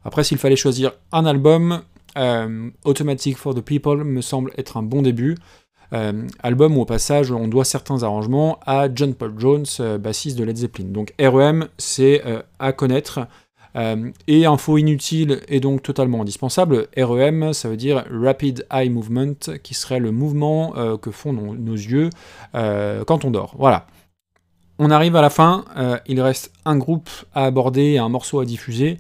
Après, 0.04 0.24
s'il 0.24 0.38
fallait 0.38 0.56
choisir 0.56 0.92
un 1.12 1.24
album, 1.24 1.82
Automatic 2.84 3.38
for 3.38 3.54
the 3.54 3.62
People 3.62 4.04
me 4.04 4.20
semble 4.20 4.52
être 4.58 4.76
un 4.76 4.82
bon 4.82 5.00
début. 5.00 5.36
Euh, 5.92 6.26
album 6.42 6.78
où 6.78 6.80
au 6.80 6.84
passage 6.86 7.30
on 7.32 7.48
doit 7.48 7.66
certains 7.66 8.02
arrangements 8.02 8.58
à 8.64 8.88
John 8.92 9.14
Paul 9.14 9.34
Jones, 9.36 9.66
euh, 9.80 9.98
bassiste 9.98 10.38
de 10.38 10.44
Led 10.44 10.56
Zeppelin. 10.56 10.88
Donc 10.88 11.12
REM, 11.20 11.68
c'est 11.78 12.22
euh, 12.26 12.42
à 12.58 12.72
connaître. 12.72 13.26
Et 14.26 14.44
info 14.44 14.76
inutile 14.76 15.40
et 15.48 15.58
donc 15.58 15.82
totalement 15.82 16.20
indispensable, 16.20 16.88
REM, 16.94 17.54
ça 17.54 17.70
veut 17.70 17.78
dire 17.78 18.04
Rapid 18.10 18.66
Eye 18.70 18.90
Movement, 18.90 19.32
qui 19.62 19.72
serait 19.72 19.98
le 19.98 20.10
mouvement 20.10 20.74
que 20.98 21.10
font 21.10 21.32
nos, 21.32 21.72
yeux 21.72 22.10
quand 22.52 23.24
on 23.24 23.30
dort. 23.30 23.54
Voilà. 23.58 23.86
On 24.78 24.90
arrive 24.90 25.16
à 25.16 25.22
la 25.22 25.30
fin, 25.30 25.64
il 26.06 26.20
reste 26.20 26.52
un 26.66 26.76
groupe 26.76 27.08
à 27.32 27.46
aborder 27.46 27.92
et 27.92 27.98
un 27.98 28.10
morceau 28.10 28.40
à 28.40 28.44
diffuser. 28.44 28.98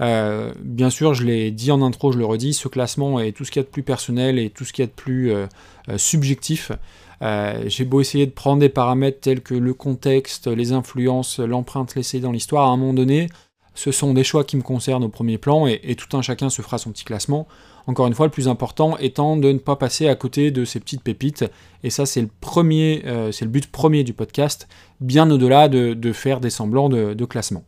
Euh, 0.00 0.52
bien 0.60 0.90
sûr, 0.90 1.14
je 1.14 1.24
l'ai 1.24 1.50
dit 1.50 1.72
en 1.72 1.82
intro, 1.82 2.12
je 2.12 2.18
le 2.18 2.24
redis, 2.24 2.54
ce 2.54 2.68
classement 2.68 3.20
est 3.20 3.32
tout 3.32 3.44
ce 3.44 3.50
qu'il 3.50 3.60
y 3.60 3.64
a 3.64 3.66
de 3.66 3.70
plus 3.70 3.82
personnel 3.82 4.38
et 4.38 4.50
tout 4.50 4.64
ce 4.64 4.72
qu'il 4.72 4.82
y 4.82 4.86
a 4.86 4.86
de 4.86 4.92
plus 4.92 5.32
euh, 5.32 5.46
euh, 5.88 5.98
subjectif. 5.98 6.72
J'ai 7.20 7.84
beau 7.84 8.00
essayer 8.00 8.26
de 8.26 8.30
prendre 8.30 8.60
des 8.60 8.68
paramètres 8.68 9.20
tels 9.20 9.40
que 9.40 9.54
le 9.54 9.74
contexte, 9.74 10.46
les 10.46 10.72
influences, 10.72 11.40
l'empreinte 11.40 11.96
laissée 11.96 12.20
dans 12.20 12.30
l'histoire, 12.30 12.68
à 12.68 12.72
un 12.72 12.76
moment 12.76 12.94
donné, 12.94 13.28
ce 13.74 13.90
sont 13.90 14.14
des 14.14 14.22
choix 14.22 14.44
qui 14.44 14.56
me 14.56 14.62
concernent 14.62 15.02
au 15.02 15.08
premier 15.08 15.36
plan 15.36 15.66
et, 15.66 15.96
tout 15.96 16.16
un 16.16 16.22
chacun 16.22 16.48
se 16.48 16.62
fera 16.62 16.78
son 16.78 16.92
petit 16.92 17.04
classement. 17.04 17.48
Encore 17.88 18.06
une 18.06 18.14
fois, 18.14 18.26
le 18.26 18.30
plus 18.30 18.46
important 18.46 18.96
étant 18.98 19.36
de 19.36 19.50
ne 19.50 19.58
pas 19.58 19.74
passer 19.74 20.06
à 20.06 20.14
côté 20.14 20.52
de 20.52 20.64
ces 20.64 20.78
petites 20.78 21.02
pépites. 21.02 21.44
Et 21.82 21.90
ça, 21.90 22.06
c'est 22.06 22.20
le 22.20 22.28
premier, 22.40 23.02
c'est 23.32 23.44
le 23.44 23.50
but 23.50 23.66
premier 23.66 24.04
du 24.04 24.12
podcast, 24.12 24.68
bien 25.00 25.28
au-delà 25.28 25.68
de, 25.68 26.12
faire 26.12 26.38
des 26.38 26.50
semblants 26.50 26.88
de 26.88 27.24
classement. 27.24 27.64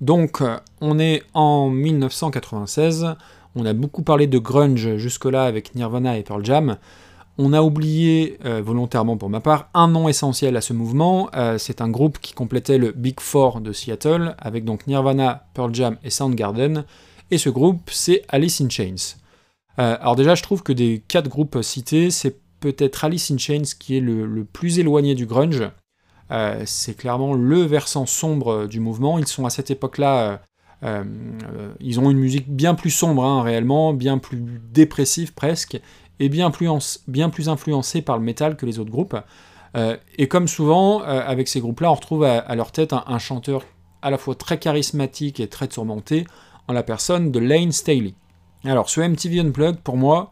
Donc, 0.00 0.42
euh, 0.42 0.58
on 0.80 0.98
est 0.98 1.22
en 1.34 1.70
1996. 1.70 3.14
On 3.54 3.64
a 3.64 3.72
beaucoup 3.72 4.02
parlé 4.02 4.26
de 4.26 4.38
grunge 4.38 4.96
jusque-là 4.96 5.44
avec 5.44 5.74
Nirvana 5.74 6.18
et 6.18 6.22
Pearl 6.22 6.44
Jam. 6.44 6.76
On 7.38 7.52
a 7.52 7.62
oublié, 7.62 8.38
euh, 8.44 8.62
volontairement 8.62 9.16
pour 9.16 9.28
ma 9.28 9.40
part, 9.40 9.68
un 9.74 9.88
nom 9.88 10.08
essentiel 10.08 10.56
à 10.56 10.60
ce 10.60 10.72
mouvement. 10.72 11.30
Euh, 11.34 11.58
c'est 11.58 11.80
un 11.80 11.88
groupe 11.88 12.18
qui 12.18 12.32
complétait 12.32 12.78
le 12.78 12.92
Big 12.92 13.20
Four 13.20 13.60
de 13.60 13.72
Seattle, 13.72 14.34
avec 14.38 14.64
donc 14.64 14.86
Nirvana, 14.86 15.46
Pearl 15.54 15.74
Jam 15.74 15.96
et 16.02 16.10
Soundgarden. 16.10 16.84
Et 17.30 17.38
ce 17.38 17.50
groupe, 17.50 17.90
c'est 17.90 18.22
Alice 18.28 18.60
in 18.60 18.68
Chains. 18.68 19.16
Alors 19.78 20.16
déjà, 20.16 20.34
je 20.34 20.42
trouve 20.42 20.62
que 20.62 20.72
des 20.72 21.02
quatre 21.06 21.28
groupes 21.28 21.58
cités, 21.60 22.10
c'est 22.10 22.38
peut-être 22.60 23.04
Alice 23.04 23.30
in 23.30 23.36
Chains 23.36 23.64
qui 23.78 23.98
est 23.98 24.00
le 24.00 24.44
plus 24.44 24.78
éloigné 24.78 25.14
du 25.14 25.26
grunge. 25.26 25.62
Euh, 26.30 26.62
c'est 26.66 26.96
clairement 26.96 27.34
le 27.34 27.62
versant 27.62 28.06
sombre 28.06 28.66
du 28.66 28.80
mouvement. 28.80 29.18
Ils 29.18 29.26
sont 29.26 29.46
à 29.46 29.50
cette 29.50 29.70
époque-là 29.70 30.40
Euh, 30.82 31.04
euh, 31.44 31.72
ils 31.80 31.98
ont 32.00 32.10
une 32.10 32.18
musique 32.18 32.48
bien 32.48 32.74
plus 32.74 32.90
sombre, 32.90 33.24
hein, 33.24 33.42
réellement, 33.42 33.92
bien 33.92 34.18
plus 34.18 34.38
dépressive 34.72 35.34
presque, 35.34 35.80
et 36.20 36.28
bien 36.28 36.50
plus, 36.50 37.02
bien 37.08 37.30
plus 37.30 37.48
influencée 37.48 38.02
par 38.02 38.18
le 38.18 38.24
métal 38.24 38.56
que 38.56 38.66
les 38.66 38.78
autres 38.78 38.90
groupes. 38.90 39.16
Euh, 39.76 39.96
et 40.16 40.28
comme 40.28 40.48
souvent, 40.48 41.00
avec 41.00 41.48
ces 41.48 41.60
groupes-là, 41.60 41.90
on 41.90 41.94
retrouve 41.94 42.24
à, 42.24 42.54
leur 42.54 42.72
tête 42.72 42.92
un, 42.92 43.18
chanteur 43.18 43.62
à 44.02 44.10
la 44.10 44.18
fois 44.18 44.34
très 44.34 44.58
charismatique 44.58 45.40
et 45.40 45.48
très 45.48 45.68
tourmenté, 45.68 46.26
en 46.68 46.72
la 46.72 46.82
personne 46.82 47.30
de 47.30 47.38
Lane 47.38 47.72
Staley. 47.72 48.14
Alors, 48.64 48.90
ce 48.90 49.00
MTV 49.00 49.40
Unplugged, 49.40 49.80
pour 49.80 49.96
moi, 49.96 50.30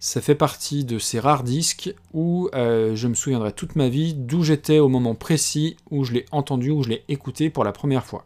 ça 0.00 0.20
fait 0.20 0.34
partie 0.34 0.84
de 0.84 0.98
ces 0.98 1.20
rares 1.20 1.44
disques 1.44 1.94
où 2.12 2.48
je 2.52 3.06
me 3.06 3.14
souviendrai 3.14 3.52
toute 3.52 3.76
ma 3.76 3.88
vie 3.88 4.14
d'où 4.14 4.42
j'étais 4.42 4.78
au 4.78 4.88
moment 4.88 5.14
précis 5.14 5.76
où 5.90 6.04
je 6.04 6.14
l'ai 6.14 6.24
entendu, 6.32 6.70
où 6.70 6.82
je 6.82 6.88
l'ai 6.88 7.04
écouté 7.08 7.50
pour 7.50 7.64
la 7.64 7.72
première 7.72 8.04
fois. 8.04 8.24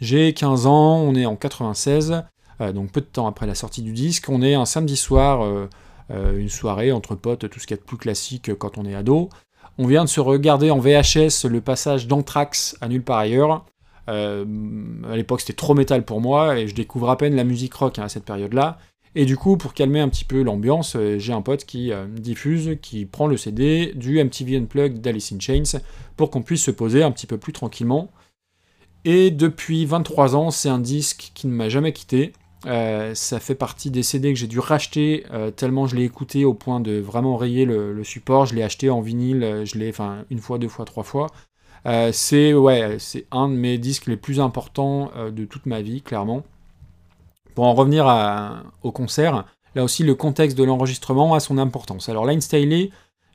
J'ai 0.00 0.34
15 0.34 0.66
ans, 0.66 0.96
on 0.96 1.14
est 1.14 1.26
en 1.26 1.36
96, 1.36 2.24
euh, 2.60 2.72
donc 2.72 2.90
peu 2.90 3.00
de 3.00 3.06
temps 3.06 3.26
après 3.26 3.46
la 3.46 3.54
sortie 3.54 3.82
du 3.82 3.92
disque. 3.92 4.28
On 4.28 4.42
est 4.42 4.54
un 4.54 4.64
samedi 4.64 4.96
soir, 4.96 5.44
euh, 5.44 5.68
euh, 6.10 6.36
une 6.38 6.48
soirée 6.48 6.92
entre 6.92 7.14
potes, 7.14 7.48
tout 7.48 7.60
ce 7.60 7.66
qui 7.66 7.74
est 7.74 7.82
plus 7.82 7.96
classique 7.96 8.54
quand 8.58 8.76
on 8.76 8.84
est 8.84 8.94
ado. 8.94 9.28
On 9.78 9.86
vient 9.86 10.04
de 10.04 10.08
se 10.08 10.20
regarder 10.20 10.70
en 10.70 10.78
VHS 10.78 11.46
le 11.48 11.60
passage 11.60 12.06
d'Anthrax 12.06 12.76
à 12.80 12.88
nulle 12.88 13.02
part 13.02 13.18
ailleurs. 13.18 13.64
à 14.06 15.16
l'époque, 15.16 15.40
c'était 15.40 15.54
trop 15.54 15.74
métal 15.74 16.04
pour 16.04 16.20
moi 16.20 16.58
et 16.58 16.68
je 16.68 16.74
découvre 16.74 17.10
à 17.10 17.16
peine 17.16 17.34
la 17.34 17.44
musique 17.44 17.74
rock 17.74 17.98
hein, 17.98 18.04
à 18.04 18.08
cette 18.08 18.24
période-là. 18.24 18.78
Et 19.14 19.26
du 19.26 19.36
coup, 19.36 19.56
pour 19.56 19.74
calmer 19.74 20.00
un 20.00 20.08
petit 20.08 20.24
peu 20.24 20.42
l'ambiance, 20.42 20.96
j'ai 21.18 21.32
un 21.32 21.42
pote 21.42 21.64
qui 21.64 21.92
diffuse, 22.08 22.76
qui 22.82 23.06
prend 23.06 23.28
le 23.28 23.36
CD 23.36 23.92
du 23.94 24.22
MTV 24.22 24.56
Unplugged 24.56 25.00
d'Alice 25.00 25.32
in 25.32 25.38
Chains 25.38 25.80
pour 26.16 26.30
qu'on 26.30 26.42
puisse 26.42 26.64
se 26.64 26.72
poser 26.72 27.02
un 27.02 27.12
petit 27.12 27.26
peu 27.26 27.38
plus 27.38 27.52
tranquillement. 27.52 28.10
Et 29.04 29.30
depuis 29.30 29.84
23 29.84 30.34
ans, 30.34 30.50
c'est 30.50 30.68
un 30.68 30.78
disque 30.78 31.30
qui 31.34 31.46
ne 31.46 31.52
m'a 31.52 31.68
jamais 31.68 31.92
quitté. 31.92 32.32
Euh, 32.66 33.14
ça 33.14 33.40
fait 33.40 33.54
partie 33.54 33.90
des 33.90 34.02
CD 34.02 34.32
que 34.32 34.38
j'ai 34.38 34.46
dû 34.46 34.58
racheter 34.58 35.26
euh, 35.32 35.50
tellement 35.50 35.86
je 35.86 35.96
l'ai 35.96 36.04
écouté 36.04 36.46
au 36.46 36.54
point 36.54 36.80
de 36.80 36.98
vraiment 36.98 37.36
rayer 37.36 37.66
le, 37.66 38.02
support. 38.04 38.46
Je 38.46 38.54
l'ai 38.54 38.62
acheté 38.62 38.88
en 38.88 39.02
vinyle, 39.02 39.44
euh, 39.44 39.64
je 39.66 39.78
l'ai, 39.78 39.90
enfin, 39.90 40.24
une 40.30 40.38
fois, 40.38 40.58
deux 40.58 40.68
fois, 40.68 40.86
trois 40.86 41.04
fois. 41.04 41.26
c'est 42.12 42.54
ouais, 42.54 42.96
c'est 42.98 43.26
un 43.30 43.48
de 43.48 43.54
mes 43.54 43.76
disques 43.76 44.06
les 44.06 44.16
plus 44.16 44.40
importants 44.40 45.10
de 45.30 45.44
toute 45.44 45.66
ma 45.66 45.82
vie, 45.82 46.00
clairement. 46.00 46.42
Pour 47.54 47.64
en 47.64 47.74
revenir 47.74 48.06
au 48.82 48.92
concert, 48.92 49.44
là 49.74 49.84
aussi 49.84 50.02
le 50.02 50.14
contexte 50.14 50.58
de 50.58 50.64
l'enregistrement 50.64 51.34
a 51.34 51.40
son 51.40 51.58
importance. 51.58 52.08
Alors 52.08 52.26
Line 52.26 52.40
Staley, 52.40 52.90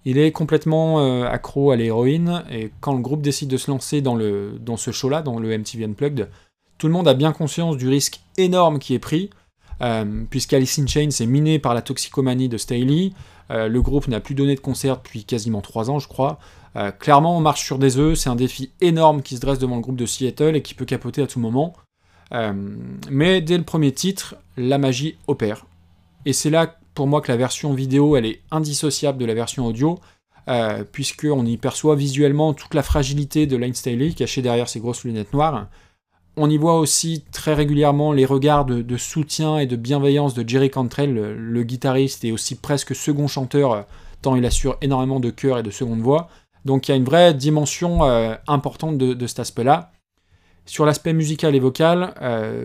il 0.05 0.17
est 0.17 0.31
complètement 0.31 0.99
euh, 0.99 1.25
accro 1.25 1.71
à 1.71 1.75
l'héroïne, 1.75 2.43
et 2.49 2.71
quand 2.79 2.93
le 2.93 3.01
groupe 3.01 3.21
décide 3.21 3.49
de 3.49 3.57
se 3.57 3.69
lancer 3.69 4.01
dans, 4.01 4.17
ce 4.77 4.91
show-là, 4.91 5.21
dans 5.21 5.39
le 5.39 5.57
MTV 5.57 5.85
Unplugged, 5.85 6.29
tout 6.77 6.87
le 6.87 6.93
monde 6.93 7.07
a 7.07 7.13
bien 7.13 7.33
conscience 7.33 7.77
du 7.77 7.89
risque 7.89 8.21
énorme 8.37 8.79
qui 8.79 8.93
est 8.93 8.99
pris, 8.99 9.29
euh, 9.81 10.23
puisqu'Alice 10.29 10.79
in 10.79 10.87
Chains 10.87 11.09
est 11.09 11.25
miné 11.25 11.59
par 11.59 11.73
la 11.73 11.81
toxicomanie 11.81 12.49
de 12.49 12.57
Staley, 12.57 13.11
euh, 13.51 13.67
le 13.67 13.81
groupe 13.81 14.07
n'a 14.07 14.19
plus 14.19 14.35
donné 14.35 14.55
de 14.55 14.59
concert 14.59 14.97
depuis 14.97 15.25
quasiment 15.25 15.61
3 15.61 15.89
ans, 15.89 15.99
je 15.99 16.07
crois. 16.07 16.39
clairement, 16.99 17.35
on 17.35 17.41
marche 17.41 17.65
sur 17.65 17.77
des 17.77 17.97
œufs, 17.97 18.17
c'est 18.17 18.29
un 18.29 18.35
défi 18.35 18.71
énorme 18.79 19.21
qui 19.21 19.35
se 19.35 19.41
dresse 19.41 19.59
devant 19.59 19.75
le 19.75 19.81
groupe 19.81 19.97
de 19.97 20.05
Seattle 20.05 20.55
et 20.55 20.61
qui 20.61 20.75
peut 20.75 20.85
capoter 20.85 21.21
à 21.21 21.27
tout 21.27 21.39
moment. 21.39 21.73
Mais 22.31 23.41
dès 23.41 23.57
le 23.57 23.63
premier 23.63 23.91
titre, 23.91 24.35
la 24.57 24.77
magie 24.77 25.17
opère. 25.27 25.65
Et 26.25 26.33
c'est 26.33 26.49
là 26.49 26.79
pour 26.93 27.07
moi 27.07 27.21
que 27.21 27.31
la 27.31 27.37
version 27.37 27.73
vidéo, 27.73 28.15
elle 28.17 28.25
est 28.25 28.41
indissociable 28.51 29.17
de 29.17 29.25
la 29.25 29.33
version 29.33 29.65
audio, 29.65 29.99
euh, 30.49 30.83
puisqu'on 30.83 31.45
y 31.45 31.57
perçoit 31.57 31.95
visuellement 31.95 32.53
toute 32.53 32.73
la 32.73 32.83
fragilité 32.83 33.45
de 33.45 33.55
Lane 33.55 33.73
Staley 33.73 34.11
cachée 34.11 34.41
derrière 34.41 34.67
ses 34.67 34.79
grosses 34.79 35.03
lunettes 35.03 35.31
noires. 35.31 35.67
On 36.37 36.49
y 36.49 36.57
voit 36.57 36.79
aussi 36.79 37.23
très 37.31 37.53
régulièrement 37.53 38.13
les 38.13 38.25
regards 38.25 38.65
de, 38.65 38.97
soutien 38.97 39.59
et 39.59 39.65
de 39.65 39.75
bienveillance 39.75 40.33
de 40.33 40.47
Jerry 40.47 40.69
Cantrell, 40.69 41.13
le, 41.13 41.63
guitariste 41.63 42.23
et 42.25 42.31
aussi 42.31 42.55
presque 42.55 42.95
second 42.95 43.27
chanteur, 43.27 43.71
euh, 43.73 43.81
tant 44.21 44.35
il 44.35 44.45
assure 44.45 44.77
énormément 44.81 45.19
de 45.19 45.29
chœur 45.29 45.59
et 45.59 45.63
de 45.63 45.71
seconde 45.71 46.01
voix. 46.01 46.29
Donc 46.65 46.87
il 46.87 46.91
y 46.91 46.93
a 46.93 46.97
une 46.97 47.05
vraie 47.05 47.33
dimension 47.33 48.03
euh, 48.03 48.35
importante 48.47 48.97
de, 48.97 49.27
cet 49.27 49.39
aspect-là. 49.39 49.91
Sur 50.69 50.85
l'aspect 50.85 51.13
musical 51.13 51.55
et 51.55 51.59
vocal, 51.59 52.13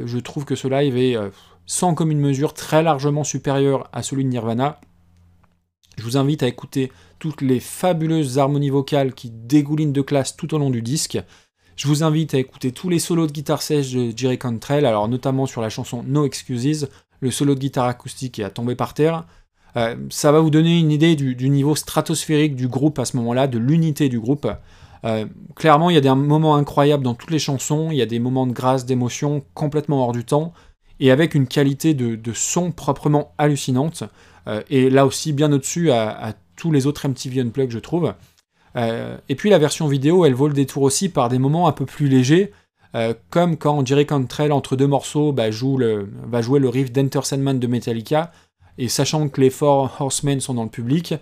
je 0.05 0.18
trouve 0.18 0.44
que 0.44 0.55
ce 0.55 0.68
live 0.68 0.98
est 0.98 1.16
sans 1.64 1.94
commune 1.94 2.20
mesure, 2.20 2.52
très 2.52 2.82
largement 2.82 3.24
supérieur 3.24 3.88
à 3.94 4.02
celui 4.02 4.24
de 4.24 4.28
Nirvana. 4.28 4.78
Je 5.96 6.02
vous 6.02 6.18
invite 6.18 6.42
à 6.42 6.46
écouter 6.46 6.92
toutes 7.18 7.40
les 7.40 7.61
fabuleuses 7.61 8.38
harmonies 8.38 8.68
vocales 8.68 9.14
qui 9.14 9.30
dégoulinent 9.30 9.94
de 9.94 10.02
classe 10.02 10.36
tout 10.36 10.55
au 10.55 10.59
long 10.59 10.68
du 10.68 10.82
disque. 10.82 11.18
Je 11.76 11.88
vous 11.88 12.02
invite 12.02 12.34
à 12.34 12.38
écouter 12.38 12.72
tous 12.72 12.90
les 12.90 12.98
solos 12.98 13.26
de 13.26 13.32
guitare 13.32 13.62
sèche 13.62 13.92
de 13.92 14.12
Jerry 14.14 14.36
Cantrell, 14.36 14.84
alors 14.84 15.09
notamment 15.09 15.46
sur 15.46 15.62
la 15.62 15.70
chanson 15.70 16.05
No 16.07 16.26
Excuses, 16.26 16.90
le 17.20 17.30
solo 17.30 17.55
de 17.55 17.61
guitare 17.61 17.86
acoustique 17.86 18.38
est 18.38 18.44
à 18.44 18.50
tomber 18.50 18.74
par 18.74 18.92
terre. 18.92 19.24
Euh, 19.76 19.96
ça 20.11 20.30
va 20.30 20.40
vous 20.40 20.50
donner 20.50 20.78
une 20.78 20.92
idée 20.92 21.16
du, 21.16 21.48
niveau 21.48 21.74
stratosphérique 21.74 22.55
du 22.55 22.68
groupe 22.68 22.98
à 22.98 23.07
ce 23.07 23.16
moment-là, 23.16 23.46
de 23.46 23.59
l'unité 23.59 24.11
du 24.11 24.20
groupe. 24.20 24.46
Euh, 25.05 25.26
clairement, 25.55 25.90
il 25.90 25.94
y 25.94 25.98
a 25.98 26.00
des 26.00 26.14
moments 26.14 26.57
incroyables 26.57 27.02
dans 27.02 27.14
toutes 27.14 27.30
les 27.30 27.38
chansons, 27.38 27.88
il 27.90 27.96
y 27.96 28.02
a 28.02 28.07
des 28.07 28.18
moments 28.18 28.46
de 28.46 28.52
grâce, 28.52 28.86
d'émotion 28.86 29.42
complètement 29.55 30.02
hors 30.02 30.12
du 30.12 30.24
temps 30.24 30.52
et 31.00 31.11
avec 31.11 31.34
une 31.34 31.46
qualité 31.46 31.92
de, 31.92 32.32
son 32.32 32.70
proprement 32.70 33.32
hallucinante, 33.36 34.05
euh, 34.46 34.62
et 34.70 34.90
là 34.90 35.05
aussi 35.07 35.32
bien 35.32 35.52
au-dessus 35.52 35.90
à, 35.90 36.34
tous 36.57 36.70
les 36.70 36.86
autres 36.86 37.09
MTV 37.09 37.40
Unplugged, 37.40 37.72
je 37.72 37.80
trouve. 37.80 38.14
Euh, 38.76 39.16
et 39.28 39.34
puis 39.34 39.50
la 39.50 39.59
version 39.59 39.88
vidéo, 39.88 40.24
elle 40.24 40.34
vaut 40.34 40.46
le 40.46 40.55
détour 40.55 40.84
aussi 40.84 41.09
par 41.09 41.28
des 41.28 41.40
moments 41.40 41.66
un 41.66 41.72
peu 41.72 41.84
plus 41.84 42.09
légers, 42.09 42.52
comme 43.28 43.57
quand 43.57 43.84
Jerry 43.84 44.07
Cantrell, 44.07 44.52
entre 44.52 44.76
deux 44.76 44.86
morceaux, 44.86 45.32
bah, 45.32 45.50
joue 45.50 45.78
le, 45.78 46.09
va 46.28 46.42
jouer 46.42 46.61
le 46.61 46.68
riff 46.68 46.92
d'Enter 46.92 47.22
Sandman 47.24 47.59
de 47.59 47.66
Metallica, 47.66 48.30
et 48.78 48.86
sachant 48.86 49.28
que 49.28 49.40
les 49.40 49.50
Four 49.50 49.96
Horsemen 49.98 50.40
sont 50.40 50.55
dans 50.55 50.62
le 50.62 50.70
public, 50.70 51.14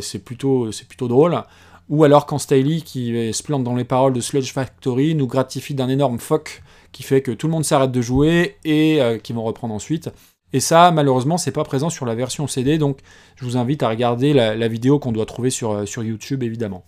c'est 0.00 0.24
plutôt, 0.24 0.70
plutôt 0.88 1.08
drôle. 1.08 1.42
Ou 1.90 2.04
alors 2.04 2.24
quand 2.24 2.38
Staley, 2.38 2.80
qui 2.80 3.32
se 3.32 3.42
plante 3.42 3.64
dans 3.64 3.74
les 3.74 3.84
paroles 3.84 4.12
de 4.12 4.20
Sludge 4.20 4.52
Factory, 4.52 5.14
nous 5.14 5.26
gratifie 5.26 5.74
d'un 5.74 5.88
énorme 5.88 6.18
fuck 6.18 6.62
qui 6.92 7.02
fait 7.02 7.22
que 7.22 7.30
tout 7.30 7.46
le 7.46 7.52
monde 7.52 7.64
s'arrête 7.64 7.92
de 7.92 8.00
jouer 8.00 8.56
et 8.64 9.00
euh, 9.00 9.18
qui 9.18 9.32
vont 9.32 9.44
reprendre 9.44 9.74
ensuite. 9.74 10.10
Et 10.52 10.60
ça, 10.60 10.90
malheureusement, 10.90 11.38
c'est 11.38 11.52
pas 11.52 11.62
présent 11.62 11.90
sur 11.90 12.06
la 12.06 12.14
version 12.14 12.46
CD, 12.48 12.78
donc 12.78 12.98
je 13.36 13.44
vous 13.44 13.56
invite 13.56 13.82
à 13.82 13.88
regarder 13.88 14.32
la, 14.32 14.68
vidéo 14.68 14.98
qu'on 14.98 15.12
doit 15.12 15.26
trouver 15.26 15.50
sur, 15.50 15.72
euh, 15.72 15.86
sur 15.86 16.02
YouTube, 16.02 16.42
évidemment. 16.42 16.84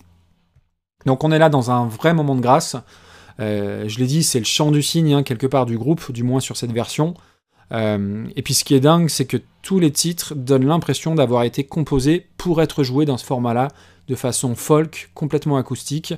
Donc 1.07 1.23
on 1.25 1.31
est 1.31 1.39
là 1.39 1.49
dans 1.49 1.71
un 1.71 1.87
vrai 1.87 2.15
moment 2.15 2.35
de 2.35 2.41
grâce. 2.41 2.77
Euh, 3.41 3.85
je 3.89 3.99
l'ai 3.99 4.07
dit, 4.07 4.23
c'est 4.23 4.41
le 4.41 4.45
chant 4.45 4.71
du 4.71 4.83
cygne, 4.83 5.15
hein, 5.15 5.23
quelque 5.23 5.47
part, 5.47 5.67
du 5.67 5.79
groupe, 5.79 6.11
du 6.11 6.23
moins 6.23 6.41
sur 6.41 6.57
cette 6.57 6.73
version. 6.73 7.15
et 7.73 8.43
puis 8.43 8.55
ce 8.55 8.65
qui 8.65 8.75
est 8.75 8.81
dingue, 8.81 9.09
c'est 9.09 9.25
que 9.25 9.39
tous 9.63 9.79
les 9.79 9.91
titres 9.91 10.35
donnent 10.35 10.67
l'impression 10.67 11.15
d'avoir 11.15 11.45
été 11.45 11.65
composés 11.65 12.27
pour 12.37 12.61
être 12.61 12.83
joués 12.83 13.07
dans 13.07 13.17
ce 13.17 13.25
format-là, 13.25 13.69
de 14.09 14.15
façon 14.15 14.55
folk, 14.55 15.11
complètement 15.15 15.57
acoustique. 15.57 16.15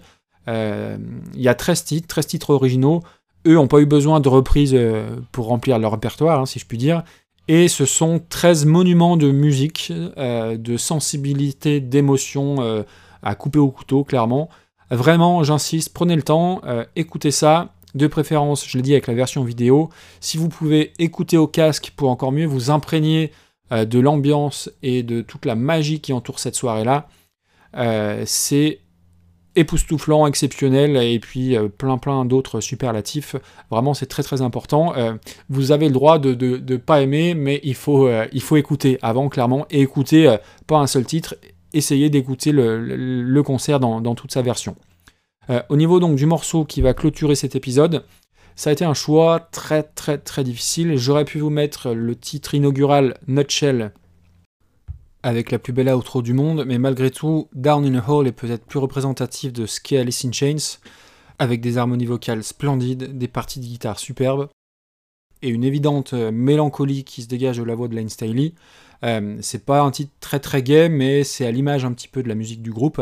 Il 0.46 1.00
y 1.36 1.48
a 1.48 1.54
13 1.54 1.84
titres, 1.84 2.06
13 2.08 2.26
titres 2.26 2.50
originaux, 2.50 3.02
eux 3.46 3.54
n'ont 3.54 3.68
pas 3.68 3.80
eu 3.80 3.86
besoin 3.86 4.20
de 4.20 4.28
reprises 4.28 4.74
euh, 4.74 5.16
pour 5.32 5.46
remplir 5.46 5.78
leur 5.78 5.92
répertoire, 5.92 6.40
hein, 6.40 6.46
si 6.46 6.58
je 6.58 6.66
puis 6.66 6.78
dire. 6.78 7.02
Et 7.46 7.68
ce 7.68 7.84
sont 7.84 8.20
13 8.28 8.64
monuments 8.64 9.16
de 9.16 9.30
musique, 9.30 9.92
euh, 10.16 10.56
de 10.56 10.76
sensibilité, 10.76 11.80
d'émotion 11.80 12.56
euh, 12.60 12.82
à 13.22 13.34
couper 13.34 13.58
au 13.58 13.70
couteau, 13.70 14.02
clairement. 14.02 14.48
Vraiment, 14.90 15.42
j'insiste, 15.42 15.92
prenez 15.92 16.14
le 16.14 16.22
temps, 16.22 16.60
écoutez 16.94 17.30
ça. 17.30 17.70
De 17.94 18.06
préférence, 18.06 18.68
je 18.68 18.76
l'ai 18.76 18.82
dit 18.82 18.92
avec 18.92 19.06
la 19.06 19.14
version 19.14 19.42
vidéo. 19.42 19.88
Si 20.20 20.36
vous 20.36 20.50
pouvez 20.50 20.92
écouter 20.98 21.38
au 21.38 21.46
casque 21.46 21.94
pour 21.96 22.10
encore 22.10 22.32
mieux 22.32 22.44
vous 22.44 22.70
imprégner 22.70 23.32
de 23.70 23.98
l'ambiance 23.98 24.70
et 24.82 25.02
de 25.02 25.22
toute 25.22 25.46
la 25.46 25.54
magie 25.54 26.00
qui 26.00 26.12
entoure 26.12 26.38
cette 26.38 26.54
soirée-là, 26.54 27.08
c'est 28.24 28.80
époustouflant, 29.56 30.26
exceptionnel, 30.26 30.96
et 30.96 31.18
puis 31.18 31.56
euh, 31.56 31.68
plein 31.68 31.98
plein 31.98 32.24
d'autres 32.24 32.60
superlatifs. 32.60 33.36
Vraiment, 33.70 33.94
c'est 33.94 34.06
très 34.06 34.22
très 34.22 34.42
important. 34.42 34.94
Euh, 34.96 35.14
vous 35.48 35.72
avez 35.72 35.86
le 35.86 35.92
droit 35.92 36.18
de 36.18 36.34
ne 36.34 36.76
pas 36.76 37.02
aimer, 37.02 37.34
mais 37.34 37.60
il 37.62 37.74
faut, 37.74 38.06
euh, 38.06 38.26
il 38.32 38.42
faut 38.42 38.56
écouter 38.56 38.98
avant, 39.02 39.28
clairement, 39.28 39.66
et 39.70 39.80
écouter 39.80 40.36
pas 40.66 40.78
un 40.78 40.86
seul 40.86 41.04
titre, 41.04 41.36
essayez 41.72 42.10
d'écouter 42.10 42.52
le, 42.52 43.42
concert 43.42 43.80
dans, 43.80 44.00
dans, 44.00 44.14
toute 44.14 44.32
sa 44.32 44.42
version. 44.42 44.76
au 45.68 45.76
niveau 45.76 46.00
donc 46.00 46.16
du 46.16 46.26
morceau 46.26 46.64
qui 46.64 46.80
va 46.80 46.94
clôturer 46.94 47.34
cet 47.34 47.54
épisode, 47.56 48.04
ça 48.56 48.70
a 48.70 48.72
été 48.72 48.84
un 48.84 48.94
choix 48.94 49.40
très 49.52 49.82
très 49.82 50.18
très 50.18 50.44
difficile. 50.44 50.96
J'aurais 50.96 51.24
pu 51.24 51.38
vous 51.38 51.50
mettre 51.50 51.92
le 51.92 52.14
titre 52.14 52.54
inaugural 52.54 53.18
Nutshell 53.26 53.92
avec 55.24 55.50
la 55.50 55.58
plus 55.58 55.72
belle 55.72 55.88
outro 55.88 56.20
du 56.20 56.34
monde, 56.34 56.64
mais 56.66 56.76
malgré 56.78 57.10
tout, 57.10 57.48
Down 57.54 57.86
in 57.86 57.98
a 57.98 58.04
Hole 58.06 58.26
est 58.26 58.32
peut-être 58.32 58.66
plus 58.66 58.78
représentatif 58.78 59.54
de 59.54 59.64
ce 59.64 59.80
qu'est 59.80 59.96
Alice 59.96 60.22
in 60.26 60.32
Chains, 60.32 60.78
avec 61.38 61.62
des 61.62 61.78
harmonies 61.78 62.04
vocales 62.04 62.44
splendides, 62.44 63.16
des 63.16 63.26
parties 63.26 63.58
de 63.58 63.64
guitare 63.64 63.98
superbes, 63.98 64.48
et 65.40 65.48
une 65.48 65.64
évidente 65.64 66.12
euh, 66.12 66.30
mélancolie 66.30 67.04
qui 67.04 67.22
se 67.22 67.26
dégage 67.26 67.56
de 67.56 67.62
la 67.62 67.74
voix 67.74 67.88
de 67.88 67.96
Lane 67.96 68.10
Staley. 68.10 68.52
Euh, 69.02 69.38
c'est 69.40 69.64
pas 69.64 69.80
un 69.80 69.90
titre 69.90 70.12
très 70.20 70.40
très 70.40 70.62
gai, 70.62 70.90
mais 70.90 71.24
c'est 71.24 71.46
à 71.46 71.50
l'image 71.50 71.86
un 71.86 71.94
petit 71.94 72.08
peu 72.08 72.22
de 72.22 72.28
la 72.28 72.34
musique 72.34 72.60
du 72.60 72.70
groupe. 72.70 73.00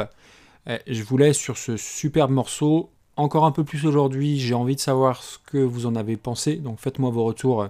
Euh, 0.69 0.79
je 0.87 1.03
vous 1.03 1.19
laisse 1.19 1.37
sur 1.37 1.59
ce 1.59 1.77
superbe 1.77 2.31
morceau, 2.31 2.91
encore 3.17 3.47
un 3.47 3.53
peu 3.53 3.65
plus 3.65 3.85
aujourd'hui. 3.85 4.39
J'ai 4.39 4.55
envie 4.55 4.77
de 4.77 4.81
savoir 4.81 5.25
ce 5.25 5.39
que 5.45 5.59
vous 5.59 5.87
en 5.87 5.97
avez 5.97 6.17
pensé, 6.17 6.55
donc 6.55 6.79
faites-moi 6.79 7.11
vos 7.11 7.25
retours 7.25 7.67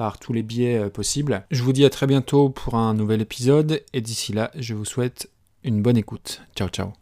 par 0.00 0.18
tous 0.18 0.32
les 0.32 0.42
biais 0.42 0.88
possibles. 0.88 1.44
Je 1.50 1.62
vous 1.62 1.74
dis 1.74 1.84
à 1.84 1.90
très 1.90 2.06
bientôt 2.06 2.48
pour 2.48 2.76
un 2.76 2.94
nouvel 2.94 3.20
épisode, 3.20 3.82
et 3.92 4.00
d'ici 4.00 4.32
là, 4.32 4.50
je 4.56 4.72
vous 4.72 4.86
souhaite 4.86 5.28
une 5.62 5.82
bonne 5.82 5.98
écoute. 5.98 6.40
Ciao 6.56 6.68
ciao. 6.70 6.99